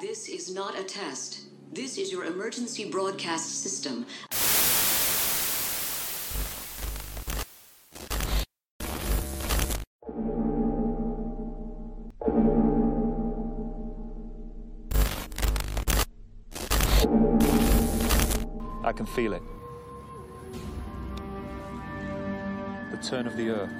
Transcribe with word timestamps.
This 0.00 0.28
is 0.28 0.54
not 0.54 0.78
a 0.78 0.84
test. 0.84 1.40
This 1.72 1.98
is 1.98 2.12
your 2.12 2.24
emergency 2.26 2.88
broadcast 2.88 3.64
system. 3.64 4.06
I 18.84 18.92
can 18.92 19.04
feel 19.06 19.32
it. 19.32 19.42
The 22.92 22.98
turn 22.98 23.26
of 23.26 23.36
the 23.36 23.50
earth. 23.50 23.72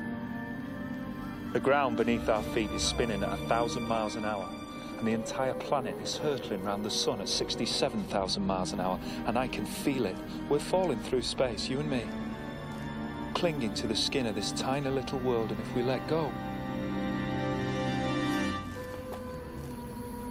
The 1.53 1.61
ground 1.61 1.97
beneath 1.97 2.29
our 2.29 2.43
feet 2.43 2.73
is 2.73 2.83
spinning 2.83 3.23
at 3.23 3.33
a 3.33 3.37
thousand 3.47 3.85
miles 3.85 4.17
an 4.17 4.25
hour, 4.25 4.51
and 4.99 5.07
the 5.07 5.13
entire 5.13 5.55
planet 5.55 5.95
is 6.03 6.17
hurtling 6.17 6.61
around 6.63 6.83
the 6.83 6.91
sun 6.91 7.21
at 7.21 7.29
67,000 7.29 8.45
miles 8.45 8.73
an 8.73 8.81
hour, 8.81 8.99
and 9.27 9.39
I 9.39 9.47
can 9.47 9.65
feel 9.65 10.07
it. 10.07 10.17
We're 10.49 10.59
falling 10.59 10.99
through 11.01 11.23
space, 11.23 11.69
you 11.69 11.79
and 11.79 11.89
me. 11.89 12.03
Clinging 13.35 13.75
to 13.75 13.87
the 13.87 13.95
skin 13.95 14.27
of 14.27 14.35
this 14.35 14.51
tiny 14.53 14.91
little 14.91 15.21
world, 15.21 15.51
and 15.51 15.61
if 15.61 15.77
we 15.77 15.83
let 15.83 16.07
go, 16.09 16.33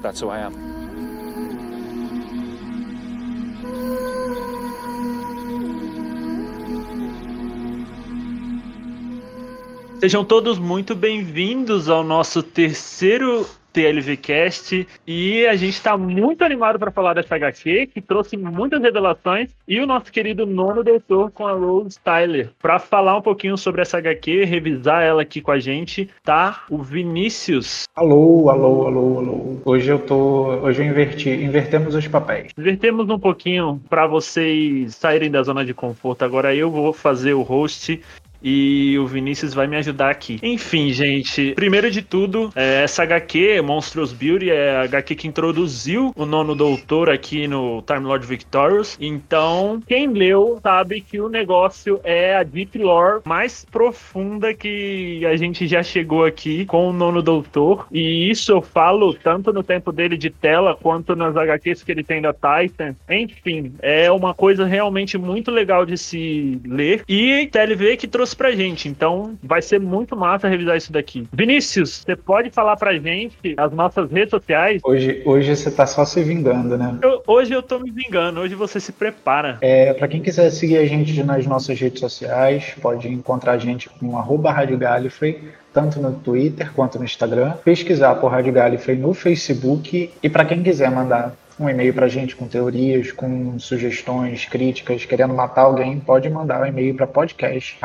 that's 0.02 0.20
who 0.20 0.30
I 0.30 0.40
am. 0.40 0.78
Sejam 10.00 10.24
todos 10.24 10.60
muito 10.60 10.94
bem-vindos 10.94 11.90
ao 11.90 12.04
nosso 12.04 12.44
terceiro 12.44 13.48
TLVcast 13.78 14.88
e 15.06 15.46
a 15.46 15.56
gente 15.56 15.74
está 15.74 15.96
muito 15.96 16.44
animado 16.44 16.80
para 16.80 16.90
falar 16.90 17.14
dessa 17.14 17.36
HQ 17.36 17.92
que 17.94 18.02
trouxe 18.02 18.36
muitas 18.36 18.82
revelações 18.82 19.52
e 19.68 19.80
o 19.80 19.86
nosso 19.86 20.12
querido 20.12 20.48
nono 20.48 20.84
doutor 20.84 21.30
com 21.30 21.46
a 21.46 21.52
Rose 21.52 22.00
Tyler 22.00 22.50
para 22.60 22.80
falar 22.80 23.16
um 23.18 23.22
pouquinho 23.22 23.56
sobre 23.56 23.84
essa 23.84 24.00
HQ, 24.00 24.46
revisar 24.46 25.04
ela 25.04 25.22
aqui 25.22 25.42
com 25.42 25.52
a 25.52 25.60
gente, 25.60 26.10
tá? 26.24 26.64
O 26.72 26.80
Vinícius. 26.80 27.84
Alô, 27.96 28.50
alô, 28.50 28.88
alô, 28.88 29.18
alô. 29.20 29.58
Hoje 29.64 29.92
eu 29.92 30.00
tô, 30.00 30.56
hoje 30.64 30.82
eu 30.82 30.88
inverti, 30.88 31.30
invertemos 31.30 31.94
os 31.94 32.08
papéis. 32.08 32.52
Invertemos 32.58 33.08
um 33.12 33.20
pouquinho 33.20 33.80
para 33.88 34.08
vocês 34.08 34.96
saírem 34.96 35.30
da 35.30 35.44
zona 35.44 35.64
de 35.64 35.76
conforto. 35.76 36.26
Agora 36.26 36.56
eu 36.56 36.72
vou 36.72 36.92
fazer 36.94 37.36
o 37.36 37.44
host 37.44 38.02
e 38.42 38.98
o 39.00 39.08
Vinícius 39.08 39.54
vai 39.54 39.68
me 39.68 39.76
ajudar 39.78 40.10
aqui. 40.10 40.40
Enfim, 40.42 40.92
gente, 40.92 41.54
primeiro 41.54 41.90
de 41.90 42.02
tudo, 42.02 42.52
é, 42.56 42.84
essa 42.84 43.04
HQ, 43.04 43.62
Monstrous 43.62 44.14
Beauty, 44.14 44.50
é 44.50 44.78
a 44.78 44.82
HQ 44.84 45.16
que 45.16 45.28
introduziu 45.28 46.12
o 46.16 46.26
nono 46.26 46.56
doutor 46.56 47.10
aqui 47.10 47.48
no 47.48 47.82
Time 47.82 48.06
Lord 48.06 48.26
Victorious. 48.26 48.98
Então, 49.00 49.82
quem 49.88 50.08
leu 50.08 50.60
sabe 50.62 51.02
que 51.02 51.20
o 51.20 51.30
negócio 51.30 52.00
é 52.04 52.36
a 52.36 52.44
Deep 52.44 52.78
Lore 52.78 53.22
mais 53.26 53.66
profunda 53.66 54.54
que 54.54 55.26
a 55.26 55.36
gente 55.36 55.68
já 55.68 55.84
chegou 55.84 56.26
aqui 56.26 56.66
com 56.66 56.90
o 56.90 56.94
nono 56.94 57.22
doutor. 57.22 57.88
E 57.92 58.30
isso 58.30 58.52
eu 58.52 58.62
falo 58.62 59.14
tanto 59.14 59.52
no 59.52 59.64
tempo 59.64 59.92
dele 59.92 60.18
de 60.18 60.30
tela 60.30 60.76
quanto 60.76 61.16
nas 61.16 61.36
HQs 61.36 61.84
que 61.84 61.92
ele 61.92 62.04
tem 62.04 62.22
da 62.22 62.34
Titan. 62.34 62.96
Enfim, 63.10 63.74
é 63.82 64.12
uma 64.12 64.34
coisa 64.34 64.66
realmente 64.66 65.18
muito 65.18 65.52
legal 65.52 65.86
de 65.86 65.98
se 65.98 66.60
ler. 66.66 67.04
E 67.08 67.48
TLV 67.48 67.98
que 67.98 68.08
trouxe 68.08 68.36
pra 68.38 68.52
gente. 68.52 68.88
Então 68.88 69.38
vai 69.44 69.62
ser 69.62 69.80
muito 69.80 70.16
massa 70.16 70.48
revisar 70.48 70.78
isso 70.78 70.92
daqui. 70.92 71.28
Vinícius, 71.34 72.04
você 72.06 72.16
pode 72.16 72.50
falar 72.52 72.78
pra 72.78 72.94
gente 72.98 73.56
as 73.58 73.72
nossas 73.72 74.10
redes 74.12 74.30
sociais? 74.30 74.82
Hoje, 74.86 75.22
hoje 75.26 75.56
você 75.56 75.72
tá 75.72 75.86
só 75.86 76.06
se 76.06 76.24
vingando, 76.24 76.78
né? 76.78 76.98
Eu, 77.02 77.22
hoje 77.28 77.54
eu 77.54 77.62
tô 77.62 77.80
me 77.80 77.92
vingando, 77.92 78.40
hoje 78.40 78.56
você 78.56 78.80
se 78.80 78.92
prepara. 78.92 79.58
É, 79.62 79.94
pra 79.94 80.08
quem 80.08 80.22
quiser 80.22 80.50
seguir 80.52 80.78
a 80.78 80.86
gente 80.86 81.22
nas 81.24 81.46
nossas 81.46 81.80
redes 81.80 82.00
sociais, 82.00 82.76
pode 82.82 83.08
encontrar 83.08 83.54
a 83.54 83.58
gente 83.58 83.90
com 83.90 84.18
arroba 84.18 84.52
Rádio 84.52 84.78
Gallifrey, 84.78 85.42
tanto 85.74 86.00
no 86.00 86.14
Twitter 86.14 86.72
quanto 86.74 86.98
no 86.98 87.06
Instagram. 87.06 87.54
Pesquisar 87.64 88.16
por 88.16 88.30
Rádio 88.32 88.54
Gallifrey 88.54 88.98
no 88.98 89.14
Facebook. 89.14 90.12
E 90.22 90.30
para 90.30 90.46
quem 90.46 90.64
quiser 90.64 90.92
mandar 90.92 91.36
um 91.60 91.70
e-mail 91.70 91.94
para 91.94 92.06
a 92.06 92.10
gente 92.10 92.36
com 92.36 92.48
teorias, 92.48 93.12
com 93.12 93.58
sugestões, 93.60 94.46
críticas, 94.46 95.06
querendo 95.06 95.34
matar 95.34 95.64
alguém, 95.64 96.00
pode 96.00 96.30
mandar 96.30 96.62
o 96.62 96.64
um 96.64 96.68
e-mail 96.68 96.96
para 96.96 97.08
podcast 97.08 97.78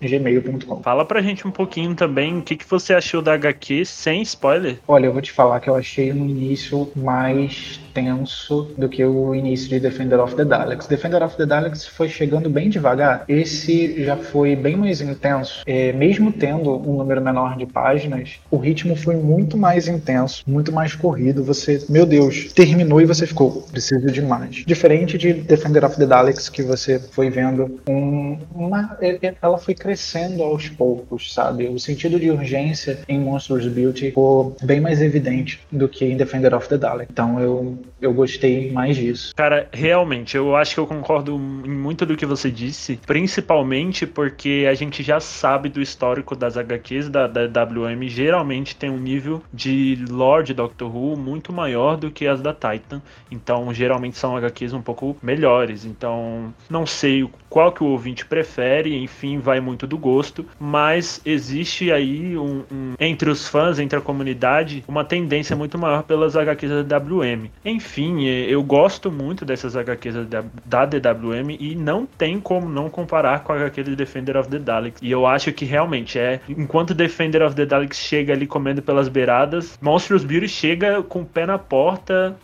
gmail.com. 0.00 0.82
Fala 0.82 1.04
pra 1.04 1.22
gente 1.22 1.46
um 1.46 1.50
pouquinho 1.50 1.94
também 1.94 2.38
o 2.38 2.42
que, 2.42 2.56
que 2.56 2.68
você 2.68 2.94
achou 2.94 3.22
da 3.22 3.34
HQ 3.34 3.84
sem 3.84 4.22
spoiler. 4.22 4.78
Olha, 4.86 5.06
eu 5.06 5.12
vou 5.12 5.22
te 5.22 5.32
falar 5.32 5.60
que 5.60 5.68
eu 5.68 5.74
achei 5.74 6.12
no 6.12 6.26
início 6.26 6.90
mais 6.94 7.80
tenso 7.96 8.68
do 8.76 8.90
que 8.90 9.02
o 9.02 9.34
início 9.34 9.70
de 9.70 9.80
Defender 9.80 10.20
of 10.20 10.36
the 10.36 10.44
Daleks. 10.44 10.86
Defender 10.86 11.22
of 11.22 11.34
the 11.34 11.46
Daleks 11.46 11.86
foi 11.86 12.10
chegando 12.10 12.50
bem 12.50 12.68
devagar. 12.68 13.24
Esse 13.26 14.04
já 14.04 14.18
foi 14.18 14.54
bem 14.54 14.76
mais 14.76 15.00
intenso. 15.00 15.62
É, 15.64 15.94
mesmo 15.94 16.30
tendo 16.30 16.76
um 16.76 16.98
número 16.98 17.22
menor 17.22 17.56
de 17.56 17.64
páginas, 17.64 18.38
o 18.50 18.58
ritmo 18.58 18.94
foi 18.94 19.16
muito 19.16 19.56
mais 19.56 19.88
intenso, 19.88 20.42
muito 20.46 20.70
mais 20.70 20.94
corrido. 20.94 21.42
Você, 21.44 21.82
meu 21.88 22.04
Deus, 22.04 22.52
terminou 22.52 23.00
e 23.00 23.06
você 23.06 23.26
ficou, 23.26 23.62
preciso 23.62 24.06
de 24.12 24.20
mais. 24.20 24.56
Diferente 24.66 25.16
de 25.16 25.32
Defender 25.32 25.82
of 25.82 25.96
the 25.96 26.04
Daleks, 26.04 26.50
que 26.50 26.62
você 26.62 26.98
foi 26.98 27.30
vendo 27.30 27.80
um, 27.88 28.38
uma. 28.54 28.98
É, 29.00 29.26
é, 29.26 29.34
ela 29.40 29.56
foi 29.56 29.74
crescendo 29.74 30.42
aos 30.42 30.68
poucos, 30.68 31.32
sabe? 31.32 31.66
O 31.68 31.78
sentido 31.78 32.20
de 32.20 32.30
urgência 32.30 32.98
em 33.08 33.18
Monsters 33.18 33.66
Beauty 33.68 34.08
ficou 34.08 34.54
bem 34.62 34.80
mais 34.80 35.00
evidente 35.00 35.60
do 35.72 35.88
que 35.88 36.04
em 36.04 36.16
Defender 36.16 36.54
of 36.54 36.68
the 36.68 36.76
Dalek. 36.76 37.10
Então 37.10 37.40
eu, 37.40 37.78
eu 38.00 38.12
gostei 38.12 38.70
mais 38.72 38.96
disso. 38.96 39.34
Cara, 39.34 39.68
realmente, 39.72 40.36
eu 40.36 40.54
acho 40.54 40.74
que 40.74 40.80
eu 40.80 40.86
concordo 40.86 41.34
em 41.34 41.70
muito 41.70 42.04
do 42.04 42.16
que 42.16 42.26
você 42.26 42.50
disse, 42.50 42.98
principalmente 43.06 44.06
porque 44.06 44.66
a 44.68 44.74
gente 44.74 45.02
já 45.02 45.20
sabe 45.20 45.68
do 45.68 45.80
histórico 45.80 46.36
das 46.36 46.56
HQs 46.56 47.08
da, 47.08 47.26
da 47.26 47.64
WM, 47.64 48.08
geralmente 48.08 48.76
tem 48.76 48.90
um 48.90 48.98
nível 48.98 49.42
de 49.52 50.04
lore 50.08 50.44
de 50.44 50.54
Doctor 50.54 50.94
Who 50.94 51.16
muito 51.16 51.52
maior 51.52 51.96
do 51.96 52.10
que 52.10 52.26
as 52.26 52.40
da 52.40 52.52
Titan. 52.52 53.02
Então, 53.30 53.72
geralmente 53.72 54.16
são 54.16 54.36
HQs 54.36 54.72
um 54.72 54.82
pouco 54.82 55.16
melhores. 55.22 55.84
Então, 55.84 56.52
não 56.68 56.86
sei 56.86 57.28
qual 57.48 57.72
que 57.72 57.82
o 57.82 57.86
ouvinte 57.86 58.26
prefere, 58.26 58.96
enfim, 58.96 59.38
vai 59.38 59.60
muito 59.60 59.86
do 59.86 59.98
gosto, 59.98 60.44
mas 60.58 61.20
existe 61.24 61.92
aí 61.92 62.36
um, 62.36 62.62
um, 62.70 62.94
entre 62.98 63.30
os 63.30 63.48
fãs, 63.48 63.78
entre 63.78 63.98
a 63.98 64.02
comunidade, 64.02 64.84
uma 64.86 65.04
tendência 65.04 65.56
muito 65.56 65.78
maior 65.78 66.02
pelas 66.02 66.36
HQs 66.36 66.84
da 66.84 66.98
WM. 66.98 67.50
Enfim, 67.64 68.24
eu 68.24 68.62
gosto 68.62 69.10
muito 69.10 69.44
dessas 69.44 69.76
HQs 69.76 70.26
da, 70.26 70.44
da 70.64 70.86
DWM 70.86 71.56
e 71.58 71.74
não 71.74 72.06
tem 72.06 72.40
como 72.40 72.68
não 72.68 72.88
comparar 72.88 73.42
com 73.42 73.52
a 73.52 73.56
HQ 73.56 73.82
de 73.82 73.96
Defender 73.96 74.36
of 74.36 74.48
the 74.48 74.58
Daleks. 74.58 75.00
E 75.02 75.10
eu 75.10 75.26
acho 75.26 75.52
que 75.52 75.64
realmente 75.64 76.18
é, 76.18 76.40
enquanto 76.48 76.94
Defender 76.94 77.42
of 77.42 77.54
the 77.54 77.66
Daleks 77.66 77.98
chega 77.98 78.32
ali 78.32 78.46
comendo 78.46 78.82
pelas 78.82 79.08
beiradas, 79.08 79.78
Monsters 79.80 80.24
Beauty 80.24 80.48
chega 80.48 81.02
com 81.02 81.22
o 81.22 81.24
pé 81.24 81.46
na 81.46 81.58
porta, 81.58 82.36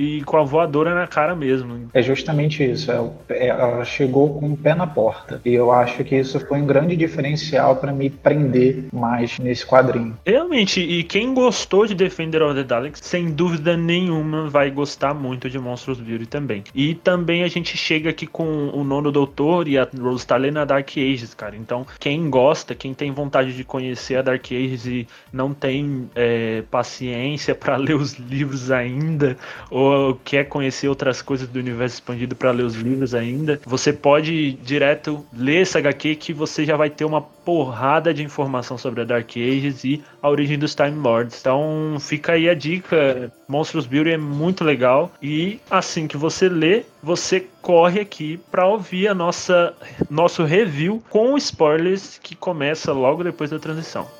e 0.00 0.22
com 0.22 0.38
a 0.38 0.42
voadora 0.42 0.94
na 0.94 1.06
cara 1.06 1.36
mesmo. 1.36 1.90
É 1.92 2.00
justamente 2.00 2.64
isso. 2.64 2.90
É, 3.28 3.48
ela 3.48 3.84
chegou 3.84 4.40
com 4.40 4.52
o 4.52 4.56
pé 4.56 4.74
na 4.74 4.86
porta. 4.86 5.42
E 5.44 5.52
eu 5.52 5.70
acho 5.70 6.02
que 6.04 6.16
isso 6.16 6.40
foi 6.40 6.62
um 6.62 6.66
grande 6.66 6.96
diferencial 6.96 7.76
para 7.76 7.92
me 7.92 8.08
prender 8.08 8.86
mais 8.92 9.38
nesse 9.38 9.66
quadrinho. 9.66 10.16
Realmente, 10.24 10.80
e 10.80 11.04
quem 11.04 11.34
gostou 11.34 11.86
de 11.86 11.94
Defender 11.94 12.42
of 12.42 12.54
the 12.54 12.64
Daleks, 12.64 13.00
sem 13.02 13.30
dúvida 13.30 13.76
nenhuma, 13.76 14.48
vai 14.48 14.70
gostar 14.70 15.12
muito 15.12 15.50
de 15.50 15.58
Monstros 15.58 16.00
Beauty 16.00 16.26
também. 16.26 16.64
E 16.74 16.94
também 16.94 17.42
a 17.42 17.48
gente 17.48 17.76
chega 17.76 18.08
aqui 18.08 18.26
com 18.26 18.70
o 18.72 18.82
Nono 18.82 19.12
Doutor 19.12 19.68
e 19.68 19.76
a 19.76 19.86
Rose 20.00 20.26
Tyler 20.26 20.52
na 20.52 20.64
Dark 20.64 20.88
Ages, 20.96 21.34
cara. 21.34 21.54
Então, 21.56 21.86
quem 21.98 22.30
gosta, 22.30 22.74
quem 22.74 22.94
tem 22.94 23.12
vontade 23.12 23.54
de 23.54 23.64
conhecer 23.64 24.16
a 24.16 24.22
Dark 24.22 24.46
Ages 24.50 24.86
e 24.86 25.06
não 25.30 25.52
tem 25.52 26.08
é, 26.14 26.62
paciência 26.70 27.54
para 27.54 27.76
ler 27.78 27.96
os 27.96 28.14
livros 28.14 28.70
ainda, 28.70 29.36
ou 29.70 29.89
quer 30.24 30.44
conhecer 30.44 30.88
outras 30.88 31.22
coisas 31.22 31.48
do 31.48 31.58
universo 31.58 31.96
expandido 31.96 32.34
para 32.34 32.50
ler 32.50 32.64
os 32.64 32.74
livros 32.74 33.14
ainda, 33.14 33.60
você 33.64 33.92
pode 33.92 34.52
direto 34.52 35.24
ler 35.32 35.62
essa 35.62 35.78
HQ 35.78 36.16
que 36.16 36.32
você 36.32 36.64
já 36.64 36.76
vai 36.76 36.90
ter 36.90 37.04
uma 37.04 37.20
porrada 37.20 38.12
de 38.12 38.22
informação 38.22 38.78
sobre 38.78 39.00
a 39.00 39.04
Dark 39.04 39.30
Ages 39.36 39.84
e 39.84 40.02
a 40.22 40.28
origem 40.28 40.58
dos 40.58 40.74
Time 40.74 40.90
Lords. 40.90 41.38
Então 41.40 41.96
fica 42.00 42.32
aí 42.32 42.48
a 42.48 42.54
dica, 42.54 43.32
Monstros 43.48 43.86
Beauty 43.86 44.10
é 44.10 44.16
muito 44.16 44.64
legal 44.64 45.10
e 45.22 45.60
assim 45.70 46.06
que 46.06 46.16
você 46.16 46.48
lê, 46.48 46.84
você 47.02 47.46
corre 47.62 48.00
aqui 48.00 48.38
para 48.50 48.66
ouvir 48.66 49.08
a 49.08 49.14
nossa 49.14 49.74
nosso 50.08 50.44
review 50.44 51.02
com 51.08 51.36
spoilers 51.36 52.18
que 52.22 52.34
começa 52.34 52.92
logo 52.92 53.24
depois 53.24 53.50
da 53.50 53.58
transição. 53.58 54.19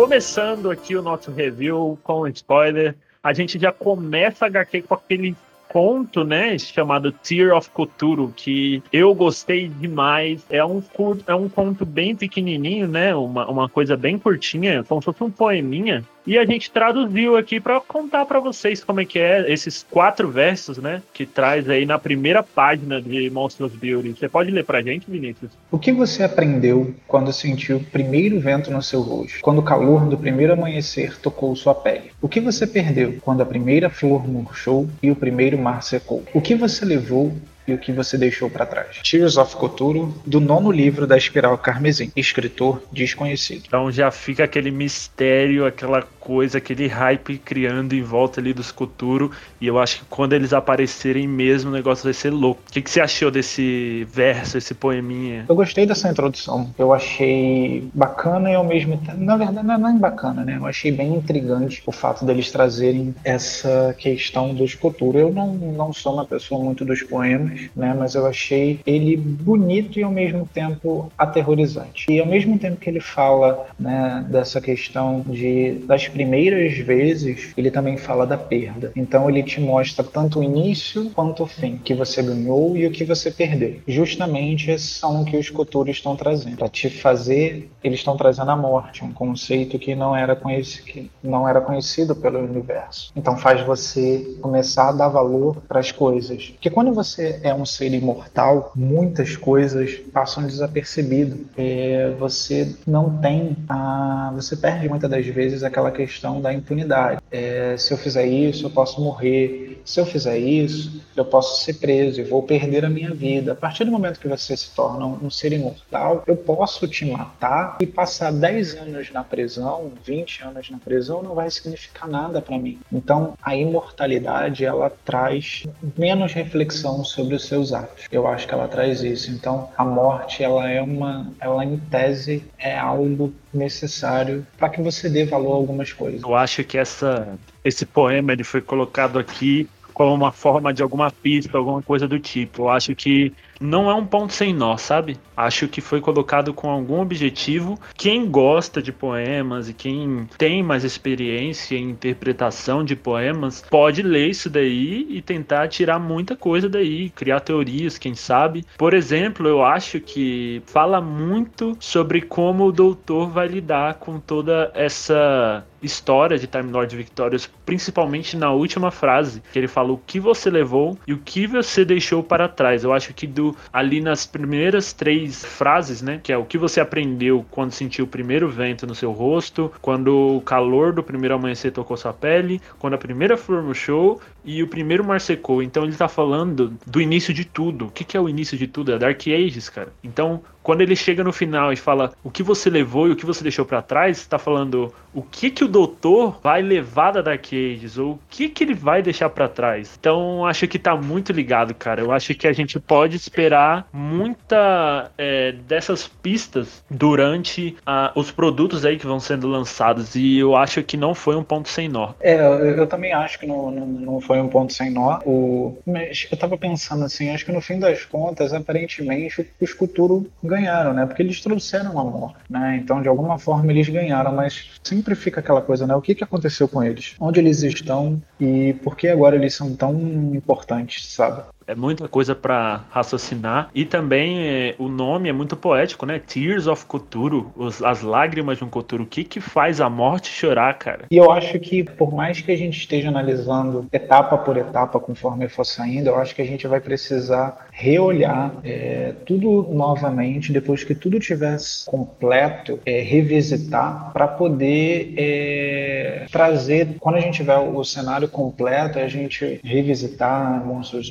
Começando 0.00 0.70
aqui 0.70 0.96
o 0.96 1.02
nosso 1.02 1.30
review 1.30 1.98
com 2.02 2.26
spoiler, 2.28 2.96
a 3.22 3.34
gente 3.34 3.58
já 3.58 3.70
começa 3.70 4.46
a 4.46 4.48
HQ 4.48 4.80
com 4.88 4.94
aquele 4.94 5.36
conto, 5.68 6.24
né, 6.24 6.58
chamado 6.58 7.12
Tear 7.12 7.54
of 7.54 7.68
Cthulhu, 7.68 8.32
que 8.34 8.82
eu 8.90 9.14
gostei 9.14 9.68
demais. 9.68 10.42
É 10.48 10.64
um, 10.64 10.82
é 11.26 11.34
um 11.34 11.50
conto 11.50 11.84
bem 11.84 12.16
pequenininho, 12.16 12.88
né, 12.88 13.14
uma, 13.14 13.46
uma 13.46 13.68
coisa 13.68 13.94
bem 13.94 14.18
curtinha, 14.18 14.82
como 14.84 15.02
se 15.02 15.04
fosse 15.04 15.22
um 15.22 15.30
poeminha. 15.30 16.02
E 16.26 16.38
a 16.38 16.44
gente 16.44 16.70
traduziu 16.70 17.36
aqui 17.36 17.58
para 17.58 17.80
contar 17.80 18.26
para 18.26 18.40
vocês 18.40 18.84
como 18.84 19.00
é 19.00 19.04
que 19.04 19.18
é 19.18 19.50
esses 19.50 19.86
quatro 19.90 20.28
versos, 20.30 20.78
né? 20.78 21.02
Que 21.12 21.24
traz 21.24 21.68
aí 21.68 21.86
na 21.86 21.98
primeira 21.98 22.42
página 22.42 23.00
de 23.00 23.30
Monsters 23.30 23.72
Beauty. 23.72 24.16
Você 24.18 24.28
pode 24.28 24.50
ler 24.50 24.64
pra 24.64 24.82
gente, 24.82 25.10
Vinícius? 25.10 25.50
O 25.70 25.78
que 25.78 25.92
você 25.92 26.22
aprendeu 26.22 26.94
quando 27.08 27.32
sentiu 27.32 27.78
o 27.78 27.84
primeiro 27.84 28.38
vento 28.38 28.70
no 28.70 28.82
seu 28.82 29.00
rosto? 29.00 29.40
Quando 29.40 29.58
o 29.58 29.62
calor 29.62 30.04
do 30.06 30.18
primeiro 30.18 30.52
amanhecer 30.52 31.18
tocou 31.18 31.54
sua 31.56 31.74
pele? 31.74 32.12
O 32.20 32.28
que 32.28 32.40
você 32.40 32.66
perdeu 32.66 33.18
quando 33.22 33.42
a 33.42 33.46
primeira 33.46 33.88
flor 33.88 34.28
murchou 34.28 34.88
e 35.02 35.10
o 35.10 35.16
primeiro 35.16 35.58
mar 35.58 35.82
secou? 35.82 36.22
O 36.34 36.40
que 36.40 36.54
você 36.54 36.84
levou 36.84 37.34
e 37.70 37.74
o 37.74 37.78
que 37.78 37.92
você 37.92 38.16
deixou 38.16 38.50
para 38.50 38.66
trás. 38.66 38.98
Tears 39.02 39.36
of 39.36 39.56
Cthulhu, 39.56 40.14
do 40.26 40.40
nono 40.40 40.70
livro 40.70 41.06
da 41.06 41.16
Espiral 41.16 41.56
Carmesim, 41.58 42.10
escritor 42.16 42.82
desconhecido. 42.92 43.64
Então 43.66 43.90
já 43.90 44.10
fica 44.10 44.44
aquele 44.44 44.70
mistério, 44.70 45.66
aquela 45.66 46.02
coisa, 46.02 46.58
aquele 46.58 46.86
hype 46.86 47.38
criando 47.38 47.94
em 47.94 48.02
volta 48.02 48.40
ali 48.40 48.52
dos 48.52 48.70
Cthulhu, 48.70 49.30
e 49.60 49.66
eu 49.66 49.78
acho 49.78 50.00
que 50.00 50.04
quando 50.08 50.32
eles 50.32 50.52
aparecerem 50.52 51.26
mesmo, 51.26 51.70
o 51.70 51.72
negócio 51.72 52.04
vai 52.04 52.12
ser 52.12 52.30
louco. 52.30 52.60
O 52.68 52.72
que, 52.72 52.82
que 52.82 52.90
você 52.90 53.00
achou 53.00 53.30
desse 53.30 54.06
verso, 54.12 54.58
esse 54.58 54.74
poeminha? 54.74 55.44
Eu 55.48 55.54
gostei 55.54 55.86
dessa 55.86 56.08
introdução. 56.08 56.72
Eu 56.78 56.92
achei 56.92 57.88
bacana 57.94 58.50
e 58.50 58.54
ao 58.54 58.64
mesmo 58.64 58.96
tempo, 58.98 59.18
na 59.18 59.36
verdade, 59.36 59.66
não 59.66 59.88
é 59.88 59.98
bacana, 59.98 60.44
né? 60.44 60.56
Eu 60.56 60.66
achei 60.66 60.92
bem 60.92 61.14
intrigante 61.14 61.82
o 61.86 61.92
fato 61.92 62.24
deles 62.24 62.50
trazerem 62.50 63.14
essa 63.24 63.94
questão 63.98 64.54
dos 64.54 64.74
Cthulhu. 64.74 65.18
Eu 65.18 65.32
não, 65.32 65.54
não 65.54 65.92
sou 65.92 66.14
uma 66.14 66.24
pessoa 66.24 66.62
muito 66.62 66.84
dos 66.84 67.02
poemas, 67.02 67.59
né? 67.74 67.94
Mas 67.98 68.14
eu 68.14 68.26
achei 68.26 68.80
ele 68.86 69.16
bonito 69.16 69.98
e 69.98 70.02
ao 70.02 70.10
mesmo 70.10 70.48
tempo 70.52 71.10
aterrorizante. 71.16 72.06
E 72.10 72.20
ao 72.20 72.26
mesmo 72.26 72.58
tempo 72.58 72.80
que 72.80 72.88
ele 72.88 73.00
fala, 73.00 73.66
né, 73.78 74.24
dessa 74.28 74.60
questão 74.60 75.24
de 75.26 75.80
das 75.86 76.08
primeiras 76.08 76.76
vezes, 76.78 77.52
ele 77.56 77.70
também 77.70 77.96
fala 77.96 78.26
da 78.26 78.36
perda. 78.36 78.92
Então 78.96 79.28
ele 79.28 79.42
te 79.42 79.60
mostra 79.60 80.04
tanto 80.04 80.40
o 80.40 80.42
início 80.42 81.10
quanto 81.10 81.42
o 81.42 81.46
fim, 81.46 81.80
que 81.82 81.94
você 81.94 82.22
ganhou 82.22 82.76
e 82.76 82.86
o 82.86 82.90
que 82.90 83.04
você 83.04 83.30
perdeu. 83.30 83.80
Justamente 83.86 84.78
são 84.78 85.22
o 85.22 85.24
que 85.24 85.36
os 85.36 85.50
culturos 85.50 85.96
estão 85.96 86.16
trazendo, 86.16 86.56
para 86.56 86.68
te 86.68 86.88
fazer, 86.88 87.70
eles 87.82 88.00
estão 88.00 88.16
trazendo 88.16 88.50
a 88.50 88.56
morte, 88.56 89.04
um 89.04 89.12
conceito 89.12 89.78
que 89.78 89.94
não 89.94 90.14
era 90.14 90.34
conhecido, 90.36 90.84
que 90.84 91.10
não 91.22 91.48
era 91.48 91.60
conhecido 91.60 92.14
pelo 92.14 92.38
universo. 92.38 93.12
Então 93.16 93.36
faz 93.36 93.60
você 93.62 94.36
começar 94.40 94.88
a 94.88 94.92
dar 94.92 95.08
valor 95.08 95.56
para 95.68 95.80
as 95.80 95.92
coisas. 95.92 96.50
Porque 96.50 96.70
quando 96.70 96.92
você 96.92 97.39
é 97.42 97.54
um 97.54 97.64
ser 97.64 97.92
imortal, 97.92 98.72
muitas 98.74 99.36
coisas 99.36 99.94
passam 100.12 100.46
desapercebido. 100.46 101.46
É, 101.56 102.14
você 102.18 102.74
não 102.86 103.18
tem 103.18 103.56
a, 103.68 104.32
você 104.34 104.56
perde 104.56 104.88
muitas 104.88 105.10
das 105.10 105.26
vezes 105.26 105.62
aquela 105.62 105.90
questão 105.90 106.40
da 106.40 106.52
impunidade. 106.52 107.20
É, 107.30 107.76
se 107.76 107.92
eu 107.92 107.98
fizer 107.98 108.26
isso, 108.26 108.66
eu 108.66 108.70
posso 108.70 109.00
morrer. 109.00 109.69
Se 109.84 110.00
eu 110.00 110.06
fizer 110.06 110.38
isso, 110.38 111.02
eu 111.16 111.24
posso 111.24 111.64
ser 111.64 111.74
preso 111.74 112.20
e 112.20 112.24
vou 112.24 112.42
perder 112.42 112.84
a 112.84 112.90
minha 112.90 113.12
vida. 113.12 113.52
A 113.52 113.56
partir 113.56 113.84
do 113.84 113.90
momento 113.90 114.20
que 114.20 114.28
você 114.28 114.56
se 114.56 114.74
torna 114.74 115.06
um 115.06 115.30
ser 115.30 115.52
imortal, 115.52 116.22
eu 116.26 116.36
posso 116.36 116.86
te 116.86 117.04
matar 117.04 117.78
e 117.80 117.86
passar 117.86 118.32
10 118.32 118.76
anos 118.76 119.10
na 119.10 119.24
prisão, 119.24 119.92
20 120.04 120.44
anos 120.44 120.70
na 120.70 120.78
prisão, 120.78 121.22
não 121.22 121.34
vai 121.34 121.50
significar 121.50 122.08
nada 122.08 122.40
para 122.40 122.58
mim. 122.58 122.78
Então, 122.92 123.34
a 123.42 123.56
imortalidade 123.56 124.64
ela 124.64 124.90
traz 125.04 125.64
menos 125.96 126.32
reflexão 126.32 127.04
sobre 127.04 127.34
os 127.34 127.44
seus 127.44 127.72
atos. 127.72 128.06
Eu 128.10 128.26
acho 128.26 128.46
que 128.46 128.54
ela 128.54 128.68
traz 128.68 129.02
isso. 129.02 129.30
Então, 129.30 129.68
a 129.76 129.84
morte, 129.84 130.42
ela 130.42 130.68
é 130.68 130.80
uma, 130.82 131.32
ela 131.40 131.64
em 131.64 131.76
tese 131.78 132.44
é 132.58 132.78
algo 132.78 133.32
necessário 133.52 134.46
para 134.58 134.68
que 134.68 134.80
você 134.80 135.08
dê 135.08 135.24
valor 135.24 135.52
a 135.52 135.56
algumas 135.56 135.92
coisas. 135.92 136.22
Eu 136.22 136.34
acho 136.34 136.62
que 136.64 136.78
essa 136.78 137.38
esse 137.64 137.84
poema 137.84 138.32
ele 138.32 138.44
foi 138.44 138.60
colocado 138.60 139.18
aqui 139.18 139.68
como 139.92 140.14
uma 140.14 140.32
forma 140.32 140.72
de 140.72 140.82
alguma 140.82 141.10
pista, 141.10 141.58
alguma 141.58 141.82
coisa 141.82 142.08
do 142.08 142.18
tipo. 142.18 142.62
Eu 142.62 142.68
acho 142.70 142.94
que 142.94 143.32
não 143.60 143.90
é 143.90 143.94
um 143.94 144.06
ponto 144.06 144.32
sem 144.32 144.54
nó, 144.54 144.78
sabe? 144.78 145.18
Acho 145.36 145.68
que 145.68 145.82
foi 145.82 146.00
colocado 146.00 146.54
com 146.54 146.70
algum 146.70 147.00
objetivo. 147.00 147.78
Quem 147.94 148.28
gosta 148.28 148.80
de 148.80 148.90
poemas 148.90 149.68
e 149.68 149.74
quem 149.74 150.26
tem 150.38 150.62
mais 150.62 150.82
experiência 150.82 151.76
em 151.76 151.90
interpretação 151.90 152.82
de 152.82 152.96
poemas 152.96 153.62
pode 153.68 154.02
ler 154.02 154.30
isso 154.30 154.48
daí 154.48 155.06
e 155.10 155.20
tentar 155.20 155.68
tirar 155.68 155.98
muita 155.98 156.34
coisa 156.34 156.68
daí, 156.68 157.10
criar 157.10 157.40
teorias, 157.40 157.98
quem 157.98 158.14
sabe. 158.14 158.64
Por 158.78 158.94
exemplo, 158.94 159.46
eu 159.46 159.62
acho 159.62 160.00
que 160.00 160.62
fala 160.66 161.00
muito 161.00 161.76
sobre 161.78 162.22
como 162.22 162.66
o 162.66 162.72
doutor 162.72 163.28
vai 163.28 163.46
lidar 163.46 163.94
com 163.94 164.18
toda 164.18 164.70
essa 164.74 165.64
história 165.82 166.38
de 166.38 166.46
Time 166.46 166.70
Lord 166.70 166.94
Victorious, 166.94 167.50
principalmente 167.64 168.36
na 168.36 168.52
última 168.52 168.90
frase, 168.90 169.42
que 169.52 169.58
ele 169.58 169.68
fala 169.68 169.92
o 169.92 169.98
que 169.98 170.20
você 170.20 170.50
levou 170.50 170.98
e 171.06 171.12
o 171.12 171.18
que 171.18 171.46
você 171.46 171.84
deixou 171.84 172.22
para 172.22 172.48
trás. 172.48 172.84
Eu 172.84 172.92
acho 172.92 173.14
que 173.14 173.26
do 173.26 173.49
ali 173.72 174.00
nas 174.00 174.26
primeiras 174.26 174.92
três 174.92 175.44
frases, 175.44 176.02
né? 176.02 176.20
Que 176.22 176.32
é 176.32 176.36
o 176.36 176.44
que 176.44 176.58
você 176.58 176.80
aprendeu 176.80 177.44
quando 177.50 177.72
sentiu 177.72 178.04
o 178.04 178.08
primeiro 178.08 178.48
vento 178.48 178.86
no 178.86 178.94
seu 178.94 179.12
rosto, 179.12 179.72
quando 179.80 180.36
o 180.36 180.40
calor 180.40 180.92
do 180.92 181.02
primeiro 181.02 181.34
amanhecer 181.34 181.72
tocou 181.72 181.96
sua 181.96 182.12
pele, 182.12 182.60
quando 182.78 182.94
a 182.94 182.98
primeira 182.98 183.36
flor 183.36 183.62
murchou 183.62 184.20
e 184.44 184.62
o 184.62 184.68
primeiro 184.68 185.04
mar 185.04 185.20
secou. 185.20 185.62
Então 185.62 185.84
ele 185.84 185.94
tá 185.94 186.08
falando 186.08 186.72
do 186.86 187.00
início 187.00 187.32
de 187.32 187.44
tudo. 187.44 187.86
O 187.86 187.90
que, 187.90 188.04
que 188.04 188.16
é 188.16 188.20
o 188.20 188.28
início 188.28 188.56
de 188.56 188.66
tudo? 188.66 188.92
É 188.92 188.98
Dark 188.98 189.20
Ages, 189.26 189.68
cara. 189.68 189.92
Então, 190.02 190.42
quando 190.62 190.80
ele 190.82 190.96
chega 190.96 191.24
no 191.24 191.32
final 191.32 191.72
e 191.72 191.76
fala 191.76 192.12
o 192.22 192.30
que 192.30 192.42
você 192.42 192.68
levou 192.68 193.08
e 193.08 193.12
o 193.12 193.16
que 193.16 193.26
você 193.26 193.42
deixou 193.42 193.64
para 193.64 193.82
trás, 193.82 194.18
está 194.18 194.38
falando 194.38 194.92
o 195.12 195.22
que 195.22 195.50
que 195.50 195.64
o 195.64 195.68
doutor 195.68 196.38
vai 196.42 196.62
levar 196.62 197.12
da 197.12 197.22
Dark 197.22 197.46
Ages 197.52 197.98
ou 197.98 198.12
o 198.12 198.18
que 198.28 198.48
que 198.48 198.64
ele 198.64 198.74
vai 198.74 199.02
deixar 199.02 199.28
para 199.30 199.48
trás. 199.48 199.96
Então, 199.98 200.46
acho 200.46 200.68
que 200.68 200.78
tá 200.78 200.96
muito 200.96 201.32
ligado, 201.32 201.74
cara. 201.74 202.00
Eu 202.00 202.12
acho 202.12 202.34
que 202.34 202.46
a 202.46 202.52
gente 202.52 202.78
pode 202.78 203.16
esperar 203.16 203.88
muita 203.92 205.10
é, 205.18 205.52
dessas 205.52 206.06
pistas 206.06 206.84
durante 206.90 207.76
a, 207.84 208.12
os 208.14 208.30
produtos 208.30 208.84
aí 208.84 208.96
que 208.96 209.06
vão 209.06 209.20
sendo 209.20 209.48
lançados 209.48 210.14
e 210.14 210.38
eu 210.38 210.54
acho 210.56 210.82
que 210.82 210.96
não 210.96 211.14
foi 211.14 211.36
um 211.36 211.42
ponto 211.42 211.68
sem 211.68 211.88
nó. 211.88 212.12
É, 212.20 212.34
eu, 212.34 212.76
eu 212.76 212.86
também 212.86 213.12
acho 213.12 213.38
que 213.38 213.46
não, 213.46 213.70
não, 213.70 213.86
não 213.86 214.20
foi 214.20 214.40
um 214.40 214.48
ponto 214.48 214.72
sem 214.72 214.90
nó. 214.90 215.20
O, 215.24 215.78
mas 215.86 216.28
eu 216.30 216.36
tava 216.36 216.56
pensando 216.56 217.04
assim, 217.04 217.30
acho 217.30 217.44
que 217.44 217.52
no 217.52 217.60
fim 217.60 217.78
das 217.78 218.04
contas, 218.04 218.52
aparentemente, 218.52 219.48
o 219.60 219.64
Escuturo 219.64 220.30
ganharam, 220.50 220.92
né? 220.92 221.06
Porque 221.06 221.22
eles 221.22 221.40
trouxeram 221.40 221.98
amor, 221.98 222.34
né? 222.48 222.78
Então, 222.82 223.00
de 223.00 223.08
alguma 223.08 223.38
forma, 223.38 223.72
eles 223.72 223.88
ganharam, 223.88 224.32
mas 224.34 224.70
sempre 224.82 225.14
fica 225.14 225.40
aquela 225.40 225.62
coisa, 225.62 225.86
né? 225.86 225.94
O 225.94 226.02
que, 226.02 226.14
que 226.14 226.24
aconteceu 226.24 226.68
com 226.68 226.82
eles? 226.82 227.14
Onde 227.18 227.40
eles 227.40 227.62
estão 227.62 228.20
e 228.38 228.74
por 228.82 228.96
que 228.96 229.08
agora 229.08 229.36
eles 229.36 229.54
são 229.54 229.74
tão 229.74 229.94
importantes, 230.34 231.06
sabe? 231.06 231.42
É 231.70 231.74
muita 231.74 232.08
coisa 232.08 232.34
para 232.34 232.84
raciocinar. 232.90 233.70
E 233.72 233.84
também 233.84 234.40
é, 234.40 234.74
o 234.78 234.88
nome 234.88 235.28
é 235.28 235.32
muito 235.32 235.56
poético, 235.56 236.04
né? 236.04 236.18
Tears 236.18 236.66
of 236.66 236.84
Cthulhu, 236.86 237.52
os, 237.56 237.82
as 237.82 238.02
lágrimas 238.02 238.58
de 238.58 238.64
um 238.64 238.68
Cthulhu. 238.68 239.04
O 239.04 239.06
que 239.06 239.22
que 239.22 239.40
faz 239.40 239.80
a 239.80 239.88
morte 239.88 240.28
chorar, 240.28 240.76
cara? 240.78 241.04
E 241.10 241.16
eu 241.16 241.30
acho 241.30 241.58
que, 241.60 241.84
por 241.84 242.12
mais 242.12 242.40
que 242.40 242.50
a 242.50 242.56
gente 242.56 242.76
esteja 242.78 243.08
analisando 243.08 243.86
etapa 243.92 244.36
por 244.36 244.56
etapa 244.56 244.98
conforme 244.98 245.48
for 245.48 245.64
saindo, 245.64 246.08
eu 246.08 246.16
acho 246.16 246.34
que 246.34 246.42
a 246.42 246.46
gente 246.46 246.66
vai 246.66 246.80
precisar 246.80 247.68
reolhar 247.70 248.52
é, 248.64 249.14
tudo 249.24 249.68
novamente, 249.72 250.52
depois 250.52 250.82
que 250.82 250.94
tudo 250.94 251.20
tivesse 251.20 251.86
completo, 251.86 252.80
é, 252.84 253.00
revisitar 253.00 254.12
para 254.12 254.26
poder 254.26 255.14
é, 255.16 256.26
trazer, 256.32 256.96
quando 256.98 257.16
a 257.16 257.20
gente 257.20 257.36
tiver 257.36 257.56
o 257.56 257.84
cenário 257.84 258.28
completo, 258.28 258.98
a 258.98 259.08
gente 259.08 259.60
revisitar 259.62 260.64
Monsters 260.66 261.10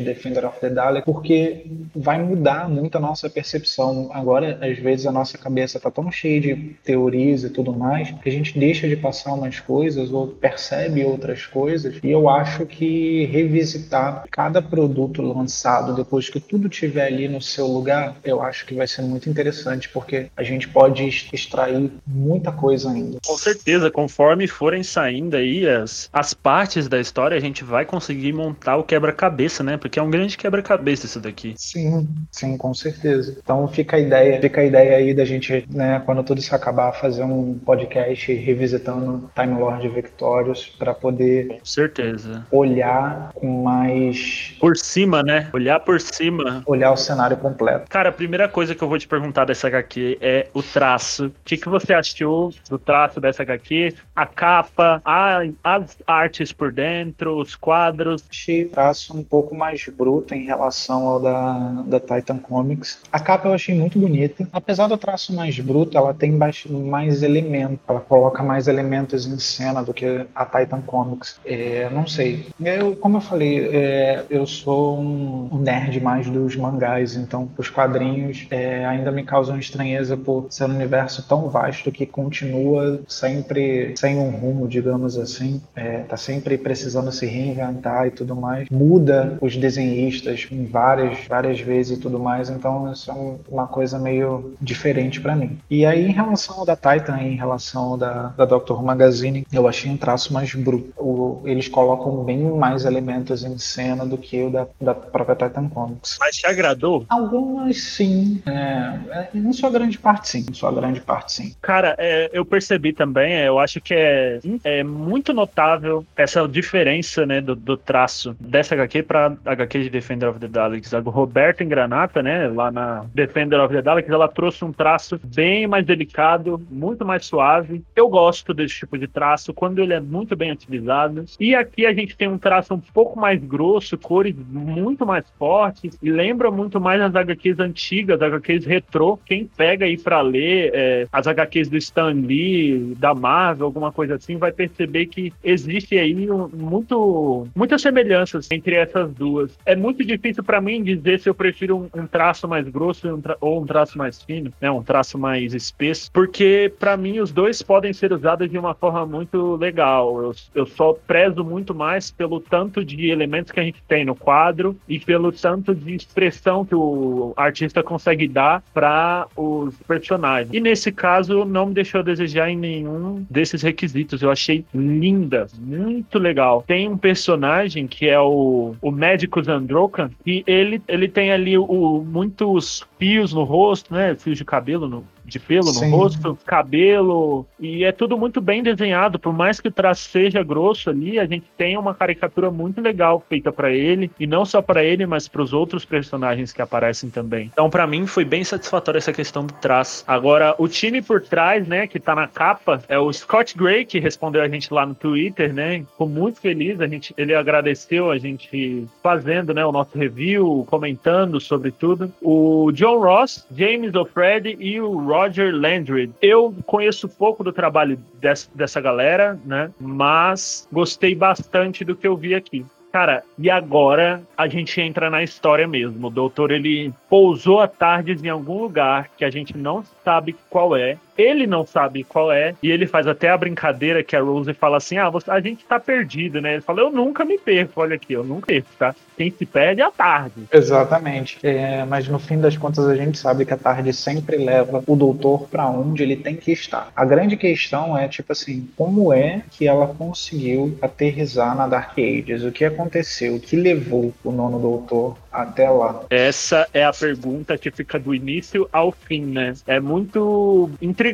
Defender 0.00 0.44
of 0.44 0.60
the 0.60 0.70
Dalek, 0.70 1.04
porque 1.04 1.66
vai 1.94 2.22
mudar 2.22 2.68
muito 2.68 2.96
a 2.96 3.00
nossa 3.00 3.28
percepção. 3.28 4.10
Agora, 4.12 4.58
às 4.60 4.78
vezes, 4.78 5.06
a 5.06 5.12
nossa 5.12 5.36
cabeça 5.36 5.78
está 5.78 5.90
tão 5.90 6.10
cheia 6.10 6.40
de 6.40 6.54
teorias 6.84 7.44
e 7.44 7.50
tudo 7.50 7.72
mais, 7.72 8.10
que 8.10 8.28
a 8.28 8.32
gente 8.32 8.58
deixa 8.58 8.88
de 8.88 8.96
passar 8.96 9.32
umas 9.32 9.58
coisas 9.60 10.12
ou 10.12 10.28
percebe 10.28 11.04
outras 11.04 11.46
coisas. 11.46 11.96
E 12.02 12.10
eu 12.10 12.28
acho 12.28 12.66
que 12.66 13.24
revisitar 13.26 14.24
cada 14.30 14.62
produto 14.62 15.22
lançado 15.22 15.94
depois 15.94 16.28
que 16.28 16.40
tudo 16.40 16.68
tiver 16.68 17.06
ali 17.06 17.28
no 17.28 17.40
seu 17.40 17.66
lugar, 17.66 18.16
eu 18.24 18.40
acho 18.42 18.66
que 18.66 18.74
vai 18.74 18.86
ser 18.86 19.02
muito 19.02 19.28
interessante, 19.28 19.88
porque 19.88 20.28
a 20.36 20.42
gente 20.42 20.68
pode 20.68 21.06
extrair 21.32 21.90
muita 22.06 22.52
coisa 22.52 22.90
ainda. 22.90 23.18
Com 23.26 23.36
certeza, 23.36 23.90
conforme 23.90 24.46
forem 24.46 24.82
saindo 24.82 25.36
aí 25.36 25.68
as, 25.68 26.08
as 26.12 26.32
partes 26.32 26.88
da 26.88 27.00
história, 27.00 27.36
a 27.36 27.40
gente 27.40 27.64
vai 27.64 27.84
conseguir 27.84 28.32
montar 28.32 28.76
o 28.76 28.84
quebra-cabeça, 28.84 29.62
né? 29.62 29.76
porque 29.80 29.89
é 29.98 30.02
um 30.02 30.10
grande 30.10 30.36
quebra-cabeça 30.36 31.06
isso 31.06 31.20
daqui. 31.20 31.54
Sim, 31.56 32.08
sim, 32.30 32.56
com 32.56 32.72
certeza. 32.74 33.36
Então 33.42 33.66
fica 33.68 33.96
a 33.96 34.00
ideia, 34.00 34.40
fica 34.40 34.60
a 34.60 34.64
ideia 34.64 34.96
aí 34.96 35.14
da 35.14 35.24
gente, 35.24 35.66
né, 35.70 36.02
quando 36.04 36.22
tudo 36.22 36.38
isso 36.38 36.54
acabar, 36.54 36.92
fazer 36.92 37.22
um 37.22 37.58
podcast 37.58 38.32
revisitando 38.32 39.30
Time 39.34 39.58
Lord 39.58 39.88
Victorious 39.88 40.66
para 40.78 40.94
poder 40.94 41.58
com 41.58 41.64
certeza 41.64 42.46
olhar 42.50 43.32
com 43.34 43.62
mais 43.62 44.56
por 44.58 44.76
cima, 44.76 45.22
né? 45.22 45.48
Olhar 45.52 45.80
por 45.80 46.00
cima, 46.00 46.62
olhar 46.66 46.92
o 46.92 46.96
cenário 46.96 47.36
completo. 47.36 47.86
Cara, 47.88 48.08
a 48.10 48.12
primeira 48.12 48.48
coisa 48.48 48.74
que 48.74 48.82
eu 48.82 48.88
vou 48.88 48.98
te 48.98 49.06
perguntar 49.06 49.44
dessa 49.44 49.68
HQ 49.68 50.18
é 50.20 50.48
o 50.52 50.62
traço. 50.62 51.26
O 51.26 51.32
que, 51.44 51.56
que 51.56 51.68
você 51.68 51.92
achou 51.92 52.52
do 52.68 52.78
traço 52.78 53.20
dessa 53.20 53.42
HQ? 53.42 53.94
A 54.14 54.26
capa, 54.26 55.00
a, 55.04 55.42
as 55.62 55.96
artes 56.06 56.52
por 56.52 56.72
dentro, 56.72 57.38
os 57.38 57.54
quadros? 57.54 58.24
Achei 58.30 58.64
o 58.64 58.68
traço 58.70 59.16
um 59.16 59.22
pouco 59.22 59.54
mais 59.54 59.69
bruto 59.96 60.34
em 60.34 60.44
relação 60.44 61.06
ao 61.06 61.20
da, 61.20 61.82
da 61.86 62.00
Titan 62.00 62.38
Comics. 62.38 63.00
A 63.12 63.20
capa 63.20 63.48
eu 63.48 63.54
achei 63.54 63.74
muito 63.74 63.98
bonita. 63.98 64.48
Apesar 64.52 64.86
do 64.86 64.96
traço 64.96 65.34
mais 65.34 65.58
bruto, 65.58 65.96
ela 65.96 66.14
tem 66.14 66.32
mais 66.32 67.22
elementos. 67.22 67.78
Ela 67.88 68.00
coloca 68.00 68.42
mais 68.42 68.68
elementos 68.68 69.26
em 69.26 69.38
cena 69.38 69.82
do 69.82 69.92
que 69.92 70.26
a 70.34 70.44
Titan 70.44 70.80
Comics. 70.80 71.38
É, 71.44 71.88
não 71.90 72.06
sei. 72.06 72.46
Eu, 72.60 72.96
como 72.96 73.18
eu 73.18 73.20
falei, 73.20 73.68
é, 73.72 74.24
eu 74.30 74.46
sou 74.46 74.98
um 74.98 75.58
nerd 75.58 76.00
mais 76.00 76.28
dos 76.28 76.56
mangás, 76.56 77.16
então 77.16 77.48
os 77.56 77.68
quadrinhos 77.68 78.46
é, 78.50 78.84
ainda 78.84 79.10
me 79.10 79.24
causam 79.24 79.58
estranheza 79.58 80.16
por 80.16 80.46
ser 80.50 80.64
um 80.64 80.74
universo 80.74 81.26
tão 81.28 81.48
vasto 81.48 81.92
que 81.92 82.06
continua 82.06 83.00
sempre 83.06 83.94
sem 83.96 84.18
um 84.18 84.30
rumo, 84.30 84.66
digamos 84.68 85.16
assim. 85.16 85.60
É, 85.74 85.98
tá 86.00 86.16
sempre 86.16 86.56
precisando 86.58 87.12
se 87.12 87.26
reinventar 87.26 88.06
e 88.06 88.10
tudo 88.10 88.34
mais. 88.34 88.68
Muda 88.70 89.38
os 89.40 89.56
desenhistas 89.60 90.48
várias, 90.70 91.26
várias 91.26 91.60
vezes 91.60 91.98
e 91.98 92.00
tudo 92.00 92.18
mais, 92.18 92.50
então 92.50 92.90
isso 92.90 93.10
é 93.10 93.14
uma 93.48 93.66
coisa 93.66 93.98
meio 93.98 94.54
diferente 94.60 95.20
para 95.20 95.36
mim. 95.36 95.58
E 95.70 95.84
aí, 95.86 96.06
em 96.06 96.12
relação 96.12 96.58
ao 96.58 96.66
da 96.66 96.76
Titan, 96.76 97.18
em 97.18 97.36
relação 97.36 97.82
ao 97.82 97.96
da, 97.96 98.28
da 98.28 98.44
Doctor 98.44 98.82
Magazine, 98.82 99.46
eu 99.52 99.68
achei 99.68 99.90
um 99.90 99.96
traço 99.96 100.32
mais 100.32 100.54
bruto. 100.54 100.92
O, 100.96 101.42
eles 101.44 101.68
colocam 101.68 102.24
bem 102.24 102.42
mais 102.50 102.84
elementos 102.84 103.44
em 103.44 103.58
cena 103.58 104.04
do 104.06 104.16
que 104.16 104.42
o 104.42 104.50
da, 104.50 104.66
da 104.80 104.94
própria 104.94 105.36
Titan 105.36 105.68
Comics. 105.68 106.16
Mas 106.18 106.36
te 106.36 106.46
agradou? 106.46 107.04
Algumas 107.08 107.80
sim. 107.80 108.42
É, 108.46 108.98
é, 109.10 109.28
em 109.34 109.52
sua 109.52 109.70
grande 109.70 109.98
parte, 109.98 110.28
sim. 110.28 110.46
Em 110.48 110.54
sua 110.54 110.72
grande 110.72 111.00
parte, 111.00 111.32
sim. 111.32 111.54
Cara, 111.60 111.94
é, 111.98 112.30
eu 112.32 112.44
percebi 112.44 112.92
também, 112.92 113.32
é, 113.34 113.48
eu 113.48 113.58
acho 113.58 113.80
que 113.80 113.94
é, 113.94 114.40
é 114.64 114.82
muito 114.82 115.32
notável 115.32 116.04
essa 116.16 116.46
diferença 116.48 117.26
né, 117.26 117.40
do, 117.40 117.54
do 117.54 117.76
traço 117.76 118.36
dessa 118.40 118.74
HQ 118.74 119.02
para 119.02 119.36
HQ 119.52 119.84
de 119.84 119.90
Defender 119.90 120.28
of 120.28 120.38
the 120.38 120.48
Daleks. 120.48 120.94
A 120.94 121.00
Roberta 121.00 121.64
Granata, 121.64 122.22
né, 122.22 122.48
lá 122.48 122.70
na 122.70 123.04
Defender 123.14 123.60
of 123.60 123.74
the 123.74 123.82
Daleks, 123.82 124.10
ela 124.10 124.28
trouxe 124.28 124.64
um 124.64 124.72
traço 124.72 125.20
bem 125.34 125.66
mais 125.66 125.84
delicado, 125.84 126.60
muito 126.70 127.04
mais 127.04 127.26
suave. 127.26 127.82
Eu 127.94 128.08
gosto 128.08 128.54
desse 128.54 128.80
tipo 128.80 128.98
de 128.98 129.06
traço 129.06 129.52
quando 129.52 129.80
ele 129.80 129.92
é 129.92 130.00
muito 130.00 130.36
bem 130.36 130.52
utilizado. 130.52 131.24
E 131.38 131.54
aqui 131.54 131.86
a 131.86 131.92
gente 131.92 132.16
tem 132.16 132.28
um 132.28 132.38
traço 132.38 132.74
um 132.74 132.80
pouco 132.80 133.18
mais 133.18 133.42
grosso, 133.42 133.96
cores 133.98 134.34
muito 134.48 135.06
mais 135.06 135.24
fortes 135.38 135.98
e 136.02 136.10
lembra 136.10 136.50
muito 136.50 136.80
mais 136.80 137.00
as 137.00 137.14
HQs 137.14 137.58
antigas, 137.60 138.20
as 138.20 138.32
HQs 138.32 138.64
retrô. 138.64 139.18
Quem 139.24 139.46
pega 139.46 139.86
aí 139.86 139.96
para 139.96 140.20
ler 140.20 140.70
é, 140.74 141.06
as 141.12 141.26
HQs 141.26 141.68
do 141.68 141.76
Stan 141.76 142.12
Lee, 142.12 142.94
da 142.98 143.14
Marvel, 143.14 143.66
alguma 143.66 143.92
coisa 143.92 144.16
assim, 144.16 144.36
vai 144.36 144.52
perceber 144.52 145.06
que 145.06 145.32
existe 145.42 145.98
aí 145.98 146.30
um, 146.30 146.48
muito, 146.48 147.46
muitas 147.54 147.82
semelhanças 147.82 148.48
entre 148.50 148.74
essas 148.74 149.12
duas. 149.12 149.39
É 149.64 149.76
muito 149.76 150.04
difícil 150.04 150.42
para 150.42 150.60
mim 150.60 150.82
dizer 150.82 151.20
se 151.20 151.28
eu 151.28 151.34
prefiro 151.34 151.76
um, 151.76 152.00
um 152.00 152.06
traço 152.06 152.48
mais 152.48 152.68
grosso 152.68 153.08
um 153.08 153.20
tra 153.20 153.36
ou 153.40 153.62
um 153.62 153.66
traço 153.66 153.96
mais 153.96 154.22
fino, 154.22 154.52
né, 154.60 154.70
um 154.70 154.82
traço 154.82 155.18
mais 155.18 155.54
espesso, 155.54 156.10
porque 156.12 156.72
para 156.78 156.96
mim 156.96 157.20
os 157.20 157.32
dois 157.32 157.62
podem 157.62 157.92
ser 157.92 158.12
usados 158.12 158.50
de 158.50 158.58
uma 158.58 158.74
forma 158.74 159.06
muito 159.06 159.56
legal. 159.56 160.22
Eu, 160.22 160.32
eu 160.54 160.66
só 160.66 160.92
prezo 160.92 161.44
muito 161.44 161.74
mais 161.74 162.10
pelo 162.10 162.40
tanto 162.40 162.84
de 162.84 163.10
elementos 163.10 163.52
que 163.52 163.60
a 163.60 163.62
gente 163.62 163.82
tem 163.86 164.04
no 164.04 164.14
quadro 164.14 164.76
e 164.88 164.98
pelo 164.98 165.32
tanto 165.32 165.74
de 165.74 165.94
expressão 165.94 166.64
que 166.64 166.74
o 166.74 167.32
artista 167.36 167.82
consegue 167.82 168.28
dar 168.28 168.62
para 168.72 169.26
os 169.36 169.74
personagens. 169.86 170.52
E 170.52 170.60
nesse 170.60 170.92
caso, 170.92 171.44
não 171.44 171.66
me 171.66 171.74
deixou 171.74 172.00
a 172.00 172.04
desejar 172.04 172.50
em 172.50 172.56
nenhum 172.56 173.24
desses 173.28 173.62
requisitos. 173.62 174.22
Eu 174.22 174.30
achei 174.30 174.64
linda, 174.74 175.46
muito 175.58 176.18
legal. 176.18 176.64
Tem 176.66 176.88
um 176.88 176.96
personagem 176.96 177.86
que 177.86 178.08
é 178.08 178.18
o, 178.20 178.74
o 178.80 178.90
médico 179.30 179.42
Zandrokan, 179.42 180.10
e 180.26 180.42
ele, 180.46 180.82
ele 180.88 181.08
tem 181.08 181.30
ali 181.30 181.56
o, 181.56 182.04
muitos 182.04 182.84
fios 182.98 183.32
no 183.32 183.44
rosto, 183.44 183.94
né? 183.94 184.14
Fios 184.16 184.36
de 184.36 184.44
cabelo 184.44 184.88
no, 184.88 185.04
de 185.30 185.38
pelo 185.38 185.68
Sim. 185.68 185.88
no 185.88 185.96
rosto, 185.96 186.38
cabelo, 186.44 187.46
e 187.58 187.84
é 187.84 187.92
tudo 187.92 188.18
muito 188.18 188.40
bem 188.40 188.62
desenhado. 188.62 189.18
Por 189.18 189.32
mais 189.32 189.60
que 189.60 189.68
o 189.68 189.72
traço 189.72 190.08
seja 190.10 190.42
grosso 190.42 190.90
ali, 190.90 191.18
a 191.18 191.26
gente 191.26 191.46
tem 191.56 191.78
uma 191.78 191.94
caricatura 191.94 192.50
muito 192.50 192.80
legal 192.80 193.24
feita 193.28 193.52
para 193.52 193.72
ele, 193.72 194.10
e 194.18 194.26
não 194.26 194.44
só 194.44 194.60
para 194.60 194.84
ele, 194.84 195.06
mas 195.06 195.28
para 195.28 195.42
os 195.42 195.52
outros 195.52 195.84
personagens 195.84 196.52
que 196.52 196.60
aparecem 196.60 197.08
também. 197.08 197.50
Então, 197.52 197.70
para 197.70 197.86
mim, 197.86 198.06
foi 198.06 198.24
bem 198.24 198.42
satisfatória 198.42 198.98
essa 198.98 199.12
questão 199.12 199.46
do 199.46 199.54
traço. 199.54 200.04
Agora, 200.06 200.54
o 200.58 200.66
time 200.66 201.00
por 201.00 201.20
trás, 201.20 201.66
né, 201.66 201.86
que 201.86 202.00
tá 202.00 202.14
na 202.14 202.26
capa, 202.26 202.82
é 202.88 202.98
o 202.98 203.12
Scott 203.12 203.56
Gray, 203.56 203.84
que 203.84 204.00
respondeu 204.00 204.42
a 204.42 204.48
gente 204.48 204.72
lá 204.72 204.84
no 204.84 204.94
Twitter, 204.94 205.54
né? 205.54 205.84
Ficou 205.92 206.08
muito 206.08 206.40
feliz, 206.40 206.80
a 206.80 206.88
gente, 206.88 207.14
ele 207.16 207.34
agradeceu 207.34 208.10
a 208.10 208.18
gente 208.18 208.86
fazendo, 209.02 209.54
né, 209.54 209.64
o 209.64 209.72
nosso 209.72 209.96
review, 209.96 210.66
comentando 210.68 211.40
sobre 211.40 211.70
tudo. 211.70 212.12
O 212.20 212.72
John 212.72 212.98
Ross, 212.98 213.46
James 213.56 213.94
O'Freddy 213.94 214.56
e 214.58 214.80
o 214.80 214.98
Rob 214.98 215.19
Roger 215.20 215.54
Landry. 215.54 216.10
Eu 216.22 216.54
conheço 216.66 217.08
pouco 217.08 217.44
do 217.44 217.52
trabalho 217.52 217.98
dessa, 218.20 218.48
dessa 218.54 218.80
galera, 218.80 219.38
né? 219.44 219.70
Mas 219.78 220.66
gostei 220.72 221.14
bastante 221.14 221.84
do 221.84 221.94
que 221.94 222.06
eu 222.06 222.16
vi 222.16 222.34
aqui. 222.34 222.64
Cara, 222.90 223.22
e 223.38 223.48
agora 223.48 224.20
a 224.36 224.48
gente 224.48 224.80
entra 224.80 225.08
na 225.08 225.22
história 225.22 225.68
mesmo. 225.68 226.08
O 226.08 226.10
doutor 226.10 226.50
ele 226.50 226.92
pousou 227.08 227.60
a 227.60 227.68
tardes 227.68 228.24
em 228.24 228.28
algum 228.28 228.62
lugar 228.62 229.10
que 229.16 229.24
a 229.24 229.30
gente 229.30 229.56
não 229.56 229.84
sabe 230.02 230.34
qual 230.48 230.74
é. 230.74 230.98
Ele 231.20 231.46
não 231.46 231.66
sabe 231.66 232.04
qual 232.04 232.32
é. 232.32 232.54
E 232.62 232.70
ele 232.70 232.86
faz 232.86 233.06
até 233.06 233.28
a 233.28 233.36
brincadeira 233.36 234.02
que 234.02 234.16
a 234.16 234.20
Rose 234.20 234.52
fala 234.54 234.78
assim: 234.78 234.96
Ah, 234.96 235.10
você, 235.10 235.30
a 235.30 235.40
gente 235.40 235.64
tá 235.64 235.78
perdido, 235.78 236.40
né? 236.40 236.54
Ele 236.54 236.62
fala: 236.62 236.80
Eu 236.80 236.90
nunca 236.90 237.24
me 237.24 237.38
perco. 237.38 237.80
Olha 237.80 237.96
aqui, 237.96 238.12
eu 238.12 238.24
nunca 238.24 238.46
perco, 238.46 238.68
tá? 238.78 238.94
Quem 239.16 239.30
se 239.30 239.44
perde 239.44 239.82
é 239.82 239.84
a 239.84 239.90
tarde. 239.90 240.46
Exatamente. 240.50 241.38
É, 241.42 241.84
mas 241.84 242.08
no 242.08 242.18
fim 242.18 242.40
das 242.40 242.56
contas 242.56 242.86
a 242.86 242.96
gente 242.96 243.18
sabe 243.18 243.44
que 243.44 243.52
a 243.52 243.56
tarde 243.56 243.92
sempre 243.92 244.38
leva 244.38 244.82
o 244.86 244.96
doutor 244.96 245.46
para 245.48 245.68
onde 245.68 246.02
ele 246.02 246.16
tem 246.16 246.36
que 246.36 246.52
estar. 246.52 246.90
A 246.96 247.04
grande 247.04 247.36
questão 247.36 247.96
é, 247.98 248.08
tipo 248.08 248.32
assim, 248.32 248.66
como 248.76 249.12
é 249.12 249.42
que 249.50 249.68
ela 249.68 249.88
conseguiu 249.88 250.78
aterrizar 250.80 251.54
na 251.54 251.66
Dark 251.66 251.98
Ages? 251.98 252.44
O 252.44 252.50
que 252.50 252.64
aconteceu? 252.64 253.34
O 253.34 253.40
que 253.40 253.56
levou 253.56 254.14
o 254.24 254.32
nono 254.32 254.58
doutor 254.58 255.18
até 255.30 255.68
lá? 255.68 256.02
Essa 256.08 256.66
é 256.72 256.84
a 256.84 256.92
pergunta 256.92 257.58
que 257.58 257.70
fica 257.70 257.98
do 257.98 258.14
início 258.14 258.68
ao 258.72 258.90
fim, 258.90 259.26
né? 259.26 259.52
É 259.66 259.78
muito 259.78 260.70
intrigante. 260.80 261.09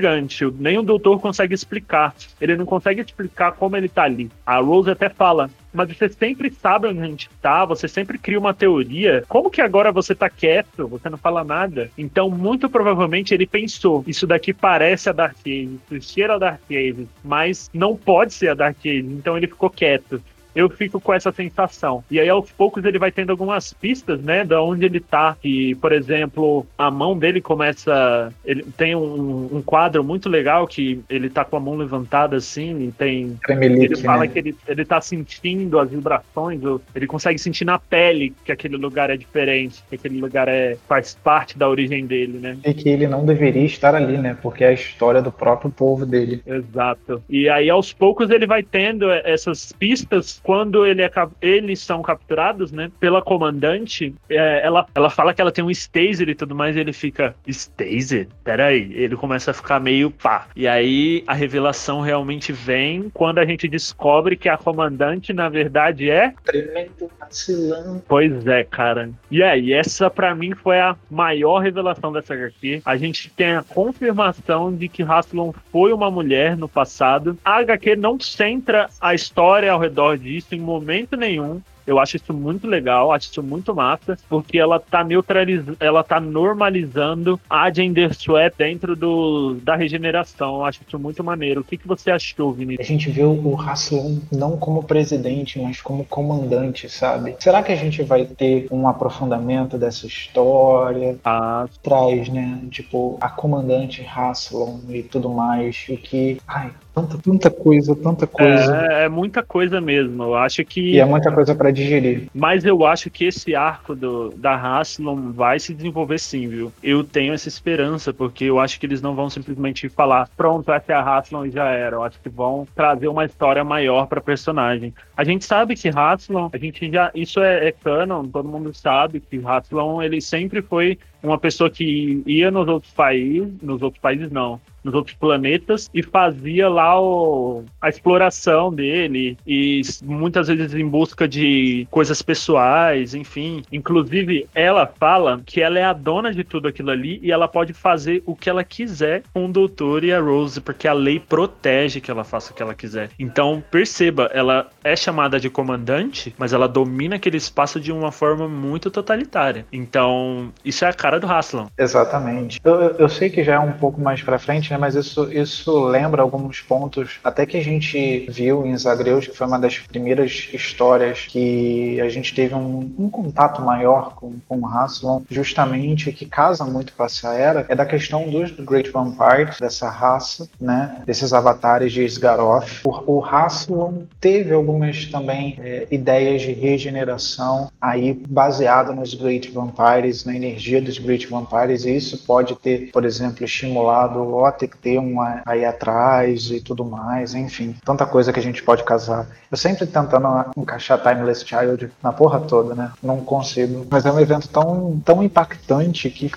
Nem 0.59 0.79
o 0.79 0.83
doutor 0.83 1.21
consegue 1.21 1.55
explicar. 1.55 2.15
Ele 2.41 2.57
não 2.57 2.67
consegue 2.67 3.01
explicar 3.01 3.53
como 3.53 3.77
ele 3.77 3.89
tá 3.89 4.05
ali. 4.05 4.31
A 4.45 4.59
Rose 4.59 4.91
até 4.91 5.09
fala: 5.09 5.51
mas 5.77 5.95
você 5.95 6.09
sempre 6.09 6.51
sabe 6.51 6.89
onde 6.89 7.01
a 7.01 7.07
gente 7.07 7.29
tá, 7.43 7.65
você 7.65 7.87
sempre 7.87 8.17
cria 8.19 8.39
uma 8.39 8.55
teoria. 8.55 9.23
Como 9.29 9.51
que 9.51 9.61
agora 9.61 9.93
você 9.93 10.15
tá 10.15 10.31
quieto, 10.31 10.89
você 10.89 11.11
não 11.11 11.19
fala 11.19 11.45
nada? 11.45 11.91
Então, 11.99 12.31
muito 12.31 12.69
provavelmente 12.69 13.35
ele 13.35 13.47
pensou: 13.47 14.03
isso 14.07 14.27
daqui 14.27 14.55
parece 14.55 15.11
a 15.11 15.13
Dark 15.13 15.37
Age, 15.41 15.79
isso 15.91 16.13
cheira 16.13 16.35
a 16.35 16.39
Dark 16.39 16.63
Age, 16.71 17.07
mas 17.23 17.71
não 17.75 17.95
pode 17.95 18.33
ser 18.33 18.49
a 18.49 18.55
Dark 18.55 18.79
Age. 18.81 19.01
Então 19.01 19.37
ele 19.37 19.47
ficou 19.47 19.69
quieto 19.69 20.23
eu 20.57 20.71
fico 20.71 20.99
com 20.99 21.13
essa 21.13 21.31
sensação. 21.31 22.03
E 22.11 22.19
aí, 22.19 22.29
aos 22.31 22.51
poucos, 22.51 22.83
ele 22.85 22.99
vai 22.99 23.13
tendo 23.13 23.31
algumas 23.31 23.75
pistas, 23.75 24.21
né, 24.23 24.43
da 24.43 24.63
onde 24.63 24.87
ele 24.87 25.01
tá. 25.01 25.37
E, 25.45 25.75
por 25.75 25.93
exemplo, 25.93 26.67
a 26.79 26.91
mão 26.91 27.17
dele 27.17 27.43
começa. 27.43 28.33
Ele 28.43 28.65
tem 28.77 28.97
um, 28.97 29.51
um 29.53 29.63
quadro 29.63 30.03
muito 30.03 30.31
legal 30.31 30.67
que 30.67 31.03
ele 31.11 31.29
tá 31.29 31.45
com 31.45 31.57
a 31.57 31.61
mão 31.61 31.77
levantada 31.77 32.37
assim, 32.37 32.89
e 32.89 32.93
tem. 32.93 33.37
Tremelique, 33.45 33.85
ele 33.85 33.97
fala 33.97 34.21
né? 34.21 34.29
que 34.29 34.39
ele, 34.39 34.57
ele 34.67 34.85
tá 34.85 34.99
sentindo 35.01 35.79
as 35.79 35.91
vibrações, 35.91 36.61
ele 36.95 37.07
consegue 37.07 37.39
sentir 37.39 37.67
na 37.67 37.79
pele 37.79 38.33
que 38.45 38.51
aquele 38.51 38.79
lugar 38.79 39.11
é 39.11 39.17
diferente, 39.17 39.85
que 39.91 39.97
aquele 39.97 40.19
lugar 40.19 40.49
é, 40.49 40.77
faz 40.89 41.19
parte 41.23 41.59
da 41.59 41.69
origem 41.69 42.07
dele, 42.07 42.39
né? 42.39 42.57
E 42.65 42.73
que 42.73 42.89
ele 42.89 43.07
não 43.07 43.27
deveria 43.27 43.67
estar 43.67 43.95
ali, 43.95 44.17
né? 44.17 44.37
Porque 44.41 44.65
é 44.65 44.69
a 44.69 44.73
história 44.73 45.21
do 45.21 45.31
próprio 45.31 45.71
povo 45.71 46.07
dele. 46.07 46.41
Exato. 46.47 47.23
E 47.29 47.49
aí, 47.49 47.69
aos 47.69 47.93
poucos, 47.93 48.31
ele 48.31 48.47
vai 48.47 48.63
tendo 48.63 49.11
essas 49.11 49.73
pistas 49.73 50.41
quando 50.47 50.87
ele 50.87 51.03
é, 51.03 51.11
eles 51.43 51.81
são 51.81 52.01
capturados, 52.03 52.71
né, 52.71 52.89
pela 53.01 53.21
comandante, 53.21 54.15
é, 54.31 54.65
ela, 54.65 54.87
ela 54.95 55.11
fala 55.11 55.35
que 55.35 55.41
ela 55.41 55.51
tem 55.51 55.65
um 55.65 55.73
Staser 55.73 56.29
e 56.29 56.37
tudo 56.37 56.55
mais, 56.55 56.77
e 56.77 56.79
ele 56.79 56.93
fica, 56.93 57.35
Staser? 57.49 58.29
Peraí. 58.45 58.93
Ele 58.95 59.17
começa 59.17 59.51
a 59.51 59.55
ficar 59.55 59.81
meio 59.81 60.09
pá. 60.09 60.47
E 60.55 60.69
aí 60.69 61.25
a 61.27 61.35
revelação 61.35 62.01
realmente 62.01 62.53
vem 62.53 63.11
quando 63.13 63.39
a 63.39 63.45
gente 63.45 63.67
descobre 63.67 64.37
que 64.37 64.49
a 64.49 64.57
comandante, 64.57 65.33
na 65.33 65.49
verdade, 65.49 66.09
é. 66.09 66.33
Tremendo 66.45 67.11
vacilão. 67.19 68.01
Pois 68.07 68.47
é, 68.47 68.63
cara. 68.63 69.11
E 69.29 69.43
aí, 69.43 69.73
essa 69.73 70.09
para 70.09 70.33
mim 70.33 70.55
foi 70.55 70.79
a 70.79 70.95
maior 71.11 71.59
revelação 71.59 72.13
dessa 72.13 72.35
HQ. 72.35 72.83
A 72.85 72.97
gente 72.97 73.31
tem 73.31 73.57
a 73.57 73.65
confirmação 73.65 74.73
de 74.73 74.89
que 74.89 75.03
Rassilon 75.03 75.53
foi 75.73 75.93
uma 75.93 76.09
mulher 76.09 76.57
no 76.57 76.69
passado. 76.69 77.37
A 77.45 77.57
HQ 77.57 77.97
não 77.97 78.21
centra 78.21 78.89
a 79.01 79.13
história 79.13 79.73
ao 79.73 79.81
redor 79.81 80.17
disso 80.17 80.36
em 80.55 80.61
momento 80.61 81.17
nenhum. 81.17 81.61
Eu 81.87 82.01
acho 82.01 82.17
isso 82.17 82.35
muito 82.35 82.67
legal, 82.67 83.13
acho 83.13 83.31
isso 83.31 83.43
muito 83.43 83.73
massa, 83.75 84.19
porque 84.29 84.59
ela 84.59 84.81
tá 84.81 85.05
neutralizando, 85.05 85.77
ela 85.79 86.03
tá 86.03 86.19
normalizando 86.19 87.39
a 87.49 87.73
gender 87.73 88.13
swap 88.13 88.53
dentro 88.59 88.97
do, 88.97 89.55
da 89.63 89.77
regeneração. 89.77 90.57
Eu 90.57 90.65
acho 90.65 90.81
isso 90.87 90.99
muito 90.99 91.23
maneiro. 91.23 91.61
O 91.61 91.65
que, 91.65 91.77
que 91.77 91.87
você 91.87 92.11
achou, 92.11 92.53
Vinícius? 92.53 92.85
A 92.85 92.93
gente 92.93 93.09
vê 93.11 93.23
o 93.23 93.55
Rassilon 93.55 94.19
não 94.33 94.57
como 94.57 94.83
presidente, 94.83 95.61
mas 95.61 95.81
como 95.81 96.05
comandante, 96.05 96.89
sabe? 96.89 97.37
Será 97.39 97.63
que 97.63 97.71
a 97.71 97.77
gente 97.77 98.03
vai 98.03 98.25
ter 98.25 98.67
um 98.73 98.89
aprofundamento 98.89 99.79
dessa 99.79 100.07
história? 100.07 101.17
Ah. 101.25 101.67
Traz, 101.83 102.29
né? 102.29 102.63
Tipo, 102.71 103.17
a 103.21 103.29
comandante 103.29 104.03
Rassilon 104.03 104.81
e 104.89 105.05
tudo 105.05 105.31
mais. 105.31 105.85
E 105.89 105.97
que. 105.97 106.39
Ai, 106.49 106.73
Tanta, 106.97 107.19
tanta 107.19 107.51
coisa, 107.51 107.95
tanta 107.95 108.27
coisa. 108.27 108.87
É, 108.91 109.05
é, 109.05 109.09
muita 109.11 109.43
coisa 109.43 109.83
mesmo. 109.83 110.23
Eu 110.23 110.35
acho 110.35 110.65
que. 110.65 110.93
E 110.93 110.99
é 110.99 111.05
muita 111.05 111.31
coisa 111.31 111.55
para 111.55 111.71
digerir. 111.71 112.31
Mas 112.33 112.65
eu 112.65 112.87
acho 112.87 113.11
que 113.11 113.27
esse 113.27 113.55
arco 113.55 113.95
do, 113.95 114.31
da 114.31 114.55
Haslam 114.55 115.31
vai 115.31 115.61
se 115.61 115.75
desenvolver 115.75 116.19
sim, 116.19 116.49
viu? 116.49 116.73
Eu 116.83 117.05
tenho 117.05 117.35
essa 117.35 117.49
esperança, 117.49 118.15
porque 118.15 118.45
eu 118.45 118.59
acho 118.59 118.81
que 118.81 118.87
eles 118.87 119.03
não 119.03 119.15
vão 119.15 119.29
simplesmente 119.29 119.91
falar, 119.91 120.31
pronto, 120.39 120.73
essa 120.73 120.91
é 120.91 120.95
a 120.95 121.03
Haslam 121.03 121.47
e 121.47 121.51
já 121.51 121.69
era. 121.69 121.97
Eu 121.97 122.03
acho 122.03 122.19
que 122.19 122.31
vão 122.31 122.67
trazer 122.75 123.09
uma 123.09 123.27
história 123.27 123.63
maior 123.63 124.07
pra 124.07 124.19
personagem. 124.23 124.95
A 125.15 125.23
gente 125.23 125.45
sabe 125.45 125.77
que 125.77 125.91
Haslam, 125.91 126.49
a 126.51 126.57
gente 126.57 126.91
já. 126.91 127.11
Isso 127.15 127.41
é, 127.41 127.69
é 127.69 127.73
canon, 127.73 128.25
todo 128.25 128.49
mundo 128.49 128.73
sabe 128.73 129.21
que 129.21 129.39
Haslam, 129.45 130.03
ele 130.03 130.23
sempre 130.23 130.63
foi 130.63 130.99
uma 131.23 131.39
pessoa 131.39 131.71
que 131.71 132.23
ia 132.27 132.51
nos 132.51 132.69
outros 132.69 132.93
países, 132.93 133.53
nos 133.63 133.83
outros 133.83 134.01
países 134.01 134.31
não, 134.31 134.61
nos 134.87 134.95
outros 134.95 135.17
planetas 135.17 135.91
e 135.93 136.03
fazia 136.03 136.69
lá 136.69 136.99
o, 137.01 137.65
a 137.83 137.89
exploração 137.89 138.73
dele 138.73 139.37
e 139.45 139.83
muitas 140.05 140.47
vezes 140.47 140.73
em 140.75 140.87
busca 140.87 141.27
de 141.27 141.87
coisas 141.91 142.23
pessoais, 142.23 143.13
enfim. 143.13 143.63
Inclusive, 143.73 144.47
ela 144.55 144.87
fala 144.87 145.43
que 145.45 145.61
ela 145.61 145.79
é 145.79 145.85
a 145.85 145.93
dona 145.93 146.33
de 146.33 146.45
tudo 146.45 146.69
aquilo 146.69 146.91
ali 146.91 147.19
e 147.23 147.33
ela 147.33 147.49
pode 147.49 147.73
fazer 147.73 148.23
o 148.25 148.37
que 148.37 148.49
ela 148.49 148.63
quiser 148.63 149.25
com 149.35 149.47
o 149.47 149.53
doutor 149.53 150.05
e 150.05 150.13
a 150.13 150.21
Rose, 150.21 150.61
porque 150.61 150.87
a 150.87 150.93
lei 150.93 151.19
protege 151.19 152.01
que 152.01 152.11
ela 152.11 152.23
faça 152.23 152.53
o 152.53 152.55
que 152.55 152.63
ela 152.63 152.75
quiser. 152.75 153.11
Então, 153.19 153.63
perceba, 153.71 154.31
ela 154.33 154.71
é 154.85 154.95
chamada 154.95 155.41
de 155.41 155.51
comandante, 155.51 156.33
mas 156.39 156.53
ela 156.53 156.69
domina 156.69 157.17
aquele 157.17 157.37
espaço 157.37 157.81
de 157.81 157.91
uma 157.91 158.13
forma 158.13 158.47
muito 158.49 158.89
totalitária. 158.89 159.67
Então, 159.73 160.53
isso 160.65 160.85
é 160.85 160.89
a 160.89 160.93
cara 161.07 161.21
do 161.21 161.27
Haslam. 161.29 161.69
Exatamente. 161.79 162.61
Eu, 162.65 162.75
eu 162.99 163.09
sei 163.09 163.31
que 163.31 163.45
já 163.45 163.55
é 163.55 163.59
um 163.61 163.73
pouco 163.73 164.01
mais 164.01 164.23
pra 164.23 164.41
frente, 164.41 164.73
né? 164.73 164.77
Mas 164.77 164.97
isso, 164.97 165.33
isso 165.33 165.85
lembra 165.85 166.21
alguns 166.21 166.61
pontos, 166.61 167.21
até 167.23 167.47
que 167.47 167.57
a 167.57 167.63
gente 167.63 168.27
viu 168.29 168.67
em 168.67 168.77
Zagreus, 168.77 169.29
que 169.29 169.37
foi 169.37 169.47
uma 169.47 169.59
das 169.59 169.79
primeiras 169.79 170.49
histórias 170.53 171.27
que 171.29 172.01
a 172.01 172.09
gente 172.09 172.35
teve 172.35 172.57
um, 172.57 172.93
um 172.99 173.09
contato 173.09 173.63
maior 173.63 174.17
com, 174.17 174.35
com 174.49 174.59
o 174.59 174.67
Haslam, 174.67 175.23
justamente 175.31 176.11
que 176.11 176.27
casa 176.27 176.65
muito 176.65 176.93
com 176.93 177.05
essa 177.05 177.33
era, 177.35 177.65
é 177.69 177.77
da 177.77 177.87
questão 177.87 178.29
dos 178.29 178.51
Great 178.51 178.91
Vampires, 178.91 179.61
dessa 179.61 179.89
raça, 179.89 180.49
né? 180.61 181.03
Desses 181.07 181.33
avatares 181.33 181.93
de 181.93 182.03
Isgaroth. 182.03 182.81
O, 182.85 183.19
o 183.19 183.25
Haslam 183.25 184.09
teve 184.21 184.53
algumas 184.53 185.05
também 185.07 185.57
é, 185.63 185.87
ideias 185.89 186.43
de 186.43 186.53
regeneração 186.53 187.71
aí 187.81 188.13
baseado 188.29 188.93
nos 188.93 189.15
Great 189.15 189.53
Vampires, 189.53 190.25
na 190.25 190.35
energia 190.35 190.83
dos 190.83 190.96
Great 190.99 191.27
Vampires, 191.27 191.85
e 191.85 191.97
isso 191.97 192.19
pode 192.25 192.55
ter, 192.57 192.91
por 192.93 193.05
exemplo, 193.05 193.45
estimulado 193.45 194.21
o 194.21 194.47
ter 194.81 194.99
um 194.99 195.17
aí 195.45 195.65
atrás 195.65 196.51
e 196.51 196.61
tudo 196.61 196.85
mais, 196.85 197.35
enfim, 197.35 197.75
tanta 197.85 198.07
coisa 198.07 198.33
que 198.33 198.41
a 198.41 198.43
gente 198.43 198.63
pode 198.63 198.85
casar. 198.85 199.27
Eu 199.51 199.57
sempre 199.57 199.87
tentando 199.87 200.29
encaixar 200.57 201.01
Timeless 201.01 201.45
Child 201.45 201.91
na 202.03 202.13
porra 202.13 202.41
toda, 202.41 202.75
né? 202.75 202.93
Não 203.03 203.21
consigo. 203.21 203.87
Mas 203.91 204.07
é 204.07 204.13
um 204.13 204.21
evento 204.21 204.49
tão, 204.49 205.01
tão 205.05 205.23
impactante 205.23 206.11
que 206.11 206.31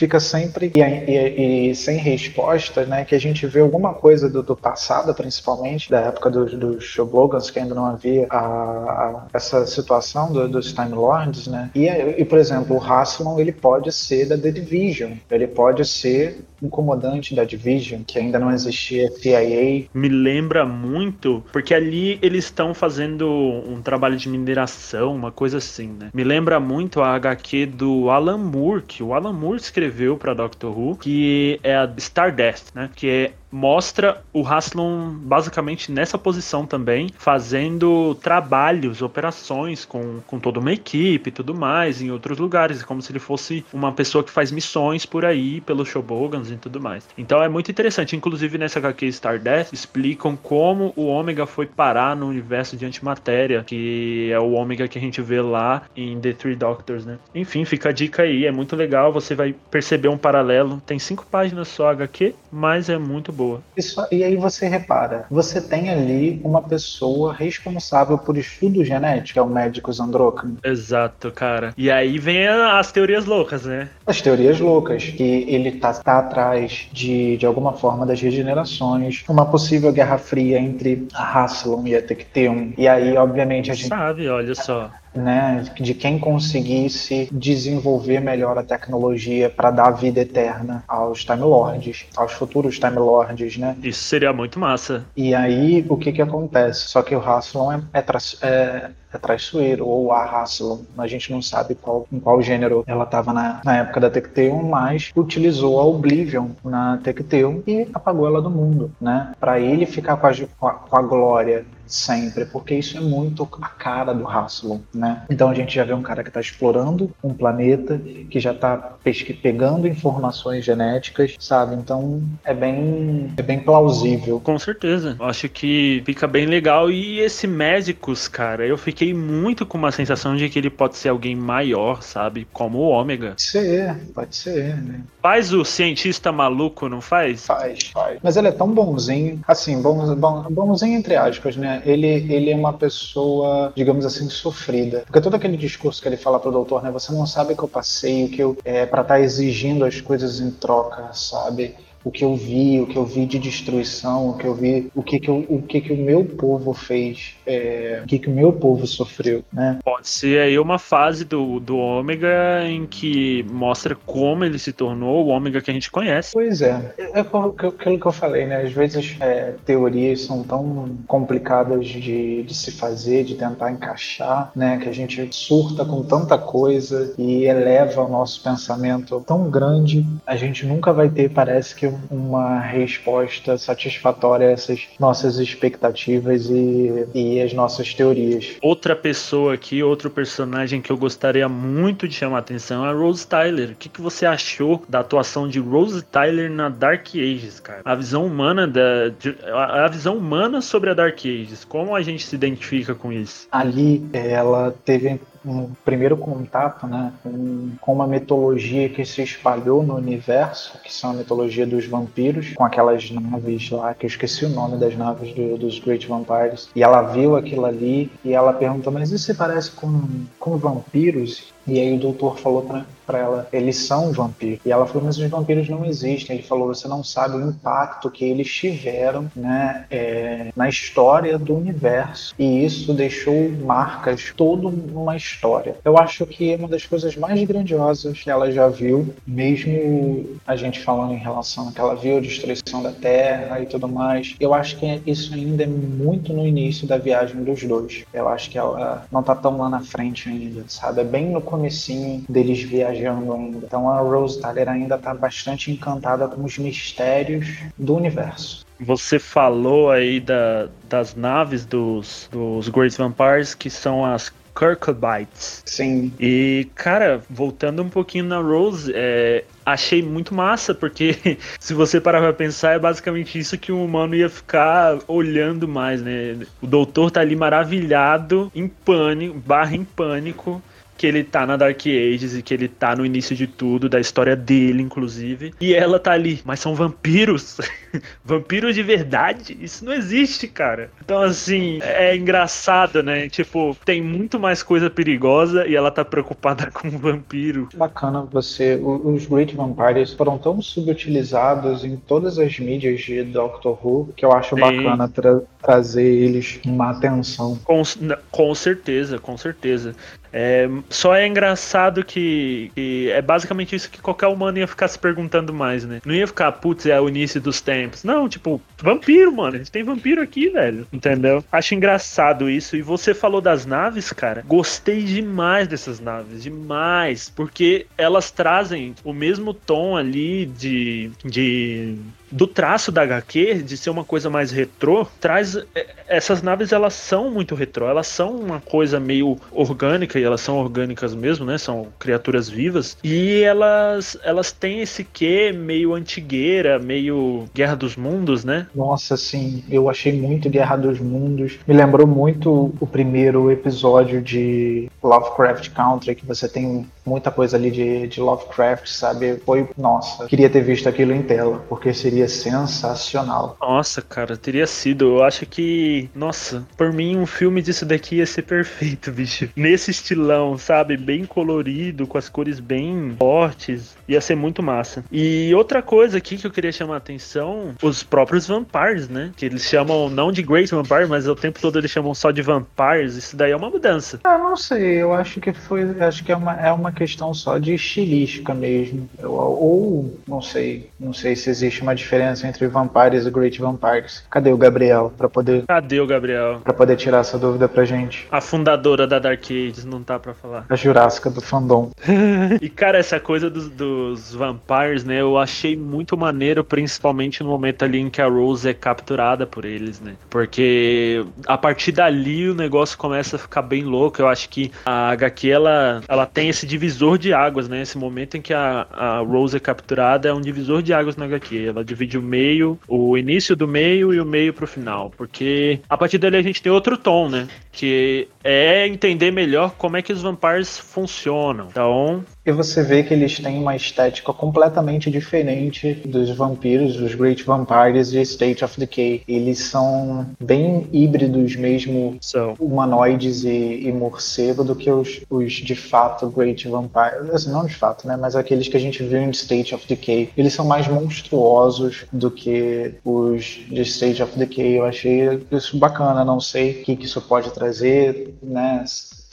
fica 0.00 0.18
sempre 0.18 0.72
e, 0.74 0.80
e, 0.80 1.70
e, 1.70 1.74
sem 1.74 1.98
respostas, 1.98 2.88
né? 2.88 3.04
Que 3.04 3.14
a 3.14 3.20
gente 3.20 3.46
vê 3.46 3.60
alguma 3.60 3.92
coisa 3.92 4.30
do, 4.30 4.42
do 4.42 4.56
passado, 4.56 5.12
principalmente, 5.14 5.90
da 5.90 6.00
época 6.00 6.30
dos, 6.30 6.54
dos 6.54 6.82
Shoblogans, 6.84 7.50
que 7.50 7.58
ainda 7.58 7.74
não 7.74 7.84
havia 7.84 8.26
a, 8.30 8.38
a, 8.38 9.26
essa 9.34 9.66
situação 9.66 10.32
do, 10.32 10.48
dos 10.48 10.72
Time 10.72 10.94
Lords, 10.94 11.46
né? 11.46 11.70
E, 11.74 11.86
e, 11.86 12.24
por 12.24 12.38
exemplo, 12.38 12.76
o 12.76 12.82
Hasselman, 12.82 13.38
ele 13.38 13.52
pode 13.52 13.92
ser 13.92 14.26
da 14.26 14.38
The 14.38 14.50
Division, 14.50 15.12
ele 15.30 15.46
pode 15.46 15.84
ser 15.84 16.46
um 16.62 16.68
comandante 16.68 17.34
da 17.34 17.44
Division, 17.44 18.02
que 18.06 18.18
ainda 18.18 18.38
não 18.38 18.50
existia 18.50 19.10
CIA. 19.10 19.86
Me 19.92 20.08
lembra 20.08 20.64
muito, 20.64 21.42
porque 21.52 21.74
ali 21.74 22.18
eles 22.22 22.44
estão 22.44 22.74
fazendo 22.74 23.28
um 23.28 23.80
trabalho 23.82 24.16
de 24.16 24.28
mineração, 24.28 25.14
uma 25.14 25.32
coisa 25.32 25.58
assim, 25.58 25.88
né? 25.88 26.10
Me 26.12 26.24
lembra 26.24 26.60
muito 26.60 27.00
a 27.00 27.14
HQ 27.14 27.66
do 27.66 28.10
Alan 28.10 28.38
Moore, 28.38 28.82
que 28.82 29.02
o 29.02 29.14
Alan 29.14 29.32
Moore 29.32 29.58
escreveu 29.58 30.16
para 30.16 30.34
Doctor 30.34 30.76
Who, 30.76 30.96
que 30.96 31.58
é 31.62 31.76
a 31.76 31.90
Stardust, 31.96 32.74
né? 32.74 32.90
Que 32.94 33.08
é 33.08 33.32
mostra 33.50 34.22
o 34.32 34.46
Haslon 34.46 35.10
basicamente 35.10 35.90
nessa 35.90 36.16
posição 36.16 36.66
também, 36.66 37.10
fazendo 37.18 38.14
trabalhos, 38.16 39.02
operações 39.02 39.84
com, 39.84 40.20
com 40.26 40.38
toda 40.38 40.60
uma 40.60 40.72
equipe 40.72 41.28
e 41.28 41.32
tudo 41.32 41.54
mais 41.54 42.00
em 42.00 42.10
outros 42.10 42.38
lugares, 42.38 42.82
como 42.82 43.02
se 43.02 43.12
ele 43.12 43.18
fosse 43.18 43.64
uma 43.72 43.92
pessoa 43.92 44.22
que 44.22 44.30
faz 44.30 44.50
missões 44.50 45.04
por 45.04 45.24
aí, 45.24 45.60
pelos 45.60 45.88
Shobogans 45.88 46.50
e 46.50 46.56
tudo 46.56 46.80
mais. 46.80 47.08
Então 47.16 47.42
é 47.42 47.48
muito 47.48 47.70
interessante, 47.70 48.16
inclusive 48.16 48.58
nessa 48.58 48.78
HQ 48.78 49.06
Stardust 49.06 49.72
explicam 49.72 50.36
como 50.36 50.92
o 50.96 51.06
Ômega 51.06 51.46
foi 51.46 51.66
parar 51.66 52.16
no 52.16 52.28
universo 52.28 52.76
de 52.76 52.86
antimatéria, 52.86 53.64
que 53.64 54.30
é 54.32 54.38
o 54.38 54.52
Ômega 54.52 54.88
que 54.88 54.98
a 54.98 55.00
gente 55.00 55.20
vê 55.20 55.40
lá 55.40 55.82
em 55.96 56.18
The 56.20 56.32
Three 56.32 56.56
Doctors, 56.56 57.04
né? 57.04 57.18
Enfim, 57.34 57.64
fica 57.64 57.88
a 57.88 57.92
dica 57.92 58.22
aí, 58.22 58.46
é 58.46 58.52
muito 58.52 58.76
legal, 58.76 59.12
você 59.12 59.34
vai 59.34 59.54
perceber 59.70 60.08
um 60.08 60.18
paralelo. 60.18 60.82
Tem 60.86 60.98
cinco 60.98 61.26
páginas 61.26 61.68
só 61.68 61.90
HQ, 61.90 62.34
mas 62.50 62.88
é 62.88 62.98
muito 62.98 63.32
boa. 63.40 63.62
Isso, 63.74 64.06
e 64.12 64.22
aí 64.22 64.36
você 64.36 64.68
repara, 64.68 65.24
você 65.30 65.60
tem 65.60 65.88
ali 65.88 66.40
uma 66.44 66.60
pessoa 66.60 67.32
responsável 67.32 68.18
por 68.18 68.36
estudo 68.36 68.84
genético, 68.84 69.38
é 69.38 69.42
o 69.42 69.48
médico 69.48 69.90
Zandrokan. 69.90 70.56
Exato, 70.62 71.30
cara. 71.32 71.72
E 71.76 71.90
aí 71.90 72.18
vem 72.18 72.46
as 72.46 72.92
teorias 72.92 73.24
loucas, 73.24 73.64
né? 73.64 73.88
As 74.06 74.20
teorias 74.20 74.60
loucas, 74.60 75.04
que 75.04 75.46
ele 75.48 75.72
tá, 75.72 75.94
tá 75.94 76.18
atrás 76.18 76.88
de, 76.92 77.38
de 77.38 77.46
alguma 77.46 77.72
forma 77.72 78.04
das 78.04 78.20
regenerações, 78.20 79.24
uma 79.28 79.46
possível 79.46 79.90
guerra 79.92 80.18
fria 80.18 80.58
entre 80.58 81.08
a 81.14 81.42
Haslam 81.42 81.86
e 81.86 81.94
a 81.94 82.02
Tecteum. 82.02 82.72
E 82.76 82.86
aí, 82.86 83.16
obviamente, 83.16 83.70
a 83.70 83.74
gente. 83.74 83.88
Sabe, 83.88 84.28
olha 84.28 84.54
só 84.54 84.90
né, 85.14 85.64
de 85.80 85.94
quem 85.94 86.18
conseguisse 86.18 87.28
desenvolver 87.32 88.20
melhor 88.20 88.58
a 88.58 88.62
tecnologia 88.62 89.50
para 89.50 89.70
dar 89.70 89.90
vida 89.90 90.20
eterna 90.20 90.84
aos 90.86 91.24
Time 91.24 91.42
Lords, 91.42 92.06
aos 92.16 92.32
futuros 92.32 92.78
Time 92.78 92.96
Lords, 92.96 93.56
né? 93.56 93.76
Isso 93.82 94.04
seria 94.04 94.32
muito 94.32 94.58
massa. 94.58 95.04
E 95.16 95.34
aí, 95.34 95.84
o 95.88 95.96
que 95.96 96.12
que 96.12 96.22
acontece? 96.22 96.88
Só 96.88 97.02
que 97.02 97.14
o 97.14 97.18
Rassilon 97.18 97.72
é, 97.72 97.80
é, 97.92 98.04
é, 98.42 98.90
é 99.12 99.18
traiçoeiro, 99.18 99.86
ou 99.86 100.12
a 100.12 100.24
Rassilon, 100.24 100.78
a 100.96 101.06
gente 101.06 101.32
não 101.32 101.42
sabe 101.42 101.74
qual, 101.74 102.06
em 102.12 102.20
qual 102.20 102.40
gênero 102.42 102.84
ela 102.86 103.04
estava 103.04 103.32
na, 103.32 103.60
na 103.64 103.78
época 103.78 104.00
da 104.00 104.10
Tecteum, 104.10 104.62
mas 104.62 105.10
utilizou 105.16 105.80
a 105.80 105.84
Oblivion 105.84 106.50
na 106.64 106.98
Tecteum 106.98 107.62
e 107.66 107.88
apagou 107.92 108.26
ela 108.26 108.40
do 108.40 108.50
mundo, 108.50 108.92
né? 109.00 109.32
Para 109.38 109.58
ele 109.60 109.86
ficar 109.86 110.16
com 110.16 110.26
a, 110.66 110.72
com 110.72 110.96
a 110.96 111.02
glória 111.02 111.64
sempre, 111.94 112.44
porque 112.44 112.74
isso 112.74 112.96
é 112.96 113.00
muito 113.00 113.48
a 113.60 113.68
cara 113.68 114.12
do 114.12 114.26
Haslam, 114.26 114.80
né? 114.94 115.22
Então 115.30 115.48
a 115.48 115.54
gente 115.54 115.74
já 115.74 115.84
vê 115.84 115.92
um 115.92 116.02
cara 116.02 116.22
que 116.22 116.30
está 116.30 116.40
explorando 116.40 117.10
um 117.22 117.34
planeta, 117.34 118.00
que 118.30 118.40
já 118.40 118.52
está 118.52 118.96
pegando 119.42 119.86
informações 119.86 120.64
genéticas, 120.64 121.36
sabe? 121.38 121.74
Então 121.74 122.22
é 122.44 122.54
bem, 122.54 123.32
é 123.36 123.42
bem 123.42 123.60
plausível. 123.60 124.40
Com 124.40 124.58
certeza. 124.58 125.16
Acho 125.20 125.48
que 125.48 126.02
fica 126.04 126.26
bem 126.26 126.46
legal. 126.46 126.90
E 126.90 127.20
esse 127.20 127.46
Médicos, 127.46 128.28
cara, 128.28 128.66
eu 128.66 128.78
fiquei 128.78 129.12
muito 129.12 129.66
com 129.66 129.76
uma 129.76 129.92
sensação 129.92 130.36
de 130.36 130.48
que 130.48 130.58
ele 130.58 130.70
pode 130.70 130.96
ser 130.96 131.08
alguém 131.08 131.34
maior, 131.34 132.02
sabe? 132.02 132.46
Como 132.52 132.78
o 132.78 132.88
Ômega. 132.88 133.30
Pode 133.30 133.42
ser, 133.42 133.96
pode 134.14 134.36
ser, 134.36 134.76
né? 134.76 135.00
Faz 135.20 135.52
o 135.52 135.64
cientista 135.64 136.32
maluco, 136.32 136.88
não 136.88 137.00
faz? 137.00 137.44
Faz, 137.44 137.90
faz. 137.92 138.18
Mas 138.22 138.36
ele 138.36 138.48
é 138.48 138.52
tão 138.52 138.68
bonzinho, 138.68 139.40
assim, 139.46 139.82
bom, 139.82 140.16
bonzinho 140.50 140.98
entre 140.98 141.16
aspas, 141.16 141.56
né? 141.56 141.79
Ele, 141.84 142.06
ele 142.06 142.50
é 142.50 142.56
uma 142.56 142.72
pessoa, 142.72 143.72
digamos 143.76 144.04
assim, 144.04 144.28
sofrida. 144.28 145.02
Porque 145.06 145.20
todo 145.20 145.34
aquele 145.34 145.56
discurso 145.56 146.00
que 146.00 146.08
ele 146.08 146.16
fala 146.16 146.38
pro 146.38 146.50
doutor, 146.50 146.82
né? 146.82 146.90
Você 146.90 147.12
não 147.12 147.26
sabe 147.26 147.52
o 147.52 147.56
que 147.56 147.62
eu 147.62 147.68
passei, 147.68 148.24
o 148.24 148.28
que 148.28 148.40
eu. 148.40 148.56
É, 148.64 148.86
para 148.86 149.02
estar 149.02 149.14
tá 149.14 149.20
exigindo 149.20 149.84
as 149.84 150.00
coisas 150.00 150.40
em 150.40 150.50
troca, 150.50 151.12
sabe? 151.12 151.74
O 152.04 152.10
que 152.10 152.24
eu 152.24 152.34
vi, 152.34 152.80
o 152.80 152.86
que 152.86 152.96
eu 152.96 153.04
vi 153.04 153.26
de 153.26 153.38
destruição, 153.38 154.30
o 154.30 154.36
que 154.36 154.46
eu 154.46 154.54
vi, 154.54 154.90
o 154.94 155.02
que 155.02 155.20
que, 155.20 155.28
eu, 155.28 155.44
o, 155.48 155.62
que, 155.62 155.80
que 155.80 155.92
o 155.92 155.96
meu 155.96 156.24
povo 156.24 156.72
fez, 156.72 157.34
é, 157.46 158.00
o 158.02 158.06
que, 158.06 158.18
que 158.18 158.28
o 158.28 158.32
meu 158.32 158.52
povo 158.52 158.86
sofreu, 158.86 159.44
né? 159.52 159.78
Pode 159.84 160.08
ser 160.08 160.40
aí 160.40 160.58
uma 160.58 160.78
fase 160.78 161.24
do, 161.24 161.60
do 161.60 161.76
Ômega 161.76 162.64
em 162.66 162.86
que 162.86 163.44
mostra 163.50 163.94
como 164.06 164.44
ele 164.44 164.58
se 164.58 164.72
tornou 164.72 165.26
o 165.26 165.28
Ômega 165.28 165.60
que 165.60 165.70
a 165.70 165.74
gente 165.74 165.90
conhece. 165.90 166.32
Pois 166.32 166.62
é, 166.62 166.94
é 166.98 167.20
aquilo 167.20 167.98
que 167.98 168.06
eu 168.06 168.12
falei, 168.12 168.46
né? 168.46 168.62
Às 168.62 168.72
vezes 168.72 169.16
é, 169.20 169.54
teorias 169.64 170.22
são 170.22 170.42
tão 170.42 170.96
complicadas 171.06 171.86
de, 171.86 172.42
de 172.42 172.54
se 172.54 172.72
fazer, 172.72 173.24
de 173.24 173.34
tentar 173.34 173.70
encaixar, 173.70 174.50
né? 174.54 174.78
Que 174.78 174.88
a 174.88 174.92
gente 174.92 175.28
surta 175.34 175.84
com 175.84 176.02
tanta 176.02 176.38
coisa 176.38 177.14
e 177.18 177.44
eleva 177.44 178.02
o 178.02 178.08
nosso 178.08 178.42
pensamento 178.42 179.22
tão 179.26 179.50
grande, 179.50 180.06
a 180.26 180.36
gente 180.36 180.64
nunca 180.64 180.92
vai 180.92 181.08
ter, 181.08 181.30
parece 181.30 181.74
que 181.74 181.89
uma 182.10 182.58
resposta 182.60 183.56
satisfatória 183.58 184.48
a 184.48 184.50
essas 184.52 184.88
nossas 184.98 185.38
expectativas 185.38 186.48
e, 186.50 187.06
e 187.14 187.40
as 187.40 187.52
nossas 187.52 187.94
teorias. 187.94 188.56
Outra 188.62 188.94
pessoa 188.94 189.54
aqui, 189.54 189.82
outro 189.82 190.10
personagem 190.10 190.80
que 190.80 190.90
eu 190.90 190.96
gostaria 190.96 191.48
muito 191.48 192.06
de 192.06 192.14
chamar 192.14 192.36
a 192.36 192.40
atenção 192.40 192.84
é 192.84 192.90
a 192.90 192.92
Rose 192.92 193.26
Tyler. 193.26 193.70
O 193.70 193.74
que, 193.74 193.88
que 193.88 194.00
você 194.00 194.26
achou 194.26 194.82
da 194.88 195.00
atuação 195.00 195.48
de 195.48 195.58
Rose 195.58 196.02
Tyler 196.02 196.50
na 196.50 196.68
Dark 196.68 197.08
Ages, 197.14 197.60
cara? 197.60 197.82
A 197.84 197.94
visão 197.94 198.26
humana 198.26 198.66
da 198.66 199.08
de, 199.08 199.36
a, 199.44 199.84
a 199.84 199.88
visão 199.88 200.16
humana 200.16 200.60
sobre 200.60 200.90
a 200.90 200.94
Dark 200.94 201.18
Ages. 201.18 201.64
Como 201.64 201.94
a 201.94 202.02
gente 202.02 202.24
se 202.24 202.34
identifica 202.34 202.94
com 202.94 203.12
isso? 203.12 203.46
Ali 203.50 204.04
ela 204.12 204.74
teve 204.84 205.20
um 205.44 205.70
primeiro 205.84 206.16
contato 206.16 206.86
né, 206.86 207.12
com, 207.22 207.70
com 207.80 207.92
uma 207.92 208.06
mitologia 208.06 208.88
que 208.88 209.04
se 209.04 209.22
espalhou 209.22 209.82
no 209.82 209.96
universo, 209.96 210.78
que 210.82 210.92
são 210.92 211.10
a 211.10 211.14
mitologia 211.14 211.66
dos 211.66 211.86
vampiros, 211.86 212.52
com 212.54 212.64
aquelas 212.64 213.10
naves 213.10 213.70
lá, 213.70 213.94
que 213.94 214.06
eu 214.06 214.08
esqueci 214.08 214.44
o 214.44 214.50
nome 214.50 214.76
das 214.76 214.96
naves 214.96 215.34
do, 215.34 215.56
dos 215.56 215.78
Great 215.78 216.06
Vampires, 216.06 216.68
e 216.74 216.82
ela 216.82 217.02
viu 217.02 217.36
aquilo 217.36 217.64
ali 217.64 218.10
e 218.24 218.32
ela 218.32 218.52
perguntou, 218.52 218.92
mas 218.92 219.10
isso 219.10 219.24
se 219.24 219.34
parece 219.34 219.70
com, 219.70 220.02
com 220.38 220.56
vampiros? 220.58 221.52
E 221.66 221.78
aí 221.78 221.94
o 221.94 222.00
doutor 222.00 222.38
falou 222.38 222.62
pra, 222.62 222.84
pra 223.10 223.18
ela, 223.18 223.48
eles 223.52 223.76
são 223.76 224.12
vampiros. 224.12 224.60
E 224.64 224.70
ela 224.70 224.86
falou, 224.86 225.04
mas 225.04 225.18
os 225.18 225.28
vampiros 225.28 225.68
não 225.68 225.84
existem. 225.84 226.36
Ele 226.36 226.46
falou, 226.46 226.68
você 226.68 226.86
não 226.86 227.02
sabe 227.02 227.36
o 227.36 227.48
impacto 227.48 228.10
que 228.10 228.24
eles 228.24 228.48
tiveram 228.50 229.30
né, 229.34 229.84
é, 229.90 230.52
na 230.54 230.68
história 230.68 231.36
do 231.36 231.56
universo. 231.56 232.34
E 232.38 232.64
isso 232.64 232.94
deixou 232.94 233.50
marcas, 233.64 234.32
toda 234.36 234.68
uma 234.68 235.16
história. 235.16 235.74
Eu 235.84 235.98
acho 235.98 236.24
que 236.24 236.52
é 236.52 236.56
uma 236.56 236.68
das 236.68 236.86
coisas 236.86 237.16
mais 237.16 237.42
grandiosas 237.42 238.20
que 238.20 238.30
ela 238.30 238.50
já 238.52 238.68
viu, 238.68 239.12
mesmo 239.26 240.38
a 240.46 240.54
gente 240.54 240.80
falando 240.80 241.12
em 241.12 241.18
relação 241.18 241.68
a 241.68 241.72
que 241.72 241.80
ela 241.80 241.96
viu 241.96 242.18
a 242.18 242.20
destruição 242.20 242.82
da 242.82 242.92
Terra 242.92 243.60
e 243.60 243.66
tudo 243.66 243.88
mais. 243.88 244.36
Eu 244.38 244.54
acho 244.54 244.78
que 244.78 245.02
isso 245.04 245.34
ainda 245.34 245.64
é 245.64 245.66
muito 245.66 246.32
no 246.32 246.46
início 246.46 246.86
da 246.86 246.96
viagem 246.96 247.42
dos 247.42 247.62
dois. 247.64 248.04
Eu 248.14 248.28
acho 248.28 248.50
que 248.50 248.58
ela 248.58 249.04
não 249.10 249.22
tá 249.22 249.34
tão 249.34 249.58
lá 249.58 249.68
na 249.68 249.80
frente 249.80 250.28
ainda, 250.28 250.64
sabe? 250.68 251.00
É 251.00 251.04
bem 251.04 251.30
no 251.30 251.40
comecinho 251.40 252.24
deles 252.28 252.62
viajando 252.62 252.99
Então 253.02 253.88
a 253.88 254.00
Rose 254.00 254.40
Tyler 254.40 254.68
ainda 254.68 254.96
está 254.96 255.14
bastante 255.14 255.70
encantada 255.70 256.28
com 256.28 256.44
os 256.44 256.58
mistérios 256.58 257.58
do 257.78 257.96
universo. 257.96 258.64
Você 258.78 259.18
falou 259.18 259.90
aí 259.90 260.20
da, 260.20 260.68
das 260.88 261.14
naves 261.14 261.66
dos, 261.66 262.28
dos 262.32 262.68
Great 262.68 262.96
Vampires, 262.96 263.54
que 263.54 263.68
são 263.68 264.04
as 264.04 264.32
Kirkabites. 264.54 265.62
Sim. 265.64 266.12
E, 266.18 266.68
cara, 266.74 267.22
voltando 267.30 267.82
um 267.82 267.88
pouquinho 267.88 268.24
na 268.24 268.38
Rose, 268.38 268.92
é, 268.94 269.44
achei 269.64 270.02
muito 270.02 270.34
massa, 270.34 270.74
porque 270.74 271.38
se 271.58 271.72
você 271.72 272.00
parar 272.00 272.20
pra 272.20 272.32
pensar, 272.32 272.72
é 272.72 272.78
basicamente 272.78 273.38
isso 273.38 273.56
que 273.56 273.72
o 273.72 273.82
humano 273.82 274.14
ia 274.14 274.28
ficar 274.28 274.98
olhando 275.06 275.66
mais, 275.66 276.02
né? 276.02 276.38
O 276.60 276.66
doutor 276.66 277.10
tá 277.10 277.20
ali 277.20 277.36
maravilhado, 277.36 278.50
em 278.54 278.68
pânico, 278.68 279.38
barra 279.38 279.76
em 279.76 279.84
pânico, 279.84 280.62
que 281.00 281.06
ele 281.06 281.24
tá 281.24 281.46
na 281.46 281.56
Dark 281.56 281.80
Ages 281.86 282.36
e 282.36 282.42
que 282.42 282.52
ele 282.52 282.68
tá 282.68 282.94
no 282.94 283.06
início 283.06 283.34
de 283.34 283.46
tudo, 283.46 283.88
da 283.88 283.98
história 283.98 284.36
dele, 284.36 284.82
inclusive. 284.82 285.54
E 285.58 285.72
ela 285.72 285.98
tá 285.98 286.12
ali, 286.12 286.42
mas 286.44 286.60
são 286.60 286.74
vampiros. 286.74 287.56
vampiros 288.24 288.74
de 288.74 288.82
verdade? 288.82 289.56
Isso 289.60 289.84
não 289.84 289.92
existe, 289.92 290.46
cara. 290.46 290.90
Então, 291.04 291.22
assim, 291.22 291.78
é 291.82 292.16
engraçado, 292.16 293.02
né? 293.02 293.28
Tipo, 293.28 293.76
tem 293.84 294.02
muito 294.02 294.38
mais 294.38 294.62
coisa 294.62 294.90
perigosa 294.90 295.66
e 295.66 295.74
ela 295.74 295.90
tá 295.90 296.04
preocupada 296.04 296.70
com 296.72 296.88
o 296.88 296.98
vampiro. 296.98 297.68
Bacana 297.74 298.22
você. 298.22 298.78
Os 298.82 299.26
Great 299.26 299.54
Vampires 299.54 300.12
foram 300.12 300.38
tão 300.38 300.60
subutilizados 300.60 301.84
em 301.84 301.96
todas 301.96 302.38
as 302.38 302.58
mídias 302.58 303.00
de 303.00 303.22
Doctor 303.22 303.78
Who 303.84 304.12
que 304.16 304.24
eu 304.24 304.32
acho 304.32 304.54
Sim. 304.54 304.60
bacana 304.60 305.08
tra 305.08 305.40
trazer 305.62 306.02
eles 306.04 306.58
uma 306.64 306.90
atenção. 306.90 307.58
Com, 307.64 307.82
com 308.30 308.54
certeza, 308.54 309.18
com 309.18 309.36
certeza. 309.36 309.94
É, 310.32 310.68
só 310.88 311.14
é 311.14 311.26
engraçado 311.26 312.04
que, 312.04 312.70
que, 312.74 313.10
é 313.10 313.20
basicamente 313.20 313.74
isso 313.74 313.90
que 313.90 314.00
qualquer 314.00 314.28
humano 314.28 314.58
ia 314.58 314.66
ficar 314.66 314.86
se 314.86 314.98
perguntando 314.98 315.52
mais, 315.52 315.84
né? 315.84 316.00
Não 316.04 316.14
ia 316.14 316.26
ficar, 316.26 316.52
putz, 316.52 316.86
é 316.86 317.00
o 317.00 317.08
início 317.08 317.40
dos 317.40 317.60
tempos. 317.60 317.79
Não, 318.04 318.28
tipo, 318.28 318.60
vampiro, 318.78 319.32
mano. 319.32 319.54
A 319.54 319.58
gente 319.58 319.70
tem 319.70 319.82
vampiro 319.82 320.22
aqui, 320.22 320.48
velho. 320.48 320.86
Entendeu? 320.92 321.44
Acho 321.50 321.74
engraçado 321.74 322.50
isso. 322.50 322.76
E 322.76 322.82
você 322.82 323.14
falou 323.14 323.40
das 323.40 323.66
naves, 323.66 324.12
cara. 324.12 324.44
Gostei 324.46 325.02
demais 325.04 325.68
dessas 325.68 326.00
naves. 326.00 326.42
Demais. 326.42 327.30
Porque 327.34 327.86
elas 327.96 328.30
trazem 328.30 328.94
o 329.04 329.12
mesmo 329.12 329.54
tom 329.54 329.96
ali 329.96 330.46
de. 330.46 331.10
de 331.24 331.96
do 332.30 332.46
traço 332.46 332.92
da 332.92 333.02
HQ, 333.02 333.62
de 333.62 333.76
ser 333.76 333.90
uma 333.90 334.04
coisa 334.04 334.30
mais 334.30 334.50
retrô, 334.50 335.06
traz. 335.20 335.56
É, 335.74 335.86
essas 336.08 336.42
naves 336.42 336.72
elas 336.72 336.94
são 336.94 337.30
muito 337.30 337.54
retrô, 337.54 337.88
elas 337.88 338.06
são 338.06 338.36
uma 338.36 338.60
coisa 338.60 338.98
meio 338.98 339.36
orgânica, 339.52 340.18
e 340.18 340.24
elas 340.24 340.40
são 340.40 340.58
orgânicas 340.58 341.14
mesmo, 341.14 341.44
né? 341.44 341.58
São 341.58 341.88
criaturas 341.98 342.48
vivas. 342.48 342.96
E 343.02 343.42
elas, 343.42 344.18
elas 344.22 344.52
têm 344.52 344.80
esse 344.80 345.04
quê 345.04 345.52
meio 345.52 345.94
antigueira, 345.94 346.78
meio 346.78 347.44
Guerra 347.54 347.74
dos 347.74 347.96
Mundos, 347.96 348.44
né? 348.44 348.66
Nossa, 348.74 349.16
sim, 349.16 349.64
eu 349.70 349.88
achei 349.88 350.12
muito 350.12 350.48
Guerra 350.50 350.76
dos 350.76 350.98
Mundos. 350.98 351.58
Me 351.66 351.74
lembrou 351.74 352.06
muito 352.06 352.74
o 352.80 352.86
primeiro 352.86 353.50
episódio 353.50 354.20
de 354.20 354.90
Lovecraft 355.02 355.70
Country, 355.70 356.14
que 356.14 356.26
você 356.26 356.48
tem 356.48 356.86
muita 357.04 357.30
coisa 357.30 357.56
ali 357.56 357.70
de, 357.70 358.06
de 358.06 358.20
Lovecraft, 358.20 358.86
sabe? 358.86 359.38
Foi, 359.44 359.68
nossa, 359.76 360.26
queria 360.26 360.50
ter 360.50 360.62
visto 360.62 360.88
aquilo 360.88 361.12
em 361.12 361.22
tela, 361.22 361.64
porque 361.68 361.92
seria 361.92 362.28
sensacional. 362.28 363.56
Nossa, 363.60 364.02
cara, 364.02 364.36
teria 364.36 364.66
sido. 364.66 365.16
Eu 365.16 365.24
acho 365.24 365.46
que, 365.46 366.08
nossa, 366.14 366.66
por 366.76 366.92
mim 366.92 367.16
um 367.16 367.26
filme 367.26 367.62
disso 367.62 367.84
daqui 367.84 368.16
ia 368.16 368.26
ser 368.26 368.42
perfeito, 368.50 369.10
bicho. 369.10 369.48
Nesse 369.56 369.90
estilão, 369.90 370.56
sabe? 370.58 370.96
Bem 370.96 371.24
colorido, 371.24 372.06
com 372.06 372.18
as 372.18 372.28
cores 372.28 372.60
bem 372.60 373.14
fortes. 373.18 373.96
Ia 374.08 374.20
ser 374.20 374.34
muito 374.34 374.62
massa. 374.62 375.04
E 375.10 375.52
outra 375.54 375.82
coisa 375.82 376.18
aqui 376.18 376.36
que 376.36 376.46
eu 376.46 376.50
queria 376.50 376.72
chamar 376.72 376.94
a 376.94 376.98
atenção, 376.98 377.74
os 377.82 378.02
próprios 378.02 378.46
vampires, 378.46 379.08
né? 379.08 379.30
Que 379.36 379.46
eles 379.46 379.62
chamam 379.62 380.08
não 380.10 380.32
de 380.32 380.42
Great 380.42 380.70
Vampire, 380.70 381.06
mas 381.06 381.26
o 381.28 381.34
tempo 381.34 381.60
todo 381.60 381.78
eles 381.78 381.90
chamam 381.90 382.14
só 382.14 382.30
de 382.30 382.42
vampires. 382.42 383.16
Isso 383.16 383.36
daí 383.36 383.52
é 383.52 383.56
uma 383.56 383.70
mudança. 383.70 384.20
Ah, 384.24 384.38
não 384.38 384.56
sei. 384.56 385.02
Eu 385.02 385.12
acho 385.12 385.40
que 385.40 385.52
foi. 385.52 385.82
Acho 386.00 386.24
que 386.24 386.32
é 386.32 386.36
uma, 386.36 386.54
é 386.54 386.72
uma 386.72 386.89
questão 386.92 387.32
só 387.32 387.58
de 387.58 387.74
estilística 387.74 388.54
mesmo. 388.54 389.08
Ou, 389.22 390.18
não 390.26 390.40
sei. 390.40 390.90
Não 390.98 391.12
sei 391.12 391.36
se 391.36 391.50
existe 391.50 391.82
uma 391.82 391.94
diferença 391.94 392.46
entre 392.46 392.66
Vampires 392.66 393.26
e 393.26 393.30
Great 393.30 393.60
Vampires. 393.60 394.24
Cadê 394.30 394.52
o 394.52 394.56
Gabriel 394.56 395.12
para 395.16 395.28
poder. 395.28 395.64
Cadê 395.66 396.00
o 396.00 396.06
Gabriel? 396.06 396.60
Para 396.62 396.72
poder 396.72 396.96
tirar 396.96 397.18
essa 397.18 397.38
dúvida 397.38 397.68
pra 397.68 397.84
gente. 397.84 398.26
A 398.30 398.40
fundadora 398.40 399.06
da 399.06 399.18
Dark 399.18 399.44
Ages, 399.44 399.84
não 399.84 400.02
tá 400.02 400.18
pra 400.18 400.34
falar. 400.34 400.66
A 400.68 400.76
Jurássica 400.76 401.30
do 401.30 401.40
fandom. 401.40 401.90
e 402.60 402.68
cara, 402.68 402.98
essa 402.98 403.18
coisa 403.20 403.50
dos, 403.50 403.68
dos 403.68 404.34
vampires, 404.34 405.04
né? 405.04 405.20
Eu 405.20 405.38
achei 405.38 405.76
muito 405.76 406.16
maneiro, 406.16 406.64
principalmente 406.64 407.42
no 407.42 407.50
momento 407.50 407.84
ali 407.84 407.98
em 407.98 408.10
que 408.10 408.20
a 408.20 408.28
Rose 408.28 408.68
é 408.68 408.74
capturada 408.74 409.46
por 409.46 409.64
eles, 409.64 410.00
né? 410.00 410.14
Porque 410.28 411.24
a 411.46 411.58
partir 411.58 411.92
dali 411.92 412.48
o 412.48 412.54
negócio 412.54 412.96
começa 412.96 413.36
a 413.36 413.38
ficar 413.38 413.62
bem 413.62 413.84
louco. 413.84 414.20
Eu 414.20 414.28
acho 414.28 414.48
que 414.48 414.70
a 414.84 415.10
HQ 415.10 415.50
ela, 415.50 416.02
ela 416.08 416.26
tem 416.26 416.48
esse 416.48 416.66
divisor 416.80 417.18
de 417.18 417.34
águas, 417.34 417.68
né? 417.68 417.82
Esse 417.82 417.98
momento 417.98 418.38
em 418.38 418.40
que 418.40 418.54
a, 418.54 418.86
a 418.90 419.18
Rose 419.18 419.54
é 419.54 419.60
capturada 419.60 420.30
é 420.30 420.32
um 420.32 420.40
divisor 420.40 420.82
de 420.82 420.94
águas 420.94 421.14
na 421.14 421.26
HQ. 421.26 421.66
Ela 421.68 421.84
divide 421.84 422.16
o 422.16 422.22
meio, 422.22 422.78
o 422.88 423.18
início 423.18 423.54
do 423.54 423.68
meio 423.68 424.14
e 424.14 424.20
o 424.20 424.24
meio 424.24 424.54
pro 424.54 424.66
final. 424.66 425.12
Porque 425.14 425.80
a 425.88 425.96
partir 425.96 426.16
dali 426.16 426.38
a 426.38 426.42
gente 426.42 426.62
tem 426.62 426.72
outro 426.72 426.96
tom, 426.96 427.28
né? 427.28 427.46
Que 427.70 428.28
é 428.42 428.86
entender 428.86 429.30
melhor 429.30 429.74
como 429.76 429.98
é 429.98 430.02
que 430.02 430.12
os 430.12 430.22
vampires 430.22 430.78
funcionam. 430.78 431.68
Então, 431.70 432.24
e 432.44 432.52
você 432.52 432.82
vê 432.82 433.02
que 433.02 433.12
eles 433.12 433.38
têm 433.38 433.58
uma 433.58 433.76
estética 433.76 434.32
completamente 434.32 435.10
diferente 435.10 435.94
dos 436.06 436.30
vampiros, 436.30 436.96
dos 436.96 437.14
Great 437.14 437.42
Vampires 437.44 438.10
de 438.10 438.20
State 438.22 438.64
of 438.64 438.78
Decay. 438.78 439.22
Eles 439.28 439.58
são 439.58 440.26
bem 440.40 440.88
híbridos 440.92 441.54
mesmo, 441.56 442.18
humanoides 442.58 443.44
e, 443.44 443.88
e 443.88 443.92
morcego, 443.92 444.64
do 444.64 444.74
que 444.74 444.90
os, 444.90 445.20
os 445.28 445.52
de 445.52 445.74
fato 445.74 446.28
Great 446.30 446.66
Vampires. 446.66 447.30
Assim, 447.30 447.50
não 447.50 447.66
de 447.66 447.74
fato, 447.74 448.06
né? 448.06 448.16
Mas 448.16 448.34
aqueles 448.34 448.68
que 448.68 448.76
a 448.76 448.80
gente 448.80 449.02
viu 449.02 449.20
em 449.20 449.30
State 449.30 449.74
of 449.74 449.86
Decay. 449.86 450.30
Eles 450.36 450.54
são 450.54 450.64
mais 450.64 450.88
monstruosos 450.88 452.06
do 452.12 452.30
que 452.30 452.94
os 453.04 453.60
de 453.68 453.82
State 453.82 454.22
of 454.22 454.38
Decay. 454.38 454.78
Eu 454.78 454.86
achei 454.86 455.40
isso 455.50 455.76
bacana, 455.78 456.24
não 456.24 456.40
sei 456.40 456.72
o 456.72 456.84
que, 456.84 456.96
que 456.96 457.04
isso 457.04 457.20
pode 457.20 457.52
trazer, 457.52 458.34
né? 458.42 458.84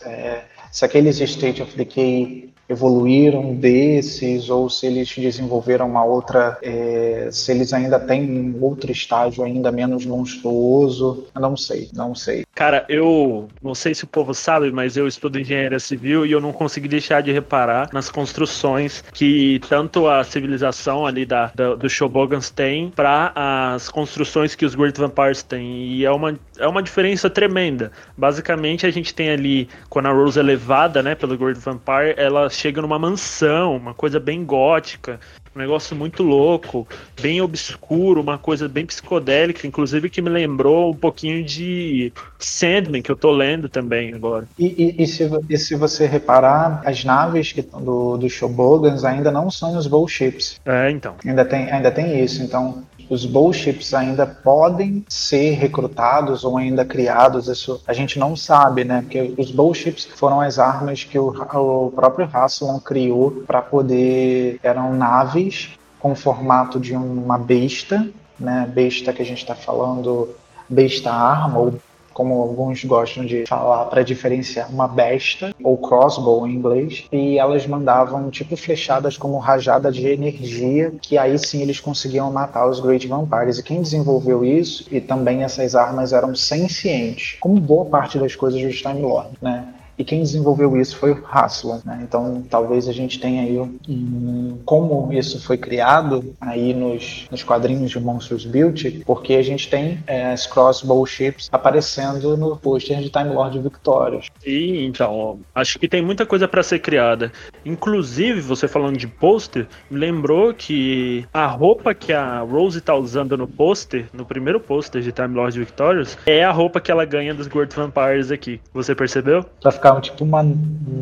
É, 0.06 0.42
se 0.72 0.86
aqueles 0.86 1.20
State 1.20 1.62
of 1.62 1.76
Decay 1.76 2.47
evoluíram 2.70 3.56
desses 3.56 4.50
ou 4.50 4.70
se 4.70 4.88
eles 4.88 5.14
desenvolveram 5.16 5.88
uma 5.88 6.04
outra, 6.04 6.58
é, 6.62 7.30
se 7.32 7.52
eles 7.52 7.74
ainda 7.74 8.00
têm 8.00 8.30
um 8.30 8.64
outro 8.64 8.92
estágio 8.92 9.44
ainda 9.44 9.72
menos 9.72 10.06
monstruoso, 10.06 11.26
eu 11.34 11.42
não 11.42 11.56
sei, 11.56 11.90
não 11.94 12.14
sei. 12.14 12.46
Cara, 12.54 12.86
eu 12.90 13.48
não 13.62 13.74
sei 13.76 13.94
se 13.94 14.04
o 14.04 14.08
povo 14.08 14.34
sabe, 14.34 14.72
mas 14.72 14.98
eu 14.98 15.08
estudo 15.08 15.40
engenharia 15.40 15.80
civil 15.80 16.26
e 16.26 16.32
eu 16.32 16.42
não 16.42 16.52
consegui 16.52 16.88
deixar 16.88 17.22
de 17.22 17.32
reparar 17.32 17.90
nas 17.94 18.10
construções 18.10 19.04
que 19.14 19.62
tanto 19.70 20.08
a 20.08 20.24
civilização 20.24 21.06
ali 21.06 21.26
da, 21.26 21.52
da 21.56 21.76
do 21.76 21.90
Shobogans 21.90 22.50
tem 22.50 22.90
para 22.90 23.32
as 23.36 23.90
construções 23.90 24.56
que 24.56 24.66
os 24.66 24.76
Great 24.76 25.00
Vampires 25.00 25.44
têm. 25.44 25.88
E 25.88 26.06
é 26.06 26.12
uma, 26.12 26.38
é 26.60 26.68
uma 26.68 26.82
diferença 26.82 27.30
tremenda. 27.30 27.92
Basicamente, 28.16 28.86
a 28.86 28.92
gente 28.92 29.14
tem 29.14 29.30
ali, 29.30 29.70
quando 29.90 30.08
a 30.08 30.12
Rose 30.12 30.40
é 30.40 30.44
levada 30.44 31.02
né, 31.02 31.16
pelo 31.16 31.38
Great 31.38 31.60
Vampire, 31.60 32.16
ela 32.18 32.50
chega 32.50 32.82
numa 32.82 33.00
mansão, 33.00 33.76
uma 33.76 33.94
coisa 33.94 34.20
bem 34.20 34.44
gótica, 34.44 35.20
um 35.56 35.60
negócio 35.60 35.96
muito 35.96 36.22
louco, 36.22 36.88
bem 37.20 37.42
obscuro, 37.42 38.22
uma 38.22 38.38
coisa 38.38 38.70
bem 38.70 38.86
psicodélica, 38.86 39.66
inclusive 39.66 40.10
que 40.10 40.22
me 40.22 40.30
lembrou 40.30 40.92
um 40.92 40.96
pouquinho 40.96 41.44
de 41.44 42.14
Sandman, 42.38 43.02
que 43.02 43.12
eu 43.12 43.16
tô 43.16 43.32
lendo 43.32 43.68
também 43.68 44.14
agora. 44.14 44.48
E, 44.58 44.66
e, 44.66 45.04
e, 45.04 45.08
se, 45.08 45.28
e 45.50 45.58
se, 45.58 45.76
você 45.76 46.06
reparar, 46.06 46.82
as 46.86 47.04
naves 47.04 47.52
que 47.52 47.62
do, 47.62 48.18
do 48.18 48.30
Shobogans 48.30 49.04
ainda 49.04 49.32
não 49.32 49.50
são 49.50 49.76
os 49.76 49.88
Bullships. 49.88 50.62
É, 50.64 50.92
então. 50.92 51.16
Ainda 51.26 51.44
tem, 51.44 51.72
ainda 51.72 51.92
tem 51.92 52.24
isso, 52.24 52.44
então 52.44 52.84
os 53.10 53.26
bullships 53.26 53.94
ainda 53.94 54.26
podem 54.26 55.06
ser 55.08 55.52
recrutados 55.52 56.44
ou 56.44 56.58
ainda 56.58 56.84
criados, 56.86 57.48
isso 57.48 57.82
a 57.88 57.94
gente 57.94 58.20
não 58.20 58.36
sabe, 58.36 58.84
né? 58.84 59.02
Porque 59.02 59.34
os 59.38 59.52
bullships 59.52 60.06
foram 60.06 60.42
as 60.42 60.60
armas 60.60 61.04
que 61.04 61.18
o, 61.18 61.30
o 61.30 61.92
próprio 61.92 62.30
Haslam 62.32 62.80
criou 62.80 63.44
para 63.48 63.62
poder. 63.62 64.60
eram 64.62 64.94
naves 64.94 65.70
com 66.00 66.12
o 66.12 66.16
formato 66.16 66.80
de 66.80 66.96
uma 66.96 67.38
besta, 67.38 68.08
né? 68.40 68.70
Besta 68.74 69.14
que 69.14 69.22
a 69.22 69.26
gente 69.26 69.40
está 69.40 69.56
falando, 69.56 70.30
besta 70.70 71.12
arma 71.12 71.60
ou 71.60 71.74
como 72.18 72.42
alguns 72.42 72.84
gostam 72.84 73.24
de 73.24 73.46
falar 73.46 73.86
para 73.86 74.02
diferenciar 74.02 74.72
uma 74.72 74.88
besta 74.88 75.54
ou 75.64 75.78
crossbow 75.78 76.48
em 76.48 76.56
inglês, 76.56 77.06
e 77.12 77.38
elas 77.38 77.68
mandavam 77.68 78.32
tipo 78.32 78.58
flechadas 78.58 79.16
como 79.16 79.38
rajada 79.38 79.92
de 79.92 80.08
energia, 80.08 80.92
que 81.00 81.16
aí 81.16 81.38
sim 81.38 81.62
eles 81.62 81.80
conseguiam 81.80 82.32
matar 82.32 82.68
os 82.68 82.80
Great 82.80 83.08
Vampires. 83.08 83.60
E 83.60 83.64
quem 83.64 83.84
desenvolveu 83.84 84.44
isso 84.44 84.88
e 84.92 85.00
também 85.00 85.44
essas 85.44 85.76
armas 85.76 86.12
eram 86.12 86.34
sencientes, 86.34 87.38
como 87.40 87.60
boa 87.60 87.86
parte 87.86 88.18
das 88.18 88.36
coisas 88.36 88.60
do 88.60 88.72
Time 88.72 89.02
Lord, 89.02 89.30
né? 89.40 89.76
E 89.98 90.04
quem 90.04 90.22
desenvolveu 90.22 90.80
isso 90.80 90.96
foi 90.98 91.12
o 91.12 91.24
Haslam, 91.26 91.82
né? 91.86 92.00
Então 92.04 92.44
talvez 92.50 92.88
a 92.88 92.94
gente 92.94 93.20
tenha 93.20 93.42
aí 93.42 93.60
um, 93.60 94.60
como 94.66 95.12
isso 95.12 95.42
foi 95.42 95.58
criado 95.58 96.36
aí 96.40 96.74
nos, 96.74 97.26
nos 97.32 97.44
quadrinhos 97.44 97.92
de 97.92 98.00
Monsters 98.00 98.46
Beauty, 98.46 99.04
porque 99.06 99.34
a 99.34 99.42
gente 99.42 99.70
tem 99.70 100.00
é, 100.06 100.32
as 100.32 100.46
crossbow 100.46 101.06
ships 101.06 101.50
aparecendo 101.52 102.38
no 102.38 102.56
pôster 102.58 103.00
de 103.00 103.10
Time 103.10 103.30
Lord 103.34 103.60
Victorious. 103.60 104.28
E 104.46 104.86
então, 104.86 105.40
acho 105.56 105.80
que 105.80 105.88
tem 105.88 106.02
muita 106.02 106.26
coisa 106.26 106.48
para 106.48 106.62
ser 106.64 106.80
criada. 106.80 107.32
Inclusive, 107.66 108.42
você 108.42 108.68
falando 108.68 108.98
de 108.98 109.08
pôster, 109.08 109.68
me 109.90 110.00
lembrou 110.00 110.54
que 110.54 111.26
a 111.34 111.48
roupa 111.48 111.94
que 111.94 112.14
a 112.14 112.40
Rose 112.40 112.80
tá 112.82 112.96
usando 112.96 113.38
no 113.38 113.48
pôster, 113.48 114.08
no 114.14 114.26
primeiro 114.26 114.60
pôster 114.60 115.02
de 115.02 115.12
Time 115.12 115.34
Lord 115.36 115.58
Victorious, 115.58 116.18
é 116.26 116.44
a 116.44 116.52
roupa 116.52 116.80
que 116.80 116.92
ela 116.92 117.06
ganha 117.06 117.34
dos 117.34 117.48
Great 117.48 117.76
Vampires 117.76 118.32
aqui. 118.32 118.60
Você 118.74 118.94
percebeu? 118.94 119.46
Pra 119.62 119.72
ficar 119.72 119.87
ficar 119.88 120.02
tipo 120.02 120.24
uma, 120.24 120.46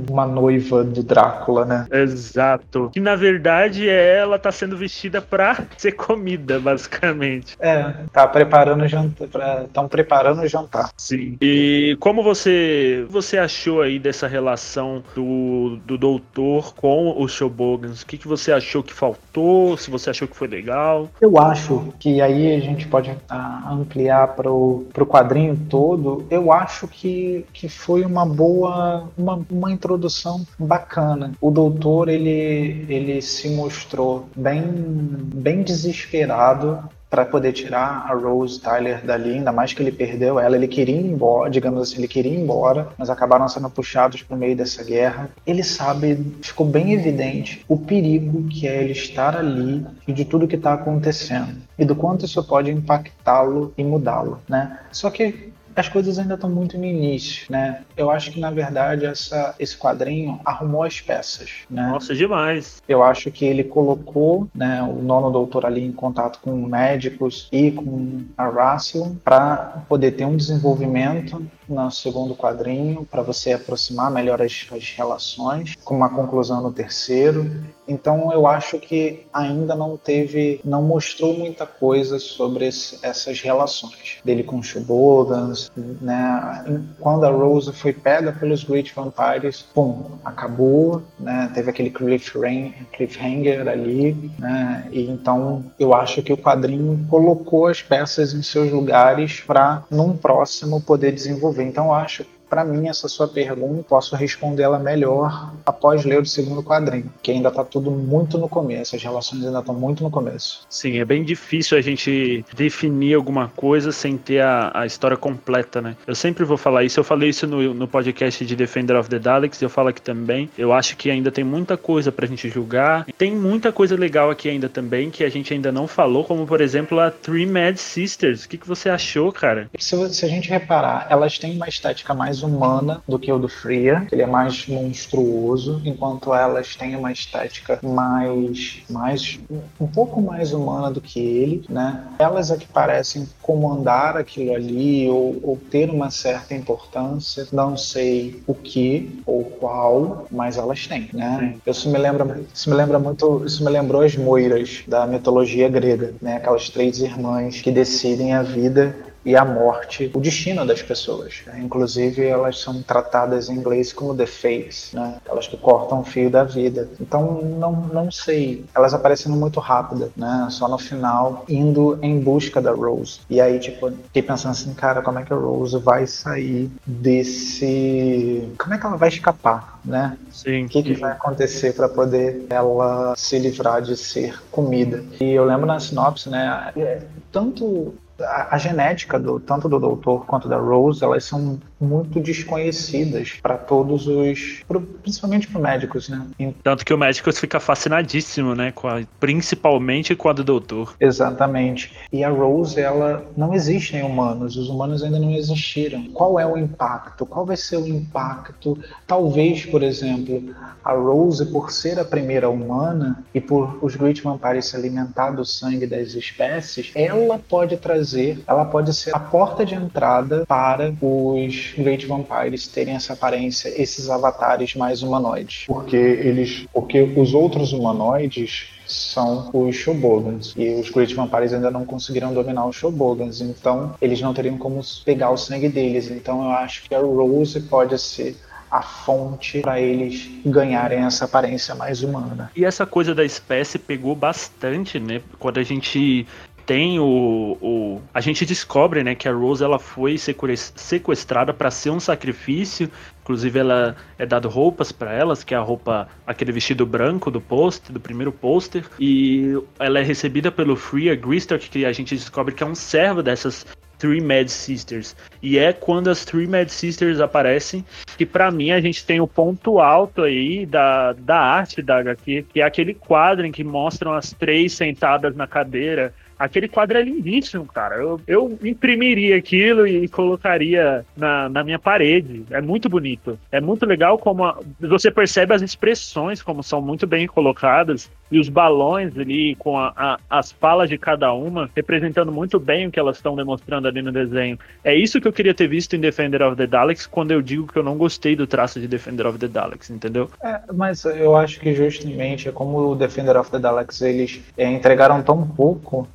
uma 0.10 0.26
noiva 0.26 0.84
do 0.84 1.04
Drácula, 1.04 1.66
né? 1.66 1.88
Exato. 1.92 2.90
Que 2.94 3.00
na 3.00 3.16
verdade 3.16 3.90
é 3.90 4.18
ela 4.18 4.38
tá 4.38 4.52
sendo 4.52 4.78
vestida 4.78 5.22
pra 5.22 5.64
ser 5.78 5.94
comida, 5.94 6.60
basicamente. 6.60 7.56
É, 7.60 7.94
tá 8.12 8.28
preparando 8.28 8.84
o 8.84 8.88
jantar. 8.88 9.64
Estão 9.64 9.88
preparando 9.88 10.42
o 10.42 10.48
jantar. 10.48 10.90
Sim. 10.98 11.38
E 11.42 11.98
como 12.00 12.24
você 12.24 13.06
você 13.10 13.38
achou 13.38 13.82
aí 13.82 14.00
dessa 14.00 14.28
relação 14.28 15.04
do, 15.16 15.78
do 15.86 15.98
doutor 15.98 16.74
com 16.76 17.22
os 17.22 17.32
Shobogans? 17.32 18.02
O 18.02 18.06
que, 18.06 18.18
que 18.18 18.28
você 18.28 18.52
achou 18.52 18.84
que 18.84 18.94
faltou? 18.94 19.78
Se 19.78 19.90
você 19.90 20.10
achou 20.10 20.28
que 20.28 20.36
foi 20.36 20.48
legal? 20.48 21.10
Eu 21.20 21.40
acho 21.40 21.94
que 22.00 22.22
aí 22.22 22.56
a 22.56 22.60
gente 22.60 22.88
pode 22.88 23.16
ah, 23.30 23.70
ampliar 23.72 24.36
pro, 24.36 24.86
pro 24.94 25.06
quadrinho 25.06 25.58
todo. 25.70 26.26
Eu 26.30 26.52
acho 26.52 26.88
que, 26.88 27.46
que 27.54 27.68
foi 27.68 28.04
uma 28.04 28.26
boa 28.26 28.75
uma, 29.18 29.46
uma, 29.50 29.72
introdução 29.72 30.46
bacana. 30.58 31.34
O 31.42 31.52
doutor 31.52 32.10
ele, 32.10 32.86
ele 32.90 33.22
se 33.22 33.50
mostrou 33.50 34.28
bem, 34.36 34.64
bem 34.64 35.64
desesperado 35.64 36.84
para 37.10 37.24
poder 37.24 37.54
tirar 37.54 38.06
a 38.10 38.14
Rose 38.14 38.60
Tyler 38.60 39.06
dali, 39.06 39.36
ainda 39.36 39.52
mais 39.52 39.72
que 39.72 39.82
ele 39.82 39.92
perdeu 39.92 40.38
ela, 40.38 40.58
ele 40.58 40.68
queria 40.68 40.96
ir 40.96 41.06
embora, 41.06 41.50
digamos 41.50 41.82
assim, 41.82 42.00
ele 42.00 42.10
queria 42.10 42.34
ir 42.34 42.42
embora, 42.42 42.90
mas 42.98 43.10
acabaram 43.10 43.48
sendo 43.48 43.70
puxados 43.70 44.22
para 44.22 44.36
o 44.36 44.38
meio 44.38 44.56
dessa 44.56 44.84
guerra. 44.84 45.30
Ele 45.48 45.64
sabe, 45.64 46.36
ficou 46.42 46.66
bem 46.66 46.92
evidente 46.92 47.64
o 47.70 47.78
perigo 47.78 48.44
que 48.50 48.68
é 48.68 48.84
ele 48.84 48.92
estar 48.92 49.38
ali 49.38 49.86
e 50.06 50.12
de 50.12 50.26
tudo 50.26 50.48
que 50.48 50.58
está 50.58 50.74
acontecendo 50.74 51.56
e 51.80 51.86
do 51.86 51.96
quanto 51.96 52.26
isso 52.26 52.44
pode 52.44 52.70
impactá-lo 52.70 53.74
e 53.78 53.84
mudá-lo, 53.84 54.40
né? 54.50 54.80
Só 54.92 55.10
que 55.10 55.54
as 55.76 55.90
coisas 55.90 56.18
ainda 56.18 56.36
estão 56.36 56.50
muito 56.50 56.78
no 56.78 56.86
início, 56.86 57.46
né? 57.50 57.82
Eu 57.98 58.10
acho 58.10 58.32
que 58.32 58.40
na 58.40 58.52
verdade 58.52 59.06
essa, 59.06 59.54
esse 59.60 59.78
quadrinho 59.78 60.40
arrumou 60.46 60.84
as 60.84 61.02
peças, 61.02 61.52
né? 61.70 61.88
Nossa, 61.90 62.16
demais. 62.16 62.82
Eu 62.88 63.04
acho 63.04 63.30
que 63.32 63.46
ele 63.46 63.64
colocou, 63.64 64.48
né, 64.54 64.82
o 64.84 65.02
nono 65.02 65.32
doutor 65.32 65.66
ali 65.66 65.84
em 65.84 65.92
contato 65.92 66.40
com 66.42 66.56
médicos 66.66 67.48
e 67.52 67.72
com 67.72 68.24
a 68.38 68.48
Russell 68.48 69.16
para 69.24 69.84
poder 69.88 70.12
ter 70.12 70.26
um 70.26 70.38
desenvolvimento 70.38 71.46
no 71.68 71.90
segundo 71.92 72.36
quadrinho 72.36 73.06
para 73.10 73.22
você 73.22 73.54
aproximar 73.54 74.12
melhor 74.12 74.42
as, 74.42 74.68
as 74.72 74.92
relações, 74.92 75.76
com 75.84 75.96
uma 75.96 76.10
conclusão 76.10 76.62
no 76.62 76.72
terceiro. 76.72 77.50
Então 77.88 78.32
eu 78.34 78.48
acho 78.48 78.80
que 78.80 79.26
ainda 79.32 79.76
não 79.76 79.96
teve, 79.96 80.60
não 80.64 80.82
mostrou 80.82 81.38
muita 81.38 81.66
coisa 81.66 82.20
sobre 82.20 82.68
esse, 82.68 83.00
essas 83.04 83.40
relações 83.42 84.18
dele 84.24 84.44
com 84.44 84.58
os 84.58 84.68
Shobogans, 84.68 85.72
né? 85.76 86.84
Quando 87.00 87.26
a 87.26 87.30
Rose 87.30 87.72
foi 87.72 87.94
pega 87.94 88.32
pelos 88.32 88.64
Great 88.64 88.94
Vampires, 88.94 89.62
pum, 89.62 90.04
acabou, 90.24 91.04
né? 91.20 91.52
Teve 91.54 91.70
aquele 91.70 91.92
cliffhanger 91.92 93.68
ali, 93.68 94.32
né? 94.40 94.88
E 94.92 95.04
então 95.04 95.64
eu 95.80 95.94
acho 95.94 96.22
que 96.24 96.34
o 96.34 96.38
quadrinho 96.38 97.06
colocou 97.10 97.68
as 97.68 97.82
peças 97.82 98.34
em 98.34 98.42
seus 98.42 98.72
lugares 98.72 99.42
para 99.42 99.84
num 99.92 100.18
próximo 100.18 100.82
poder 100.82 101.12
desenvolver 101.12 101.55
desenvolver. 101.56 101.70
Então, 101.70 101.94
acho 101.94 102.26
para 102.50 102.64
mim, 102.64 102.88
essa 102.88 103.08
sua 103.08 103.28
pergunta, 103.28 103.84
posso 103.88 104.16
respondê-la 104.16 104.80
melhor 104.80 105.54
após 105.66 106.06
ler 106.06 106.22
o 106.22 106.26
segundo 106.26 106.64
quadrinho, 106.64 107.12
que 107.22 107.32
ainda 107.32 107.50
está 107.50 107.64
tudo 107.64 107.92
muito 107.92 108.38
no 108.38 108.48
começo, 108.48 108.96
as 108.96 109.04
relações 109.04 109.46
ainda 109.46 109.60
estão 109.60 109.76
muito 109.76 110.04
no 110.04 110.10
começo. 110.10 110.62
Sim, 110.70 111.00
é 111.00 111.06
bem 111.06 111.24
difícil 111.24 111.78
a 111.78 111.82
gente 111.82 112.46
definir 112.56 113.16
alguma 113.16 113.50
coisa 113.50 113.92
sem 113.92 114.18
ter 114.18 114.42
a, 114.42 114.72
a 114.74 114.86
história 114.86 115.18
completa, 115.18 115.82
né? 115.82 115.96
Eu 116.06 116.16
sempre 116.16 116.44
vou 116.44 116.58
falar 116.58 116.84
isso, 116.84 117.00
eu 117.00 117.04
falei 117.04 117.30
isso 117.30 117.48
no, 117.48 117.74
no 117.74 117.88
podcast 117.88 118.46
de 118.46 118.56
Defender 118.56 118.98
of 118.98 119.10
the 119.10 119.20
Daleks, 119.20 119.62
eu 119.62 119.70
falo 119.70 119.90
aqui 119.90 120.02
também. 120.02 120.50
Eu 120.58 120.72
acho 120.74 120.96
que 120.96 121.10
ainda 121.10 121.32
tem 121.32 121.44
muita 121.44 121.78
coisa 121.78 122.12
pra 122.12 122.28
gente 122.28 122.50
julgar. 122.50 123.06
Tem 123.18 123.36
muita 123.36 123.72
coisa 123.72 123.96
legal 123.96 124.30
aqui 124.30 124.50
ainda 124.50 124.70
também 124.70 125.10
que 125.10 125.24
a 125.24 125.30
gente 125.30 125.54
ainda 125.54 125.72
não 125.72 125.88
falou, 125.88 126.24
como 126.24 126.46
por 126.46 126.62
exemplo 126.62 127.00
a 127.00 127.12
Three 127.12 127.46
Mad 127.46 127.78
Sisters. 127.78 128.46
O 128.46 128.50
que, 128.50 128.58
que 128.58 128.68
você 128.68 128.90
achou, 128.90 129.32
cara? 129.32 129.70
Se, 129.80 130.14
se 130.14 130.26
a 130.26 130.28
gente 130.28 130.50
reparar, 130.50 131.08
elas 131.10 131.38
têm 131.38 131.56
uma 131.56 131.68
estética 131.68 132.14
mais 132.14 132.35
mais 132.36 132.44
humana 132.44 133.02
do 133.08 133.18
que 133.18 133.32
o 133.32 133.40
do 133.40 133.48
Freya. 133.48 134.08
Ele 134.12 134.22
é 134.22 134.26
mais 134.26 134.68
monstruoso, 134.68 135.82
enquanto 135.86 136.34
elas 136.34 136.76
têm 136.76 136.96
uma 136.96 137.12
estética 137.12 137.80
mais, 137.82 138.82
mais 138.90 139.40
um 139.80 139.88
pouco 139.88 140.22
mais 140.22 140.52
humana 140.52 140.92
do 140.92 141.00
que 141.00 141.20
ele, 141.20 141.66
né? 141.70 142.04
Elas 142.20 142.52
é 142.52 142.58
que 142.58 142.68
parecem 142.68 143.28
comandar 143.42 144.18
aquilo 144.18 144.54
ali 144.54 145.08
ou, 145.08 145.40
ou 145.44 145.58
ter 145.70 145.90
uma 145.90 146.10
certa 146.10 146.54
importância. 146.54 147.48
Não 147.52 147.78
sei 147.78 148.42
o 148.48 148.54
que 148.54 149.22
ou 149.26 149.44
qual, 149.44 150.28
mas 150.32 150.58
elas 150.58 150.88
têm, 150.88 151.10
né? 151.14 151.56
Isso 151.66 151.90
me 151.90 151.98
lembra, 151.98 152.42
isso 152.54 152.70
me 152.70 152.76
lembra 152.76 153.00
muito, 153.00 153.44
isso 153.46 153.64
me 153.64 153.70
lembrou 153.70 154.02
as 154.02 154.16
moiras 154.16 154.84
da 154.88 155.06
mitologia 155.06 155.70
grega, 155.70 156.14
né? 156.22 156.38
Aquelas 156.38 156.70
três 156.70 157.00
irmãs 157.00 157.62
que 157.62 157.72
decidem 157.72 158.34
a 158.34 158.42
vida 158.42 158.96
e 159.26 159.36
a 159.36 159.44
morte, 159.44 160.12
o 160.14 160.20
destino 160.22 160.66
das 160.66 160.84
pessoas. 160.84 161.42
Né? 161.48 161.60
Inclusive, 161.64 162.24
elas 162.24 162.60
são 162.60 162.82
tratadas 162.84 163.50
em 163.50 163.56
inglês 163.56 163.92
como 163.92 164.16
the 164.16 164.28
fates, 164.28 164.92
né? 164.94 165.18
Elas 165.26 165.48
que 165.48 165.58
cortam 165.58 166.02
o 166.02 166.04
fio 166.04 166.30
da 166.30 166.44
vida. 166.44 166.88
Então, 167.02 167.42
não, 167.42 167.72
não 167.72 168.12
sei. 168.12 168.64
Elas 168.76 168.94
aparecendo 168.94 169.36
muito 169.36 169.60
rápida, 169.60 170.12
né? 170.16 170.48
Só 170.52 170.68
no 170.68 170.78
final, 170.78 171.44
indo 171.50 171.98
em 172.02 172.20
busca 172.20 172.62
da 172.62 172.72
Rose. 172.72 173.20
E 173.30 173.42
aí, 173.42 173.60
tipo, 173.60 173.92
fiquei 173.92 174.22
pensando 174.22 174.52
assim, 174.52 174.74
cara, 174.74 175.02
como 175.02 175.18
é 175.18 175.24
que 175.24 175.34
a 175.34 175.36
Rose 175.36 175.78
vai 175.80 176.06
sair 176.06 176.70
desse... 176.86 178.48
Como 178.60 178.76
é 178.76 178.78
que 178.78 178.86
ela 178.86 178.98
vai 178.98 179.10
escapar, 179.10 179.80
né? 179.84 180.18
Sim. 180.32 180.66
O 180.66 180.70
que, 180.70 180.84
que 180.84 180.94
vai 180.94 181.14
acontecer 181.14 181.74
para 181.74 181.90
poder 181.90 182.46
ela 182.50 183.16
se 183.18 183.40
livrar 183.40 183.82
de 183.82 183.98
ser 183.98 184.40
comida? 184.52 185.04
E 185.20 185.32
eu 185.32 185.46
lembro 185.46 185.66
na 185.66 185.80
sinopse, 185.80 186.30
né? 186.30 186.72
É, 186.78 187.02
tanto 187.32 187.96
a, 188.20 188.56
a, 188.56 188.58
genética 188.58 189.20
do 189.20 189.40
tanto 189.40 189.68
do 189.68 189.80
doutor 189.80 190.26
quanto 190.26 190.48
da 190.48 190.58
Rose 190.58 191.04
elas 191.04 191.24
são 191.26 191.60
muito 191.80 192.20
desconhecidas 192.20 193.34
para 193.42 193.58
todos 193.58 194.08
os 194.08 194.64
principalmente 195.02 195.48
para 195.48 195.62
médicos 195.62 196.10
né? 196.10 196.26
Tanto 196.64 196.86
que 196.86 196.94
o 196.94 196.98
médico 196.98 197.32
fica 197.34 197.60
fascinadíssimo 197.60 198.56
né 198.56 198.72
com 198.72 198.88
a, 198.88 199.02
principalmente 199.20 200.16
com 200.16 200.30
a 200.30 200.34
do 200.34 200.44
doutor. 200.44 200.96
Exatamente. 201.00 201.94
E 202.12 202.24
a 202.24 202.30
Rose 202.30 202.80
ela 202.80 203.26
não 203.36 203.54
existe 203.54 203.96
em 203.96 204.04
humanos 204.04 204.56
os 204.56 204.70
humanos 204.70 205.04
ainda 205.04 205.20
não 205.20 205.32
existiram. 205.32 206.06
Qual 206.14 206.40
é 206.40 206.46
o 206.46 206.58
impacto? 206.58 207.26
Qual 207.26 207.46
vai 207.46 207.58
ser 207.58 207.78
o 207.78 207.88
impacto? 207.88 208.78
Talvez 209.06 209.66
por 209.66 209.84
exemplo 209.84 210.56
a 210.84 210.94
Rose 210.94 211.46
por 211.48 211.72
ser 211.72 212.00
a 212.00 212.06
primeira 212.06 212.50
humana 212.50 213.24
e 213.34 213.42
por 213.42 213.78
os 213.82 213.96
Great 213.96 214.22
Vampires 214.22 214.68
se 214.68 214.76
alimentar 214.76 215.32
do 215.32 215.44
sangue 215.44 215.86
das 215.86 216.14
espécies 216.14 216.92
ela 216.96 217.40
pode 217.40 217.78
trazer, 217.78 218.40
ela 218.48 218.66
pode 218.66 218.94
ser 218.94 219.16
a 219.16 219.20
porta 219.20 219.66
de 219.66 219.76
entrada 219.76 220.46
para 220.48 220.94
os 221.02 221.65
Great 221.78 222.06
Vampires 222.06 222.68
terem 222.68 222.96
essa 222.96 223.14
aparência, 223.14 223.70
esses 223.82 224.10
avatares 224.10 224.76
mais 224.76 225.02
humanoides. 225.02 225.66
Porque 225.68 225.96
eles, 225.96 226.66
porque 226.74 227.02
os 227.02 227.34
outros 227.34 227.74
humanoides 227.74 228.68
são 228.86 229.50
os 229.54 229.76
Shobogans. 229.76 230.54
E 230.56 230.70
os 230.76 230.90
Great 230.90 231.14
Vampires 231.16 231.54
ainda 231.54 231.72
não 231.72 231.86
conseguiram 231.86 232.34
dominar 232.34 232.66
os 232.66 232.76
Shobogans. 232.76 233.42
Então, 233.42 233.96
eles 234.02 234.22
não 234.22 234.34
teriam 234.34 234.58
como 234.58 234.82
pegar 235.04 235.32
o 235.32 235.38
sangue 235.38 235.70
deles. 235.70 236.12
Então, 236.12 236.44
eu 236.44 236.52
acho 236.52 236.84
que 236.84 236.94
a 236.94 237.00
Rose 237.00 237.60
pode 237.62 237.98
ser 238.00 238.36
a 238.70 238.82
fonte 238.82 239.62
para 239.62 239.80
eles 239.80 240.30
ganharem 240.46 241.00
essa 241.00 241.26
aparência 241.26 241.74
mais 241.76 242.04
humana. 242.04 242.52
E 242.56 242.66
essa 242.66 242.86
coisa 242.86 243.16
da 243.16 243.24
espécie 243.24 243.80
pegou 243.80 244.16
bastante, 244.16 245.00
né? 245.00 245.22
Quando 245.40 245.60
a 245.60 245.64
gente 245.64 246.28
tem 246.66 247.00
o, 247.00 247.58
o, 247.62 248.02
a 248.14 248.20
gente 248.20 248.46
descobre 248.46 249.04
né 249.04 249.16
que 249.16 249.28
a 249.28 249.34
Rose 249.34 249.64
ela 249.64 249.80
foi 249.80 250.18
sequestrada 250.18 251.54
para 251.54 251.70
ser 251.70 251.92
um 251.92 252.00
sacrifício 252.00 252.90
inclusive 253.22 253.60
ela 253.60 253.96
é 254.18 254.26
dado 254.26 254.50
roupas 254.50 254.92
para 254.92 255.14
elas 255.14 255.44
que 255.44 255.54
é 255.54 255.58
a 255.58 255.62
roupa 255.62 256.08
aquele 256.26 256.52
vestido 256.52 256.86
branco 256.86 257.30
do 257.30 257.40
pôster 257.40 257.94
do 257.94 258.00
primeiro 258.00 258.32
pôster 258.32 258.84
e 259.00 259.54
ela 259.80 260.00
é 260.00 260.04
recebida 260.04 260.52
pelo 260.52 260.76
Freya 260.76 261.16
Gristock 261.16 261.70
que 261.70 261.86
a 261.86 261.94
gente 261.94 262.16
descobre 262.16 262.54
que 262.54 262.64
é 262.64 262.66
um 262.66 262.76
servo 262.76 263.22
dessas 263.22 263.66
Three 263.98 264.22
Mad 264.22 264.48
Sisters. 264.48 265.16
E 265.42 265.58
é 265.58 265.72
quando 265.74 266.10
as 266.10 266.26
Three 266.26 266.48
Mad 266.48 266.68
Sisters 266.68 267.20
aparecem 267.20 267.86
que 268.18 268.26
para 268.26 268.52
mim 268.52 268.72
a 268.72 268.82
gente 268.82 269.06
tem 269.06 269.20
o 269.20 269.28
ponto 269.28 269.80
alto 269.80 270.24
aí 270.24 270.66
da, 270.66 271.14
da 271.14 271.40
arte 271.40 271.82
da 271.82 272.00
HQ, 272.00 272.46
que 272.54 272.62
é 272.62 272.64
aquele 272.64 272.94
quadro 272.94 273.46
em 273.46 273.52
que 273.52 273.64
mostram 273.64 274.14
as 274.14 274.32
três 274.32 274.74
sentadas 274.74 275.36
na 275.36 275.48
cadeira 275.48 276.14
Aquele 276.38 276.68
quadro 276.68 276.98
é 276.98 277.02
lindíssimo, 277.02 277.66
cara. 277.66 277.96
Eu, 277.96 278.20
eu 278.28 278.60
imprimiria 278.64 279.38
aquilo 279.38 279.88
e 279.88 280.08
colocaria 280.08 281.06
na, 281.16 281.50
na 281.50 281.64
minha 281.64 281.80
parede. 281.80 282.46
É 282.50 282.62
muito 282.62 282.90
bonito. 282.90 283.40
É 283.52 283.62
muito 283.62 283.86
legal 283.86 284.18
como 284.18 284.44
a, 284.44 284.60
você 284.80 285.10
percebe 285.10 285.54
as 285.54 285.62
expressões, 285.62 286.42
como 286.42 286.62
são 286.64 286.82
muito 286.82 287.08
bem 287.08 287.28
colocadas, 287.28 288.10
e 288.32 288.40
os 288.40 288.50
balões 288.50 289.18
ali 289.18 289.56
com 289.56 289.78
a, 289.78 289.94
a, 289.96 290.20
as 290.30 290.52
falas 290.52 290.90
de 290.90 290.98
cada 290.98 291.32
uma, 291.34 291.70
representando 291.76 292.32
muito 292.32 292.60
bem 292.60 292.88
o 292.88 292.92
que 292.92 293.00
elas 293.00 293.18
estão 293.18 293.36
demonstrando 293.36 293.88
ali 293.88 294.02
no 294.02 294.12
desenho. 294.12 294.58
É 294.84 294.96
isso 294.96 295.22
que 295.22 295.28
eu 295.28 295.34
queria 295.34 295.54
ter 295.54 295.68
visto 295.68 295.96
em 295.96 296.00
Defender 296.00 296.42
of 296.42 296.56
the 296.56 296.68
Daleks 296.68 297.06
quando 297.06 297.32
eu 297.32 297.42
digo 297.42 297.68
que 297.68 297.78
eu 297.78 297.84
não 297.84 297.98
gostei 297.98 298.36
do 298.36 298.48
traço 298.48 298.80
de 298.80 298.88
Defender 298.88 299.28
of 299.28 299.38
the 299.38 299.48
Daleks, 299.48 299.90
entendeu? 299.90 300.30
É, 300.44 300.60
mas 300.74 301.06
eu 301.06 301.36
acho 301.36 301.60
que 301.60 301.74
justamente 301.74 302.52
como 302.52 302.92
o 302.92 302.96
Defender 302.96 303.38
of 303.38 303.52
the 303.52 303.60
Daleks 303.60 304.02
eles 304.02 304.42
é, 304.58 304.70
entregaram 304.70 305.22
tão 305.22 305.46
pouco? 305.48 306.08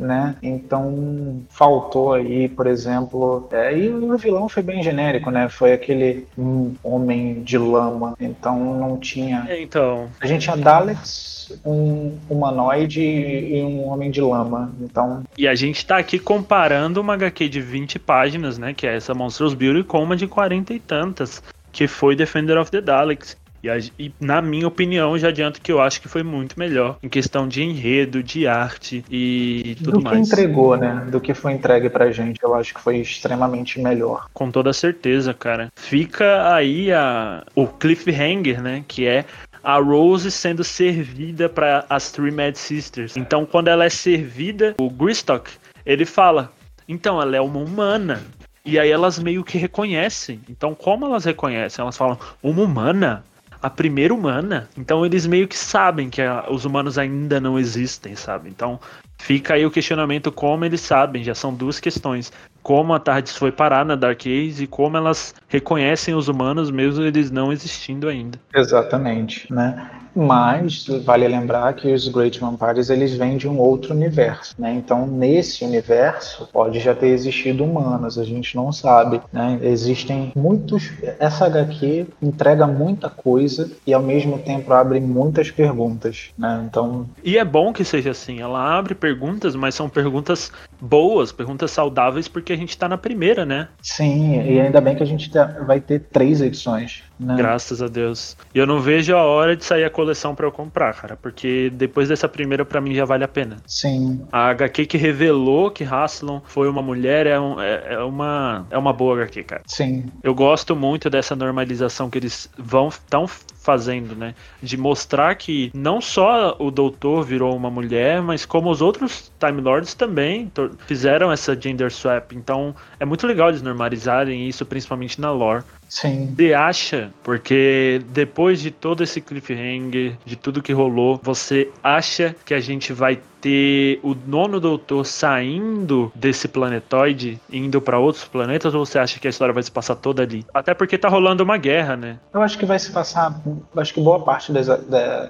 Então 0.43 1.43
faltou 1.49 2.15
aí, 2.15 2.49
por 2.49 2.67
exemplo, 2.67 3.49
é, 3.51 3.77
e 3.77 3.89
o 3.89 4.17
vilão 4.17 4.49
foi 4.49 4.63
bem 4.63 4.83
genérico, 4.83 5.31
né? 5.31 5.49
Foi 5.49 5.73
aquele 5.73 6.27
um 6.37 6.75
homem 6.83 7.43
de 7.43 7.59
lama, 7.59 8.15
então 8.21 8.59
não 8.75 8.99
tinha. 8.99 9.47
É, 9.49 9.61
então. 9.61 10.09
A 10.21 10.27
gente 10.27 10.43
tinha 10.43 10.57
Daleks, 10.57 11.59
um 11.65 12.17
humanoide 12.29 13.01
e 13.03 13.63
um 13.63 13.89
homem 13.89 14.11
de 14.11 14.21
lama, 14.21 14.73
então. 14.81 15.23
E 15.37 15.47
a 15.47 15.55
gente 15.55 15.85
tá 15.85 15.99
aqui 15.99 16.19
comparando 16.19 17.01
uma 17.01 17.15
HQ 17.15 17.49
de 17.49 17.61
20 17.61 17.99
páginas, 17.99 18.59
né? 18.59 18.75
Que 18.75 18.87
é 18.87 18.97
essa 18.97 19.15
Monsters 19.15 19.55
Beauty, 19.55 19.85
com 19.85 20.03
uma 20.03 20.17
de 20.17 20.27
40 20.27 20.75
e 20.75 20.81
tantas 20.81 21.43
que 21.73 21.87
foi 21.87 22.17
Defender 22.17 22.59
of 22.59 22.71
the 22.71 22.81
Daleks. 22.81 23.37
E, 23.63 23.69
a, 23.69 23.79
e, 23.79 24.13
na 24.21 24.41
minha 24.41 24.67
opinião, 24.67 25.19
já 25.19 25.29
adianto 25.29 25.61
que 25.61 25.71
eu 25.71 25.81
acho 25.81 26.01
que 26.01 26.09
foi 26.09 26.23
muito 26.23 26.59
melhor 26.59 26.97
em 27.03 27.09
questão 27.09 27.47
de 27.47 27.63
enredo, 27.63 28.23
de 28.23 28.47
arte 28.47 29.05
e 29.11 29.77
tudo 29.79 29.99
Do 29.99 30.03
mais. 30.03 30.19
Do 30.19 30.25
que 30.25 30.33
entregou, 30.33 30.77
né? 30.77 31.07
Do 31.11 31.21
que 31.21 31.35
foi 31.35 31.53
entregue 31.53 31.91
pra 31.91 32.11
gente, 32.11 32.43
eu 32.43 32.55
acho 32.55 32.75
que 32.75 32.81
foi 32.81 32.99
extremamente 32.99 33.81
melhor. 33.81 34.27
Com 34.33 34.51
toda 34.51 34.73
certeza, 34.73 35.35
cara. 35.35 35.71
Fica 35.77 36.55
aí 36.55 36.93
a, 36.93 37.45
o 37.55 37.67
cliffhanger, 37.67 38.63
né? 38.63 38.85
Que 38.89 39.07
é 39.07 39.25
a 39.63 39.79
Rose 39.79 40.31
sendo 40.31 40.65
servida 40.65 41.49
para 41.49 41.85
as 41.89 42.11
Three 42.11 42.31
Mad 42.31 42.55
Sisters. 42.55 43.17
Então, 43.17 43.45
quando 43.45 43.69
ela 43.69 43.85
é 43.85 43.91
servida, 43.91 44.75
o 44.79 44.89
Gristock, 44.89 45.51
ele 45.85 46.05
fala: 46.07 46.53
então, 46.89 47.21
ela 47.21 47.37
é 47.37 47.41
uma 47.41 47.61
humana. 47.61 48.23
E 48.65 48.79
aí 48.79 48.91
elas 48.91 49.19
meio 49.19 49.43
que 49.43 49.57
reconhecem. 49.57 50.41
Então, 50.49 50.75
como 50.75 51.07
elas 51.07 51.25
reconhecem? 51.25 51.83
Elas 51.83 51.97
falam: 51.97 52.19
uma 52.43 52.63
humana? 52.63 53.25
A 53.63 53.69
primeira 53.69 54.15
humana. 54.15 54.69
Então 54.77 55.05
eles 55.05 55.27
meio 55.27 55.47
que 55.47 55.57
sabem 55.57 56.09
que 56.09 56.23
a, 56.23 56.47
os 56.51 56.65
humanos 56.65 56.99
ainda 56.99 57.41
não 57.41 57.59
existem, 57.59 58.15
sabe? 58.17 58.49
Então 58.49 58.79
fica 59.19 59.55
aí 59.55 59.67
o 59.67 59.71
questionamento 59.71 60.33
como 60.33 60.65
eles 60.65 60.81
sabem, 60.81 61.23
já 61.23 61.35
são 61.35 61.55
duas 61.55 61.79
questões. 61.79 62.33
Como 62.63 62.93
a 62.93 62.99
TARDIS 62.99 63.37
foi 63.37 63.51
parar 63.51 63.85
na 63.85 63.97
Dark 63.97 64.21
Age 64.21 64.65
e 64.65 64.67
como 64.67 64.97
elas 64.97 65.35
reconhecem 65.49 66.15
os 66.15 66.29
humanos 66.29 66.71
mesmo 66.71 67.03
eles 67.03 67.31
não 67.31 67.53
existindo 67.53 68.09
ainda. 68.09 68.39
Exatamente, 68.55 69.51
né? 69.53 69.91
Mas 70.15 70.87
vale 71.05 71.27
lembrar 71.27 71.73
que 71.75 71.93
os 71.93 72.09
Great 72.09 72.39
Vampires 72.41 72.91
eles 72.91 73.15
vêm 73.15 73.37
de 73.37 73.49
um 73.49 73.59
outro 73.59 73.95
universo, 73.95 74.55
né? 74.59 74.73
Então 74.73 75.07
nesse 75.07 75.65
universo 75.65 76.49
pode 76.53 76.81
já 76.81 76.95
ter 76.95 77.09
existido 77.09 77.65
humanos, 77.65 78.19
a 78.19 78.25
gente 78.25 78.57
não 78.57 78.73
sabe, 78.73 79.21
né? 79.33 79.59
Existem 79.63 80.33
muitos. 80.35 80.91
Essa 81.19 81.47
HQ 81.47 82.07
entrega 82.23 82.67
muita 82.67 83.09
coisa 83.09 83.71
e 83.87 83.93
ao 83.93 84.03
mesmo 84.03 84.39
tempo 84.39 84.73
abre 84.73 85.01
muitas 85.01 85.51
perguntas, 85.51 86.31
né? 86.37 86.65
Então. 86.67 87.07
E 87.23 87.39
é 87.39 87.45
bom 87.45 87.73
que 87.73 87.85
seja 87.85 88.11
assim. 88.11 88.41
Ela 88.41 88.79
abre 88.79 88.95
perguntas, 88.95 89.55
mas 89.55 89.75
são 89.75 89.89
perguntas 89.89 90.53
boas, 90.81 91.33
perguntas 91.33 91.71
saudáveis, 91.71 92.29
porque 92.29 92.53
a 92.53 92.57
gente 92.57 92.71
está 92.71 92.89
na 92.89 92.99
primeira, 92.99 93.45
né? 93.45 93.69
Sim, 93.83 94.43
e 94.43 94.61
ainda 94.61 94.81
bem 94.81 94.97
que 94.97 95.03
a 95.03 95.07
gente 95.07 95.31
tá, 95.31 95.45
vai 95.67 95.81
ter 95.81 96.01
três 96.13 96.41
edições. 96.41 97.03
Né? 97.19 97.37
Graças 97.37 97.83
a 97.83 97.89
Deus. 97.89 98.37
E 98.55 98.59
eu 98.59 98.67
não 98.67 98.81
vejo 98.81 99.15
a 99.15 99.23
hora 99.23 99.55
de 99.55 99.65
sair 99.65 99.85
a 99.85 99.91
coleção 100.01 100.35
para 100.35 100.47
eu 100.47 100.53
comprar, 100.53 100.95
cara, 100.95 101.17
porque 101.17 101.71
depois 101.75 102.09
dessa 102.09 102.27
primeira 102.29 102.65
para 102.65 102.81
mim 102.81 102.95
já 102.95 103.05
vale 103.05 103.23
a 103.23 103.29
pena. 103.29 103.59
Sim. 103.67 104.27
A 104.33 104.49
HQ 104.49 104.87
que 104.87 104.97
revelou 104.97 105.71
que 105.71 105.85
Haslam 105.85 106.41
foi 106.47 106.69
uma 106.69 106.81
mulher 106.81 107.27
é, 107.27 107.39
um, 107.39 107.61
é, 107.61 107.95
é, 107.95 107.99
uma 107.99 108.67
é 108.71 108.79
uma 108.79 108.93
boa 108.93 109.15
HQ, 109.17 109.45
cara. 109.45 109.63
Sim. 109.67 110.07
Eu 110.23 110.35
gosto 110.35 110.75
muito 110.75 111.11
dessa 111.11 111.37
normalização 111.37 112.09
que 112.09 112.19
eles 112.19 112.49
vão 112.57 112.89
tão 113.11 113.27
fazendo, 113.27 114.17
né? 114.17 114.35
De 114.63 114.77
mostrar 114.77 115.35
que 115.35 115.71
não 115.75 116.01
só 116.01 116.57
o 116.59 116.71
doutor 116.71 117.23
virou 117.23 117.55
uma 117.55 117.71
mulher, 117.71 118.23
mas 118.23 118.47
como 118.47 118.71
os 118.71 118.81
outros 118.81 119.31
Time 119.39 119.61
Lords 119.61 119.93
também 119.93 120.51
fizeram 120.87 121.31
essa 121.31 121.55
gender 121.61 121.93
swap. 121.93 122.33
Então 122.33 122.75
é 122.99 123.05
muito 123.05 123.27
legal 123.27 123.51
eles 123.51 123.61
normalizarem 123.63 124.49
isso, 124.49 124.65
principalmente 124.65 125.21
na 125.21 125.31
lore. 125.31 125.63
Sim. 125.91 126.33
Você 126.37 126.55
acha, 126.55 127.13
porque 127.25 128.01
depois 128.11 128.61
de 128.61 128.71
todo 128.71 129.03
esse 129.03 129.21
cliffhanger, 129.21 130.17
de 130.25 130.37
tudo 130.37 130.63
que 130.63 130.73
rolou, 130.73 131.21
você 131.21 131.69
acha 131.83 132.35
que 132.47 132.55
a 132.55 132.61
gente 132.61 132.93
vai 132.93 133.21
ter 133.41 133.99
o 134.03 134.15
nono 134.27 134.61
doutor 134.61 135.05
saindo 135.05 136.13
desse 136.15 136.49
planetoide, 136.49 137.41
indo 137.51 137.81
para 137.81 137.99
outros 137.99 138.25
planetas, 138.25 138.75
ou 138.75 138.85
você 138.85 138.99
acha 138.99 139.19
que 139.19 139.27
a 139.27 139.31
história 139.31 139.55
vai 139.55 139.63
se 139.63 139.71
passar 139.71 139.95
toda 139.97 140.23
ali? 140.23 140.45
Até 140.53 140.75
porque 140.75 140.99
tá 140.99 141.09
rolando 141.09 141.43
uma 141.43 141.57
guerra, 141.57 141.97
né? 141.97 142.19
Eu 142.33 142.43
acho 142.43 142.59
que 142.59 142.67
vai 142.67 142.79
se 142.79 142.93
passar. 142.93 143.41
Acho 143.77 143.95
que 143.95 144.01
boa 144.01 144.21
parte 144.21 144.53
dessa, 144.53 144.77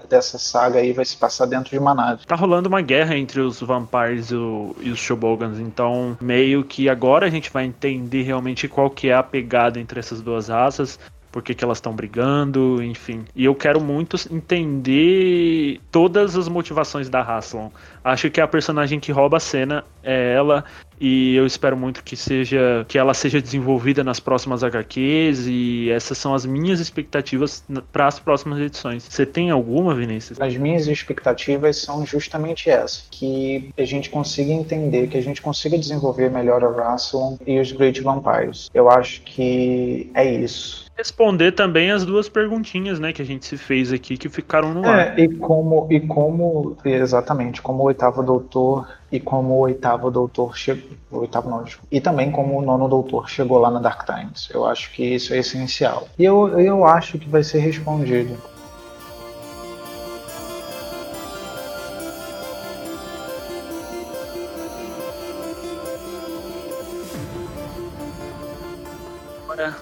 dessa 0.09 0.39
saga 0.39 0.79
aí 0.79 0.93
vai 0.93 1.05
se 1.05 1.17
passar 1.17 1.47
dentro 1.47 1.71
de 1.71 1.79
uma 1.79 1.95
nave. 1.95 2.27
Tá 2.27 2.35
rolando 2.35 2.69
uma 2.69 2.81
guerra 2.81 3.17
entre 3.17 3.41
os 3.41 3.61
vampires 3.61 4.31
e, 4.31 4.35
o, 4.35 4.75
e 4.81 4.91
os 4.91 4.99
Shobogans, 4.99 5.59
então 5.59 6.17
meio 6.21 6.65
que 6.65 6.89
agora 6.89 7.27
a 7.27 7.31
gente 7.31 7.51
vai 7.51 7.65
entender 7.65 8.23
realmente 8.23 8.69
qual 8.69 8.91
que 8.91 9.09
é 9.09 9.15
a 9.15 9.23
pegada 9.23 9.79
entre 9.79 9.99
essas 9.99 10.21
duas 10.21 10.49
raças 10.49 10.99
por 11.31 11.43
que, 11.43 11.55
que 11.55 11.65
elas 11.65 11.79
estão 11.79 11.93
brigando, 11.93 12.83
enfim. 12.83 13.25
E 13.35 13.45
eu 13.45 13.55
quero 13.55 13.81
muito 13.81 14.17
entender 14.31 15.81
todas 15.91 16.37
as 16.37 16.49
motivações 16.49 17.09
da 17.09 17.21
Haslam. 17.21 17.71
Acho 18.05 18.31
que 18.31 18.41
a 18.41 18.49
personagem 18.49 18.99
que 18.99 19.13
rouba 19.13 19.37
a 19.37 19.41
cena 19.41 19.85
é 20.03 20.35
ela 20.35 20.65
e 21.01 21.35
eu 21.35 21.47
espero 21.47 21.77
muito 21.77 22.05
que 22.05 22.15
seja 22.15 22.85
que 22.87 22.99
ela 22.99 23.15
seja 23.15 23.41
desenvolvida 23.41 24.05
nas 24.05 24.21
próximas 24.21 24.63
HQs 24.63 25.47
e 25.47 25.91
essas 25.91 26.19
são 26.19 26.35
as 26.35 26.45
minhas 26.45 26.79
expectativas 26.79 27.65
para 27.91 28.07
as 28.07 28.19
próximas 28.21 28.61
edições. 28.61 29.07
Você 29.09 29.25
tem 29.25 29.51
alguma, 29.51 29.95
Vinícius? 29.95 30.39
As 30.41 30.57
minhas 30.57 30.87
expectativas 30.87 31.79
são 31.79 32.05
justamente 32.05 32.69
essas, 32.69 33.07
que 33.11 33.71
a 33.79 33.85
gente 33.85 34.11
consiga 34.11 34.53
entender, 34.53 35.09
que 35.09 35.17
a 35.17 35.23
gente 35.23 35.41
consiga 35.41 35.79
desenvolver 35.79 36.31
melhor 36.31 36.63
a 36.63 36.93
Russell 36.93 37.39
e 37.47 37.59
os 37.59 37.73
Great 37.73 38.01
Vampires. 38.03 38.69
Eu 38.75 38.91
acho 38.91 39.23
que 39.23 40.11
é 40.15 40.25
isso 40.25 40.91
responder 41.01 41.53
também 41.53 41.91
as 41.91 42.05
duas 42.05 42.29
perguntinhas, 42.29 43.01
né, 43.01 43.11
que 43.11 43.23
a 43.23 43.25
gente 43.25 43.47
se 43.47 43.57
fez 43.57 43.91
aqui 43.91 44.19
que 44.19 44.29
ficaram 44.29 44.75
no 44.75 44.85
é, 44.85 44.89
ar. 44.89 45.19
E 45.19 45.29
como 45.29 45.87
e 45.91 45.99
como 46.01 46.77
exatamente 46.85 47.63
como 47.63 47.90
oitavo 47.91 48.23
doutor 48.23 48.89
e 49.13 49.21
como 49.21 49.55
o 49.55 49.59
oitavo 49.61 50.11
doutor 50.11 50.57
chegou, 50.57 50.91
oitavo 51.11 51.51
não, 51.51 51.65
e 51.91 52.01
também 52.01 52.31
como 52.31 52.59
o 52.59 52.63
nono 52.63 52.89
doutor 52.89 53.29
chegou 53.29 53.59
lá 53.59 53.71
na 53.71 53.81
Dark 53.81 54.05
Times. 54.07 54.49
Eu 54.53 54.67
acho 54.67 54.93
que 54.93 55.03
isso 55.03 55.35
é 55.35 55.39
essencial. 55.39 56.09
E 56.19 56.25
eu, 56.25 56.49
eu 56.59 56.85
acho 56.85 57.19
que 57.19 57.29
vai 57.29 57.43
ser 57.43 57.59
respondido. 57.59 58.37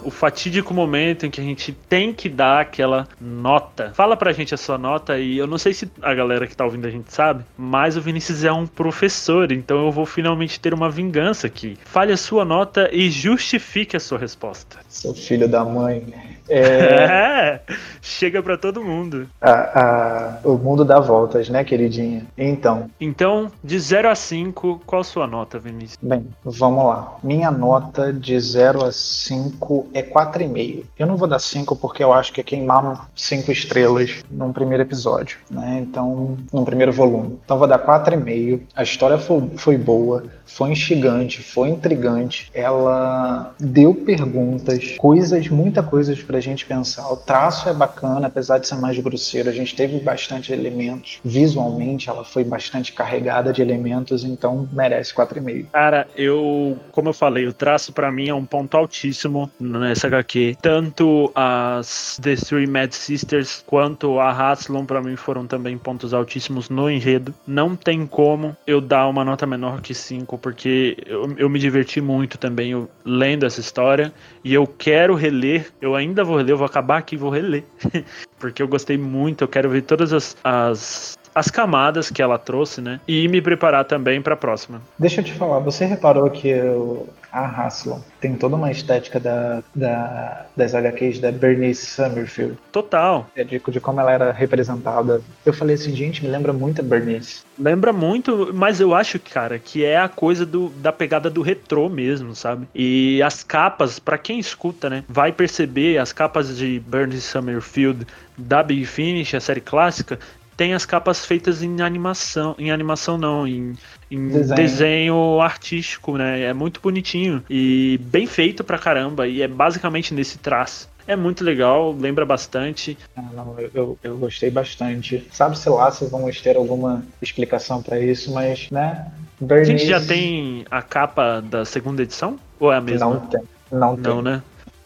O 0.03 0.11
fatídico 0.11 0.72
momento 0.74 1.26
em 1.26 1.30
que 1.30 1.41
a 1.41 1.45
gente 1.45 1.72
tem 1.89 2.12
que 2.12 2.28
dar 2.28 2.61
aquela 2.61 3.07
nota. 3.20 3.93
Fala 3.95 4.16
pra 4.16 4.32
gente 4.32 4.55
a 4.55 4.57
sua 4.57 4.78
nota 4.78 5.18
e 5.18 5.39
eu 5.39 5.47
não 5.47 5.59
sei 5.59 5.72
se 5.74 5.91
a 6.03 6.14
galera 6.14 6.47
que 6.47 6.57
tá 6.57 6.64
ouvindo 6.64 6.86
a 6.86 6.91
gente 6.91 7.12
sabe, 7.12 7.45
mas 7.57 7.97
o 7.97 8.01
Vinícius 8.01 8.45
é 8.45 8.53
um 8.53 8.66
professor, 8.66 9.53
então 9.53 9.86
eu 9.86 9.93
vou 9.93 10.07
finalmente 10.07 10.61
ter 10.61 10.74
uma 10.74 10.91
vingança 10.91 11.47
aqui. 11.47 11.76
Fale 11.84 12.12
a 12.12 12.16
sua 12.16 12.45
nota 12.45 12.89
e 12.93 13.11
justifique 13.11 13.97
a 13.97 14.01
sua 14.01 14.18
resposta. 14.18 14.78
Seu 14.89 15.14
filho 15.14 15.49
da 15.49 15.64
mãe. 15.64 16.38
É, 16.49 17.61
chega 18.01 18.42
para 18.42 18.57
todo 18.57 18.84
mundo. 18.84 19.28
A, 19.40 19.53
a, 19.53 20.38
o 20.44 20.57
mundo 20.57 20.84
dá 20.84 20.99
voltas, 20.99 21.49
né, 21.49 21.64
queridinha? 21.64 22.26
Então. 22.36 22.90
Então, 23.01 23.51
de 23.62 23.78
0 23.78 24.09
a 24.09 24.14
5, 24.14 24.82
qual 24.86 25.01
a 25.01 25.05
sua 25.05 25.26
nota, 25.26 25.59
Vinícius? 25.59 25.99
Bem, 26.01 26.26
vamos 26.44 26.84
lá. 26.84 27.16
Minha 27.22 27.51
nota 27.51 28.12
de 28.12 28.38
0 28.38 28.84
a 28.84 28.92
5 28.92 29.88
é 29.92 30.03
4,5. 30.03 30.84
Eu 30.99 31.07
não 31.07 31.16
vou 31.16 31.28
dar 31.28 31.38
5 31.38 31.76
porque 31.76 32.03
eu 32.03 32.12
acho 32.12 32.32
que 32.32 32.40
é 32.40 32.44
queimar 32.44 33.09
5 33.14 33.51
estrelas 33.51 34.24
num 34.30 34.53
primeiro 34.53 34.82
episódio, 34.82 35.38
né? 35.51 35.78
Então, 35.82 36.36
num 36.53 36.64
primeiro 36.64 36.92
volume. 36.92 37.38
Então, 37.44 37.59
vou 37.59 37.66
dar 37.66 37.78
4,5. 37.78 38.61
A 38.74 38.82
história 38.82 39.18
foi, 39.18 39.51
foi 39.57 39.76
boa, 39.76 40.24
foi 40.44 40.70
instigante, 40.70 41.42
foi 41.42 41.68
intrigante. 41.68 42.51
Ela 42.55 43.55
deu 43.59 43.94
perguntas, 43.94 44.96
coisas, 44.99 45.49
muita 45.49 45.82
coisas 45.82 46.20
pra 46.39 46.41
gente 46.41 46.64
pensar. 46.64 47.11
O 47.12 47.16
traço 47.16 47.68
é 47.68 47.74
bacana, 47.74 48.28
apesar 48.28 48.59
de 48.59 48.68
ser 48.68 48.76
mais 48.76 48.97
grosseiro. 48.99 49.49
A 49.49 49.53
gente 49.53 49.74
teve 49.74 49.99
bastante 49.99 50.53
elementos. 50.53 51.18
Visualmente, 51.24 52.09
ela 52.09 52.24
foi 52.24 52.45
bastante 52.45 52.93
carregada 52.93 53.53
de 53.53 53.61
elementos, 53.61 54.24
então 54.24 54.68
merece 54.72 55.12
4,5. 55.12 55.66
Cara, 55.72 56.07
eu, 56.16 56.78
como 56.93 57.09
eu 57.09 57.12
falei, 57.12 57.47
o 57.47 57.53
traço 57.53 57.93
para 57.93 58.12
mim 58.12 58.28
é 58.28 58.34
um 58.34 58.45
ponto 58.45 58.76
altíssimo 58.76 59.51
nessa 59.59 60.07
HQ. 60.07 60.57
Tanto 60.62 61.32
as 61.34 62.18
The 62.22 62.36
Three 62.36 62.66
Mad 62.66 62.93
Sisters 62.93 63.64
quanto 63.66 64.20
a 64.20 64.30
Haslon 64.30 64.84
para 64.84 65.03
mim 65.03 65.16
foram 65.16 65.47
também 65.47 65.76
pontos 65.76 66.14
altíssimos 66.14 66.70
no 66.70 66.89
enredo. 66.89 67.34
Não 67.47 67.74
tem 67.74 68.07
como 68.07 68.57
eu 68.66 68.80
dar 68.80 69.09
uma 69.09 69.24
nota 69.24 69.47
menor 69.47 69.80
que 69.80 69.93
5, 69.93 70.39
porque 70.39 70.97
eu, 71.05 71.34
eu 71.36 71.49
me 71.49 71.59
diverti 71.59 72.01
muito 72.01 72.39
também 72.39 72.70
eu, 72.70 72.89
lendo 73.05 73.45
essa 73.45 73.61
história 73.61 74.12
e 74.45 74.55
eu 74.55 74.66
quero 74.66 75.14
reler, 75.14 75.72
eu 75.80 75.97
ainda 75.97 76.28
vou 76.29 76.37
reler, 76.37 76.53
eu 76.53 76.59
vou 76.59 76.66
acabar 76.66 76.99
aqui 76.99 77.14
e 77.14 77.18
vou 77.18 77.31
reler. 77.31 77.64
porque 78.39 78.62
eu 78.62 78.68
gostei 78.68 78.97
muito, 78.97 79.43
eu 79.43 79.49
quero 79.49 79.68
ver 79.68 79.83
todas 79.83 80.12
as, 80.12 80.37
as 80.45 81.18
as 81.35 81.51
camadas 81.51 82.11
que 82.11 82.20
ela 82.20 82.37
trouxe, 82.37 82.81
né? 82.81 83.01
E 83.07 83.29
me 83.29 83.41
preparar 83.41 83.85
também 83.85 84.20
para 84.20 84.35
a 84.35 84.37
próxima. 84.37 84.83
Deixa 84.99 85.20
eu 85.20 85.24
te 85.24 85.33
falar, 85.33 85.61
você 85.61 85.85
reparou 85.85 86.29
que 86.31 86.49
eu, 86.49 87.09
a 87.33 87.47
Haslon 87.47 88.01
tem 88.20 88.35
toda 88.35 88.57
uma 88.57 88.70
estética 88.70 89.20
da, 89.20 89.62
da, 89.74 90.47
das 90.57 90.74
HQs 90.74 91.20
da 91.20 91.31
Bernice 91.31 91.87
Summerfield. 91.87 92.59
Total. 92.72 93.26
É 93.37 93.45
de, 93.45 93.59
de 93.59 93.81
como 93.81 94.01
ela 94.01 94.12
era 94.12 94.33
representada. 94.33 95.20
Eu 95.45 95.53
falei 95.53 95.74
assim, 95.74 95.95
gente, 95.95 96.24
me 96.24 96.31
lembra 96.31 96.53
muito 96.53 96.81
a 96.81 96.85
Bernice. 96.85 97.43
Lembra 97.59 97.93
muito, 97.93 98.51
mas 98.55 98.81
eu 98.81 98.95
acho, 98.95 99.18
cara, 99.18 99.59
que 99.59 99.85
é 99.85 99.99
a 99.99 100.09
coisa 100.09 100.47
do, 100.47 100.68
da 100.70 100.93
pegada 100.93 101.29
do 101.29 101.43
retrô 101.43 101.89
mesmo, 101.89 102.35
sabe? 102.35 102.66
E 102.74 103.22
as 103.22 103.43
capas, 103.43 103.99
para 103.99 104.18
quem 104.18 104.39
escuta, 104.39 104.89
né, 104.89 105.05
vai 105.09 105.33
perceber 105.33 105.99
as 105.99 106.12
capas 106.12 106.57
de 106.57 106.81
Bernice 106.81 107.22
Summerfield 107.22 108.07
da 108.37 108.62
Big 108.62 108.85
Finish, 108.85 109.35
a 109.35 109.41
série 109.41 109.61
clássica, 109.61 110.18
tem 110.59 110.74
as 110.74 110.84
capas 110.84 111.24
feitas 111.24 111.62
em 111.62 111.80
animação, 111.80 112.56
em 112.59 112.72
animação 112.72 113.16
não, 113.16 113.46
em, 113.46 113.74
em 114.11 114.28
desenho. 114.28 114.56
desenho. 114.56 115.40
artístico, 115.40 116.18
né? 116.18 116.42
É 116.42 116.52
muito 116.52 116.80
bonitinho 116.80 117.44
e 117.48 117.98
bem 118.02 118.26
feito 118.26 118.64
pra 118.64 118.76
caramba 118.76 119.28
e 119.28 119.40
é 119.40 119.46
basicamente 119.46 120.12
nesse 120.12 120.36
traço. 120.36 120.90
É 121.06 121.14
muito 121.14 121.44
legal, 121.44 121.92
lembra 121.92 122.26
bastante. 122.26 122.98
Ah, 123.16 123.22
não, 123.32 123.54
eu, 123.72 123.96
eu 124.02 124.18
gostei 124.18 124.50
bastante. 124.50 125.26
Sabe-se 125.30 125.70
lá 125.70 125.92
se 125.92 126.04
vamos 126.06 126.40
ter 126.40 126.56
alguma 126.56 127.04
explicação 127.22 127.80
para 127.80 128.00
isso, 128.00 128.32
mas, 128.32 128.68
né? 128.68 129.06
Bernice... 129.40 129.72
A 129.72 129.76
gente 129.76 129.86
já 129.86 130.00
tem 130.04 130.66
a 130.68 130.82
capa 130.82 131.40
da 131.40 131.64
segunda 131.64 132.02
edição? 132.02 132.36
Ou 132.59 132.72
é 132.72 132.76
a 132.76 132.80
mesma? 132.80 133.06
Não 133.06 133.20
tem. 133.20 133.42
Não, 133.70 133.94
tem. 133.94 134.02
não 134.02 134.22
né? 134.22 134.42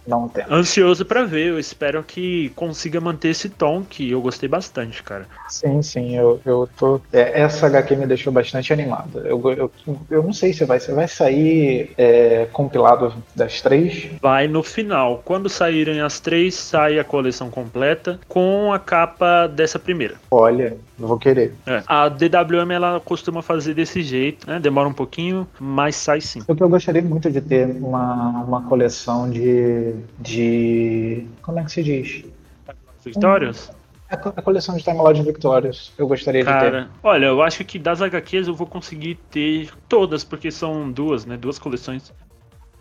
Não 0.07 0.29
tem. 0.29 0.45
Ansioso 0.51 1.05
para 1.05 1.25
ver, 1.25 1.49
eu 1.49 1.59
espero 1.59 2.03
que 2.03 2.51
consiga 2.51 3.01
manter 3.01 3.29
esse 3.29 3.49
tom 3.49 3.83
que 3.83 4.11
eu 4.11 4.21
gostei 4.21 4.49
bastante, 4.49 5.03
cara. 5.03 5.27
Sim, 5.49 5.83
sim, 5.83 6.17
eu, 6.17 6.41
eu 6.45 6.69
tô. 6.77 7.01
É, 7.13 7.41
essa 7.41 7.67
HQ 7.67 7.97
me 7.97 8.07
deixou 8.07 8.33
bastante 8.33 8.73
animado. 8.73 9.21
Eu, 9.21 9.41
eu, 9.53 9.73
eu 10.11 10.23
não 10.23 10.33
sei 10.33 10.53
se 10.53 10.65
vai, 10.65 10.81
se 10.81 10.93
vai 10.93 11.07
sair 11.07 11.93
é, 11.97 12.47
compilado 12.53 13.15
das 13.35 13.61
três. 13.61 14.09
Vai 14.21 14.49
no 14.49 14.63
final. 14.63 15.23
Quando 15.25 15.49
saírem 15.49 16.01
as 16.01 16.21
três, 16.21 16.55
sai 16.55 16.99
a 16.99 17.05
coleção 17.05 17.51
completa 17.51 18.19
com 18.29 18.73
a 18.73 18.79
capa 18.79 19.47
dessa 19.47 19.79
primeira. 19.79 20.15
Olha, 20.31 20.77
vou 21.09 21.19
querer. 21.19 21.55
É. 21.67 21.83
A 21.87 22.09
DWM 22.09 22.71
ela 22.73 23.01
costuma 23.01 23.43
fazer 23.43 23.75
desse 23.75 24.03
jeito, 24.03 24.49
né? 24.49 24.59
Demora 24.59 24.89
um 24.89 24.93
pouquinho, 24.93 25.47
mas 25.59 25.97
sai 25.97 26.21
sim. 26.21 26.43
O 26.47 26.55
que 26.55 26.63
eu 26.63 26.69
gostaria 26.69 27.03
muito 27.03 27.31
de 27.31 27.41
ter 27.41 27.67
uma, 27.67 28.43
uma 28.43 28.63
coleção 28.63 29.31
de 29.31 29.95
de. 30.19 31.27
Como 31.43 31.59
é 31.59 31.65
que 31.65 31.73
se 31.73 31.83
diz? 31.83 32.25
Vitórias? 33.05 33.71
A, 34.09 34.15
a 34.15 34.43
coleção 34.43 34.77
de 34.77 34.83
Time 34.83 34.99
Lord 34.99 35.23
Victorious. 35.23 35.93
Eu 35.97 36.07
gostaria 36.07 36.45
Cara, 36.45 36.83
de 36.83 36.87
ter. 36.87 36.93
Olha, 37.03 37.27
eu 37.27 37.43
acho 37.43 37.65
que 37.65 37.79
das 37.79 38.03
HQs 38.03 38.47
eu 38.49 38.55
vou 38.55 38.67
conseguir 38.67 39.17
ter 39.31 39.71
todas, 39.89 40.23
porque 40.23 40.51
são 40.51 40.91
duas, 40.91 41.25
né? 41.25 41.37
Duas 41.37 41.59
coleções. 41.59 42.13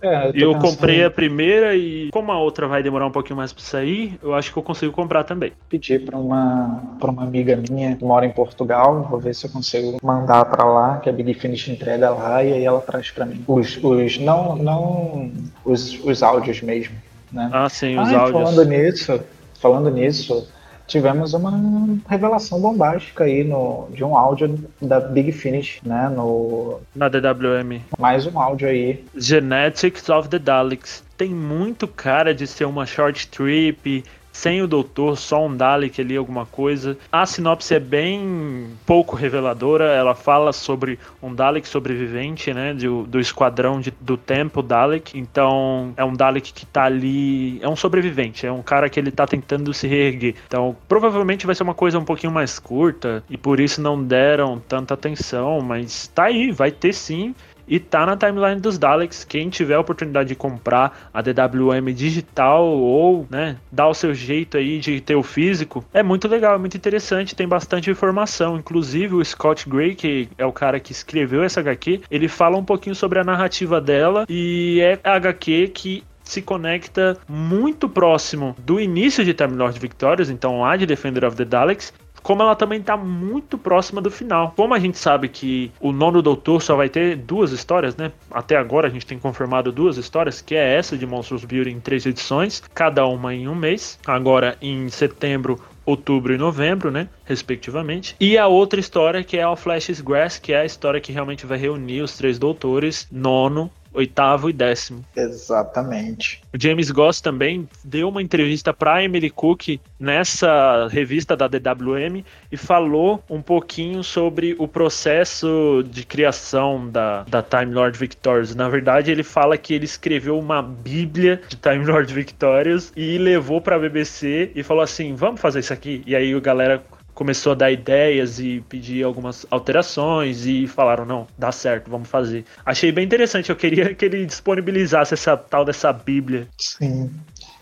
É, 0.01 0.29
eu, 0.29 0.53
eu 0.53 0.59
comprei 0.59 1.03
a 1.03 1.11
primeira 1.11 1.75
e 1.75 2.09
como 2.11 2.31
a 2.31 2.39
outra 2.39 2.67
vai 2.67 2.81
demorar 2.81 3.05
um 3.05 3.11
pouquinho 3.11 3.37
mais 3.37 3.53
para 3.53 3.63
sair, 3.63 4.17
eu 4.23 4.33
acho 4.33 4.51
que 4.51 4.57
eu 4.57 4.63
consigo 4.63 4.91
comprar 4.91 5.23
também. 5.23 5.53
Pedi 5.69 5.99
para 5.99 6.17
uma 6.17 6.81
para 6.99 7.11
uma 7.11 7.23
amiga 7.23 7.55
minha 7.69 7.95
que 7.95 8.03
mora 8.03 8.25
em 8.25 8.31
Portugal, 8.31 9.07
vou 9.09 9.19
ver 9.19 9.35
se 9.35 9.45
eu 9.45 9.51
consigo 9.51 9.97
mandar 10.03 10.45
para 10.45 10.63
lá, 10.63 10.97
que 10.97 11.09
a 11.09 11.13
Big 11.13 11.33
Finish 11.35 11.67
entrega 11.67 12.09
lá 12.09 12.43
e 12.43 12.53
aí 12.53 12.65
ela 12.65 12.81
traz 12.81 13.11
para 13.11 13.25
mim. 13.25 13.43
Os, 13.47 13.77
os 13.83 14.17
não 14.19 14.55
não 14.55 15.31
os, 15.63 15.99
os 16.03 16.23
áudios 16.23 16.61
mesmo, 16.61 16.95
né? 17.31 17.49
Ah, 17.53 17.69
sim, 17.69 17.99
os 17.99 18.11
ah, 18.11 18.21
áudios. 18.21 18.41
Falando 18.41 18.65
nisso, 18.65 19.21
falando 19.59 19.91
nisso, 19.91 20.47
tivemos 20.91 21.33
uma 21.33 21.97
revelação 22.07 22.59
bombástica 22.59 23.23
aí 23.23 23.43
no, 23.43 23.87
de 23.93 24.03
um 24.03 24.15
áudio 24.15 24.59
da 24.81 24.99
Big 24.99 25.31
Finish, 25.31 25.79
né? 25.83 26.09
No, 26.09 26.79
Na 26.95 27.07
DWM. 27.07 27.79
mais 27.97 28.25
um 28.27 28.37
áudio 28.39 28.67
aí. 28.67 29.03
Genetics 29.15 30.09
of 30.09 30.27
the 30.29 30.37
Daleks. 30.37 31.03
Tem 31.17 31.29
muito 31.29 31.87
cara 31.87 32.33
de 32.35 32.45
ser 32.45 32.65
uma 32.65 32.85
short 32.85 33.27
trip, 33.29 34.03
sem 34.41 34.59
o 34.59 34.67
doutor, 34.67 35.19
só 35.19 35.45
um 35.45 35.55
Dalek 35.55 36.01
ali, 36.01 36.17
alguma 36.17 36.47
coisa. 36.47 36.97
A 37.11 37.27
sinopse 37.27 37.75
é 37.75 37.79
bem 37.79 38.71
pouco 38.87 39.15
reveladora, 39.15 39.85
ela 39.93 40.15
fala 40.15 40.51
sobre 40.51 40.97
um 41.21 41.31
Dalek 41.31 41.67
sobrevivente, 41.67 42.51
né, 42.51 42.73
do, 42.73 43.03
do 43.03 43.19
esquadrão 43.19 43.79
de, 43.79 43.93
do 44.01 44.17
Tempo 44.17 44.63
Dalek. 44.63 45.15
Então, 45.15 45.93
é 45.95 46.03
um 46.03 46.13
Dalek 46.13 46.53
que 46.53 46.65
tá 46.65 46.85
ali, 46.85 47.61
é 47.61 47.69
um 47.69 47.75
sobrevivente, 47.75 48.47
é 48.47 48.51
um 48.51 48.63
cara 48.63 48.89
que 48.89 48.99
ele 48.99 49.11
tá 49.11 49.27
tentando 49.27 49.71
se 49.75 49.85
reerguer. 49.85 50.33
Então, 50.47 50.75
provavelmente 50.89 51.45
vai 51.45 51.53
ser 51.53 51.61
uma 51.61 51.75
coisa 51.75 51.99
um 51.99 52.05
pouquinho 52.05 52.33
mais 52.33 52.57
curta 52.57 53.23
e 53.29 53.37
por 53.37 53.59
isso 53.59 53.79
não 53.79 54.03
deram 54.03 54.59
tanta 54.67 54.95
atenção, 54.95 55.61
mas 55.61 56.07
tá 56.07 56.23
aí, 56.23 56.51
vai 56.51 56.71
ter 56.71 56.93
sim. 56.93 57.35
E 57.67 57.79
tá 57.79 58.05
na 58.05 58.17
timeline 58.17 58.59
dos 58.59 58.77
Daleks. 58.77 59.23
Quem 59.23 59.49
tiver 59.49 59.75
a 59.75 59.79
oportunidade 59.79 60.29
de 60.29 60.35
comprar 60.35 61.09
a 61.13 61.21
DWM 61.21 61.93
digital 61.93 62.65
ou, 62.65 63.27
né, 63.29 63.57
dar 63.71 63.87
o 63.87 63.93
seu 63.93 64.13
jeito 64.13 64.57
aí 64.57 64.79
de 64.79 65.01
ter 65.01 65.15
o 65.15 65.23
físico, 65.23 65.83
é 65.93 66.03
muito 66.03 66.27
legal, 66.27 66.55
é 66.55 66.57
muito 66.57 66.77
interessante, 66.77 67.35
tem 67.35 67.47
bastante 67.47 67.89
informação. 67.89 68.57
Inclusive 68.57 69.15
o 69.15 69.23
Scott 69.23 69.69
Gray, 69.69 69.95
que 69.95 70.29
é 70.37 70.45
o 70.45 70.51
cara 70.51 70.79
que 70.79 70.91
escreveu 70.91 71.43
essa 71.43 71.59
HQ, 71.59 72.01
ele 72.09 72.27
fala 72.27 72.57
um 72.57 72.63
pouquinho 72.63 72.95
sobre 72.95 73.19
a 73.19 73.23
narrativa 73.23 73.79
dela 73.79 74.25
e 74.29 74.79
é 74.81 74.99
a 75.03 75.15
HQ 75.15 75.71
que 75.73 76.03
se 76.23 76.41
conecta 76.41 77.17
muito 77.27 77.89
próximo 77.89 78.55
do 78.59 78.79
início 78.79 79.25
de 79.25 79.33
Time 79.33 79.55
Lord 79.55 79.77
Victorious, 79.77 80.29
então 80.29 80.63
a 80.63 80.77
de 80.77 80.85
Defender 80.85 81.25
of 81.25 81.35
the 81.35 81.43
Daleks, 81.43 81.93
como 82.23 82.41
ela 82.41 82.55
também 82.55 82.79
está 82.79 82.95
muito 82.95 83.57
próxima 83.57 84.01
do 84.01 84.11
final. 84.11 84.53
Como 84.55 84.73
a 84.73 84.79
gente 84.79 84.97
sabe 84.97 85.27
que 85.27 85.71
o 85.79 85.91
nono 85.91 86.21
doutor 86.21 86.61
só 86.61 86.75
vai 86.75 86.89
ter 86.89 87.15
duas 87.15 87.51
histórias, 87.51 87.95
né? 87.95 88.11
Até 88.29 88.55
agora 88.55 88.87
a 88.87 88.91
gente 88.91 89.05
tem 89.05 89.19
confirmado 89.19 89.71
duas 89.71 89.97
histórias, 89.97 90.41
que 90.41 90.55
é 90.55 90.75
essa 90.75 90.97
de 90.97 91.05
Monstros 91.05 91.45
Beauty 91.45 91.69
em 91.69 91.79
três 91.79 92.05
edições, 92.05 92.61
cada 92.73 93.05
uma 93.05 93.33
em 93.33 93.47
um 93.47 93.55
mês. 93.55 93.99
Agora 94.05 94.57
em 94.61 94.89
setembro 94.89 95.59
outubro 95.85 96.33
e 96.33 96.37
novembro, 96.37 96.91
né, 96.91 97.09
respectivamente. 97.25 98.15
E 98.19 98.37
a 98.37 98.47
outra 98.47 98.79
história 98.79 99.23
que 99.23 99.37
é 99.37 99.47
o 99.47 99.55
Flash's 99.55 99.99
Grass, 99.99 100.37
que 100.37 100.53
é 100.53 100.61
a 100.61 100.65
história 100.65 101.01
que 101.01 101.11
realmente 101.11 101.45
vai 101.45 101.57
reunir 101.57 102.01
os 102.01 102.15
três 102.15 102.37
doutores, 102.37 103.07
nono, 103.11 103.71
oitavo 103.93 104.49
e 104.49 104.53
décimo. 104.53 105.03
Exatamente. 105.15 106.41
O 106.53 106.61
James 106.61 106.91
Goss 106.91 107.21
também 107.21 107.67
deu 107.83 108.09
uma 108.09 108.21
entrevista 108.21 108.73
para 108.73 109.03
Emily 109.03 109.29
Cook 109.29 109.79
nessa 109.99 110.87
revista 110.89 111.35
da 111.35 111.47
DWM 111.47 112.23
e 112.51 112.57
falou 112.57 113.23
um 113.29 113.41
pouquinho 113.41 114.03
sobre 114.03 114.55
o 114.57 114.67
processo 114.67 115.83
de 115.89 116.05
criação 116.05 116.89
da, 116.89 117.23
da 117.23 117.41
Time 117.41 117.73
Lord 117.73 117.97
Victorious. 117.97 118.55
Na 118.55 118.69
verdade, 118.69 119.11
ele 119.11 119.23
fala 119.23 119.57
que 119.57 119.73
ele 119.73 119.85
escreveu 119.85 120.37
uma 120.37 120.61
bíblia 120.61 121.41
de 121.47 121.55
Time 121.55 121.85
Lord 121.85 122.13
Victorious 122.13 122.91
e 122.95 123.17
levou 123.17 123.61
para 123.61 123.75
a 123.75 123.79
BBC 123.79 124.51
e 124.55 124.63
falou 124.63 124.83
assim: 124.83 125.15
"Vamos 125.15 125.41
fazer 125.41 125.59
isso 125.59 125.73
aqui". 125.73 126.03
E 126.05 126.15
aí 126.15 126.33
a 126.33 126.39
galera 126.39 126.83
começou 127.13 127.51
a 127.51 127.55
dar 127.55 127.71
ideias 127.71 128.39
e 128.39 128.63
pedir 128.69 129.03
algumas 129.03 129.45
alterações 129.49 130.45
e 130.45 130.67
falaram, 130.67 131.05
não, 131.05 131.27
dá 131.37 131.51
certo, 131.51 131.89
vamos 131.89 132.09
fazer. 132.09 132.45
Achei 132.65 132.91
bem 132.91 133.05
interessante, 133.05 133.49
eu 133.49 133.55
queria 133.55 133.93
que 133.93 134.05
ele 134.05 134.25
disponibilizasse 134.25 135.13
essa 135.13 135.35
tal 135.37 135.65
dessa 135.65 135.91
bíblia. 135.91 136.47
Sim, 136.57 137.09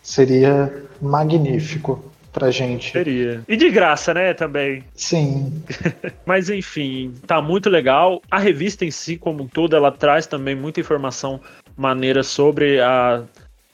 seria 0.02 0.72
magnífico 1.02 2.04
pra 2.32 2.52
gente. 2.52 2.92
Seria. 2.92 3.42
E 3.48 3.58
de 3.58 3.70
graça, 3.70 4.14
né, 4.14 4.34
também. 4.34 4.84
Sim. 4.96 5.62
Mas 6.26 6.50
enfim, 6.50 7.14
tá 7.26 7.42
muito 7.42 7.70
legal. 7.70 8.22
A 8.30 8.40
revista 8.40 8.86
em 8.86 8.92
si, 8.92 9.18
como 9.18 9.44
um 9.44 9.48
todo, 9.48 9.76
ela 9.76 9.92
traz 9.92 10.28
também 10.28 10.56
muita 10.56 10.80
informação 10.80 11.40
maneira 11.76 12.24
sobre 12.24 12.80
a 12.80 13.24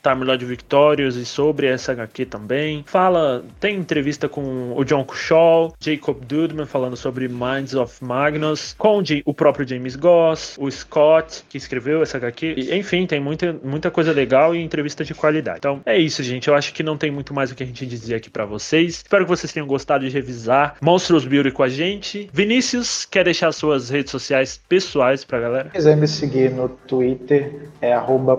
Time 0.05 0.23
Lord 0.23 0.45
Victorious 0.45 1.15
e 1.15 1.25
sobre 1.25 1.65
essa 1.65 1.91
HQ 1.93 2.27
também. 2.27 2.83
Fala, 2.85 3.43
tem 3.59 3.75
entrevista 3.77 4.29
com 4.29 4.73
o 4.77 4.83
John 4.83 5.03
Cushall, 5.03 5.73
Jacob 5.79 6.23
Dudman 6.23 6.67
falando 6.67 6.95
sobre 6.95 7.27
Minds 7.27 7.73
of 7.73 8.03
Magnus, 8.03 8.75
com 8.77 9.01
o 9.25 9.33
próprio 9.33 9.67
James 9.67 9.95
Goss, 9.95 10.57
o 10.59 10.69
Scott, 10.69 11.43
que 11.49 11.57
escreveu 11.57 12.03
essa 12.03 12.17
HQ. 12.17 12.53
E, 12.55 12.77
enfim, 12.77 13.07
tem 13.07 13.19
muita, 13.19 13.53
muita 13.63 13.89
coisa 13.89 14.11
legal 14.11 14.55
e 14.55 14.61
entrevista 14.61 15.03
de 15.03 15.15
qualidade. 15.15 15.57
Então, 15.57 15.81
é 15.85 15.97
isso, 15.97 16.21
gente. 16.21 16.47
Eu 16.47 16.53
acho 16.53 16.71
que 16.71 16.83
não 16.83 16.97
tem 16.97 17.09
muito 17.09 17.33
mais 17.33 17.51
o 17.51 17.55
que 17.55 17.63
a 17.63 17.65
gente 17.65 17.83
dizer 17.87 18.15
aqui 18.15 18.29
para 18.29 18.45
vocês. 18.45 18.97
Espero 18.97 19.25
que 19.25 19.29
vocês 19.29 19.51
tenham 19.51 19.65
gostado 19.65 20.07
de 20.07 20.13
revisar 20.13 20.75
Monstros 20.81 21.25
Beauty 21.25 21.49
com 21.49 21.63
a 21.63 21.69
gente. 21.69 22.29
Vinícius, 22.31 23.05
quer 23.05 23.23
deixar 23.23 23.51
suas 23.51 23.89
redes 23.89 24.11
sociais 24.11 24.61
pessoais 24.69 25.25
pra 25.25 25.39
galera? 25.39 25.69
Se 25.69 25.77
quiser 25.77 25.97
me 25.97 26.07
seguir 26.07 26.51
no 26.51 26.69
Twitter, 26.69 27.69
é 27.81 27.91
arroba 27.91 28.35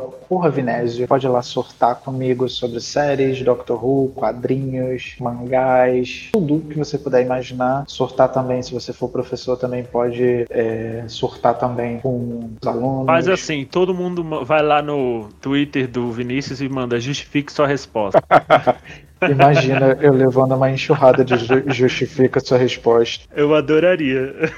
Pode 1.09 1.27
ir 1.27 1.29
lá 1.29 1.43
surtar 1.57 1.97
comigo 1.97 2.47
sobre 2.51 2.81
séries, 2.81 3.41
Doctor 3.41 3.83
Who, 3.83 4.13
quadrinhos, 4.15 5.17
mangás, 5.19 6.29
tudo 6.33 6.61
que 6.69 6.77
você 6.77 6.99
puder 6.99 7.25
imaginar. 7.25 7.85
Surtar 7.89 8.31
também, 8.31 8.63
se 8.63 8.75
você 8.75 8.93
for 8.93 9.09
professor, 9.09 9.57
também 9.57 9.83
pode 9.83 10.45
é, 10.51 11.05
surtar 11.09 11.55
também 11.55 11.99
com 12.01 12.51
os 12.61 12.69
alunos. 12.69 13.07
Faz 13.07 13.27
assim, 13.27 13.65
todo 13.65 13.95
mundo 13.95 14.45
vai 14.45 14.63
lá 14.63 14.83
no 14.83 15.31
Twitter 15.41 15.89
do 15.89 16.13
Vinícius 16.13 16.61
e 16.61 16.69
manda 16.69 17.01
justifique 17.01 17.51
sua 17.51 17.67
resposta. 17.67 18.23
Imagina 19.23 19.97
eu 20.01 20.13
levando 20.13 20.55
uma 20.55 20.71
enxurrada 20.71 21.25
de 21.25 21.37
justifica 21.75 22.41
sua 22.41 22.59
resposta. 22.59 23.25
Eu 23.35 23.55
adoraria. 23.55 24.53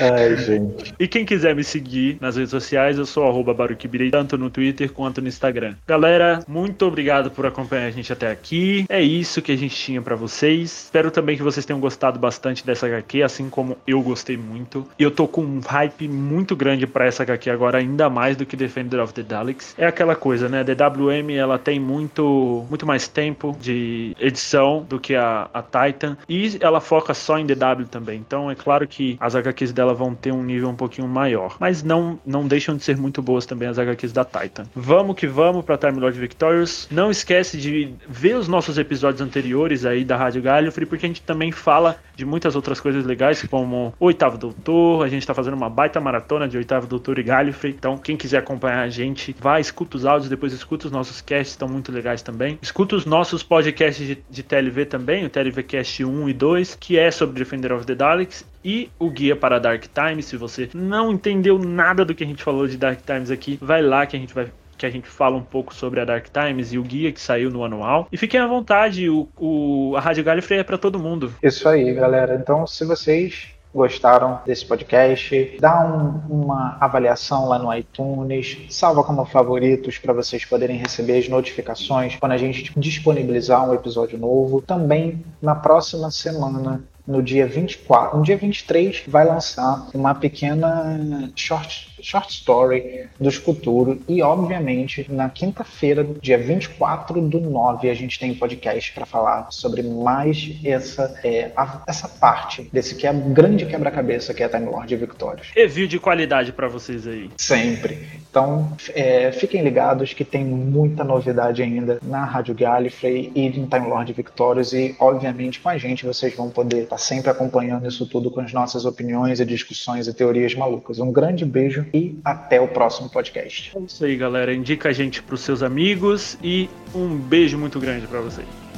Ai, 0.00 0.36
gente. 0.36 0.94
E 0.98 1.06
quem 1.06 1.26
quiser 1.26 1.54
me 1.54 1.62
seguir 1.62 2.16
nas 2.20 2.36
redes 2.36 2.50
sociais, 2.50 2.96
eu 2.96 3.04
sou 3.04 3.28
arroba 3.28 3.52
Baruquibirei, 3.52 4.10
tanto 4.10 4.38
no 4.38 4.48
Twitter 4.48 4.90
quanto 4.90 5.20
no 5.20 5.28
Instagram. 5.28 5.74
Galera, 5.86 6.42
muito 6.48 6.86
obrigado 6.86 7.30
por 7.30 7.44
acompanhar 7.44 7.86
a 7.86 7.90
gente 7.90 8.12
até 8.12 8.30
aqui. 8.30 8.86
É 8.88 9.02
isso 9.02 9.42
que 9.42 9.52
a 9.52 9.56
gente 9.56 9.74
tinha 9.74 10.00
para 10.00 10.16
vocês. 10.16 10.84
Espero 10.84 11.10
também 11.10 11.36
que 11.36 11.42
vocês 11.42 11.66
tenham 11.66 11.80
gostado 11.80 12.18
bastante 12.18 12.64
dessa 12.64 12.86
HQ, 12.86 13.22
assim 13.22 13.50
como 13.50 13.76
eu 13.86 14.00
gostei 14.00 14.36
muito. 14.36 14.86
E 14.98 15.02
eu 15.02 15.10
tô 15.10 15.28
com 15.28 15.42
um 15.42 15.60
hype 15.60 16.08
muito 16.08 16.56
grande 16.56 16.86
para 16.86 17.04
essa 17.04 17.22
HQ 17.22 17.50
agora, 17.50 17.78
ainda 17.78 18.08
mais 18.08 18.36
do 18.36 18.46
que 18.46 18.56
Defender 18.56 19.00
of 19.00 19.12
the 19.12 19.22
Daleks. 19.22 19.74
É 19.76 19.86
aquela 19.86 20.16
coisa, 20.16 20.48
né? 20.48 20.60
A 20.60 20.62
DWM 20.62 21.30
ela 21.36 21.58
tem 21.58 21.78
muito, 21.78 22.64
muito 22.70 22.86
mais 22.86 23.06
tempo 23.06 23.49
de 23.58 24.14
edição 24.18 24.84
do 24.88 24.98
que 24.98 25.14
a, 25.14 25.48
a 25.52 25.62
Titan. 25.62 26.16
E 26.28 26.58
ela 26.60 26.80
foca 26.80 27.14
só 27.14 27.38
em 27.38 27.46
DW 27.46 27.86
também. 27.90 28.18
Então 28.18 28.50
é 28.50 28.54
claro 28.54 28.86
que 28.86 29.16
as 29.20 29.34
HQs 29.34 29.72
dela 29.72 29.94
vão 29.94 30.14
ter 30.14 30.32
um 30.32 30.42
nível 30.42 30.68
um 30.68 30.76
pouquinho 30.76 31.08
maior. 31.08 31.56
Mas 31.58 31.82
não, 31.82 32.18
não 32.24 32.46
deixam 32.46 32.76
de 32.76 32.82
ser 32.82 32.96
muito 32.96 33.22
boas 33.22 33.46
também 33.46 33.68
as 33.68 33.78
HQs 33.78 34.12
da 34.12 34.24
Titan. 34.24 34.64
Vamos 34.74 35.16
que 35.16 35.26
vamos 35.26 35.64
pra 35.64 35.78
Time 35.78 35.98
Lord 36.00 36.18
Victorious. 36.18 36.88
Não 36.90 37.10
esquece 37.10 37.58
de 37.58 37.94
ver 38.08 38.36
os 38.36 38.48
nossos 38.48 38.78
episódios 38.78 39.20
anteriores 39.20 39.84
aí 39.84 40.04
da 40.04 40.16
Rádio 40.16 40.42
Gallifrey, 40.42 40.86
porque 40.86 41.06
a 41.06 41.08
gente 41.08 41.22
também 41.22 41.52
fala 41.52 41.98
de 42.14 42.24
muitas 42.24 42.54
outras 42.54 42.80
coisas 42.80 43.04
legais, 43.04 43.42
como 43.48 43.94
Oitavo 43.98 44.36
Doutor. 44.36 45.04
A 45.04 45.08
gente 45.08 45.26
tá 45.26 45.34
fazendo 45.34 45.54
uma 45.54 45.70
baita 45.70 46.00
maratona 46.00 46.46
de 46.46 46.56
Oitavo 46.56 46.86
Doutor 46.86 47.18
e 47.18 47.22
Gallifrey. 47.22 47.74
Então, 47.76 47.96
quem 47.96 48.16
quiser 48.16 48.38
acompanhar 48.38 48.82
a 48.82 48.88
gente, 48.88 49.34
vai, 49.38 49.60
escuta 49.60 49.96
os 49.96 50.04
áudios, 50.04 50.28
depois 50.28 50.52
escuta 50.52 50.86
os 50.86 50.92
nossos 50.92 51.20
casts, 51.20 51.52
estão 51.52 51.68
muito 51.68 51.90
legais 51.90 52.22
também. 52.22 52.58
Escuta 52.60 52.94
os 52.96 53.06
nossos 53.06 53.39
podcasts 53.42 54.06
de, 54.06 54.18
de 54.28 54.42
TLV 54.42 54.86
também, 54.86 55.24
o 55.24 55.30
TLVcast 55.30 56.04
1 56.04 56.28
e 56.28 56.32
2, 56.32 56.76
que 56.78 56.98
é 56.98 57.10
sobre 57.10 57.38
Defender 57.38 57.72
of 57.72 57.86
the 57.86 57.94
Daleks 57.94 58.44
e 58.64 58.90
o 58.98 59.10
guia 59.10 59.36
para 59.36 59.58
Dark 59.58 59.84
Times. 59.92 60.26
Se 60.26 60.36
você 60.36 60.68
não 60.74 61.12
entendeu 61.12 61.58
nada 61.58 62.04
do 62.04 62.14
que 62.14 62.24
a 62.24 62.26
gente 62.26 62.42
falou 62.42 62.66
de 62.66 62.76
Dark 62.76 63.00
Times 63.04 63.30
aqui, 63.30 63.58
vai 63.60 63.82
lá 63.82 64.06
que 64.06 64.16
a 64.16 64.20
gente 64.20 64.34
vai 64.34 64.48
que 64.76 64.86
a 64.86 64.90
gente 64.90 65.08
fala 65.08 65.36
um 65.36 65.42
pouco 65.42 65.74
sobre 65.74 66.00
a 66.00 66.06
Dark 66.06 66.28
Times 66.32 66.72
e 66.72 66.78
o 66.78 66.82
guia 66.82 67.12
que 67.12 67.20
saiu 67.20 67.50
no 67.50 67.62
anual. 67.62 68.08
E 68.10 68.16
fiquem 68.16 68.40
à 68.40 68.46
vontade, 68.46 69.10
o, 69.10 69.28
o 69.36 69.94
a 69.94 70.00
Rádio 70.00 70.24
Gallifrey 70.24 70.60
é 70.60 70.64
para 70.64 70.78
todo 70.78 70.98
mundo. 70.98 71.34
Isso 71.42 71.68
aí, 71.68 71.92
galera. 71.92 72.34
Então, 72.34 72.66
se 72.66 72.86
vocês 72.86 73.48
gostaram 73.74 74.40
desse 74.44 74.64
podcast, 74.64 75.56
dá 75.60 75.84
um, 75.84 76.42
uma 76.42 76.76
avaliação 76.80 77.48
lá 77.48 77.58
no 77.58 77.72
iTunes, 77.72 78.66
salva 78.68 79.04
como 79.04 79.24
favoritos 79.24 79.98
para 79.98 80.12
vocês 80.12 80.44
poderem 80.44 80.76
receber 80.76 81.18
as 81.18 81.28
notificações 81.28 82.16
quando 82.16 82.32
a 82.32 82.36
gente 82.36 82.72
disponibilizar 82.78 83.68
um 83.68 83.74
episódio 83.74 84.18
novo. 84.18 84.60
Também 84.60 85.24
na 85.40 85.54
próxima 85.54 86.10
semana 86.10 86.82
no 87.10 87.22
dia 87.22 87.46
24, 87.46 88.16
no 88.16 88.24
dia 88.24 88.36
23 88.36 89.02
vai 89.08 89.26
lançar 89.26 89.88
uma 89.92 90.14
pequena 90.14 91.30
short 91.34 91.90
short 92.02 92.32
story 92.32 93.08
do 93.18 93.30
futuro 93.30 94.00
e 94.08 94.22
obviamente 94.22 95.06
na 95.08 95.28
quinta-feira, 95.28 96.06
dia 96.20 96.38
24 96.38 97.20
do 97.20 97.40
9, 97.40 97.90
a 97.90 97.94
gente 97.94 98.18
tem 98.18 98.30
um 98.30 98.34
podcast 98.34 98.92
para 98.92 99.06
falar 99.06 99.48
sobre 99.50 99.82
mais 99.82 100.58
essa 100.64 101.18
é, 101.22 101.50
a, 101.56 101.82
essa 101.86 102.08
parte 102.08 102.68
desse 102.72 102.94
que 102.94 103.06
é 103.06 103.12
grande 103.12 103.66
quebra-cabeça 103.66 104.32
que 104.34 104.42
é 104.42 104.46
a 104.46 104.48
Time 104.48 104.66
Lord 104.66 104.94
Victorious. 104.96 105.48
Review 105.54 105.86
de 105.86 105.98
qualidade 105.98 106.52
para 106.52 106.68
vocês 106.68 107.06
aí. 107.06 107.30
Sempre. 107.36 107.98
Então, 108.30 108.72
é, 108.94 109.32
fiquem 109.32 109.62
ligados 109.62 110.14
que 110.14 110.24
tem 110.24 110.44
muita 110.44 111.02
novidade 111.02 111.62
ainda 111.62 111.98
na 112.02 112.24
Rádio 112.24 112.54
Gallifrey 112.54 113.32
e 113.34 113.48
no 113.50 113.66
Time 113.66 113.88
Lord 113.88 114.12
Victorious 114.12 114.72
e, 114.72 114.94
obviamente, 114.98 115.60
com 115.60 115.68
a 115.68 115.76
gente 115.76 116.06
vocês 116.06 116.34
vão 116.34 116.48
poder 116.48 116.84
estar 116.84 116.98
sempre 117.00 117.30
acompanhando 117.30 117.86
isso 117.88 118.06
tudo 118.06 118.30
com 118.30 118.40
as 118.40 118.52
nossas 118.52 118.84
opiniões 118.84 119.40
e 119.40 119.44
discussões 119.44 120.06
e 120.06 120.14
teorias 120.14 120.54
malucas. 120.54 120.98
Um 120.98 121.10
grande 121.12 121.44
beijo 121.44 121.86
e 121.92 122.18
até 122.24 122.60
o 122.60 122.68
próximo 122.68 123.08
podcast. 123.08 123.72
É 123.76 123.80
isso 123.80 124.04
aí, 124.04 124.16
galera. 124.16 124.54
Indica 124.54 124.88
a 124.88 124.92
gente 124.92 125.22
para 125.22 125.34
os 125.34 125.40
seus 125.40 125.62
amigos 125.62 126.38
e 126.42 126.68
um 126.94 127.16
beijo 127.16 127.58
muito 127.58 127.80
grande 127.80 128.06
para 128.06 128.20
vocês. 128.20 128.69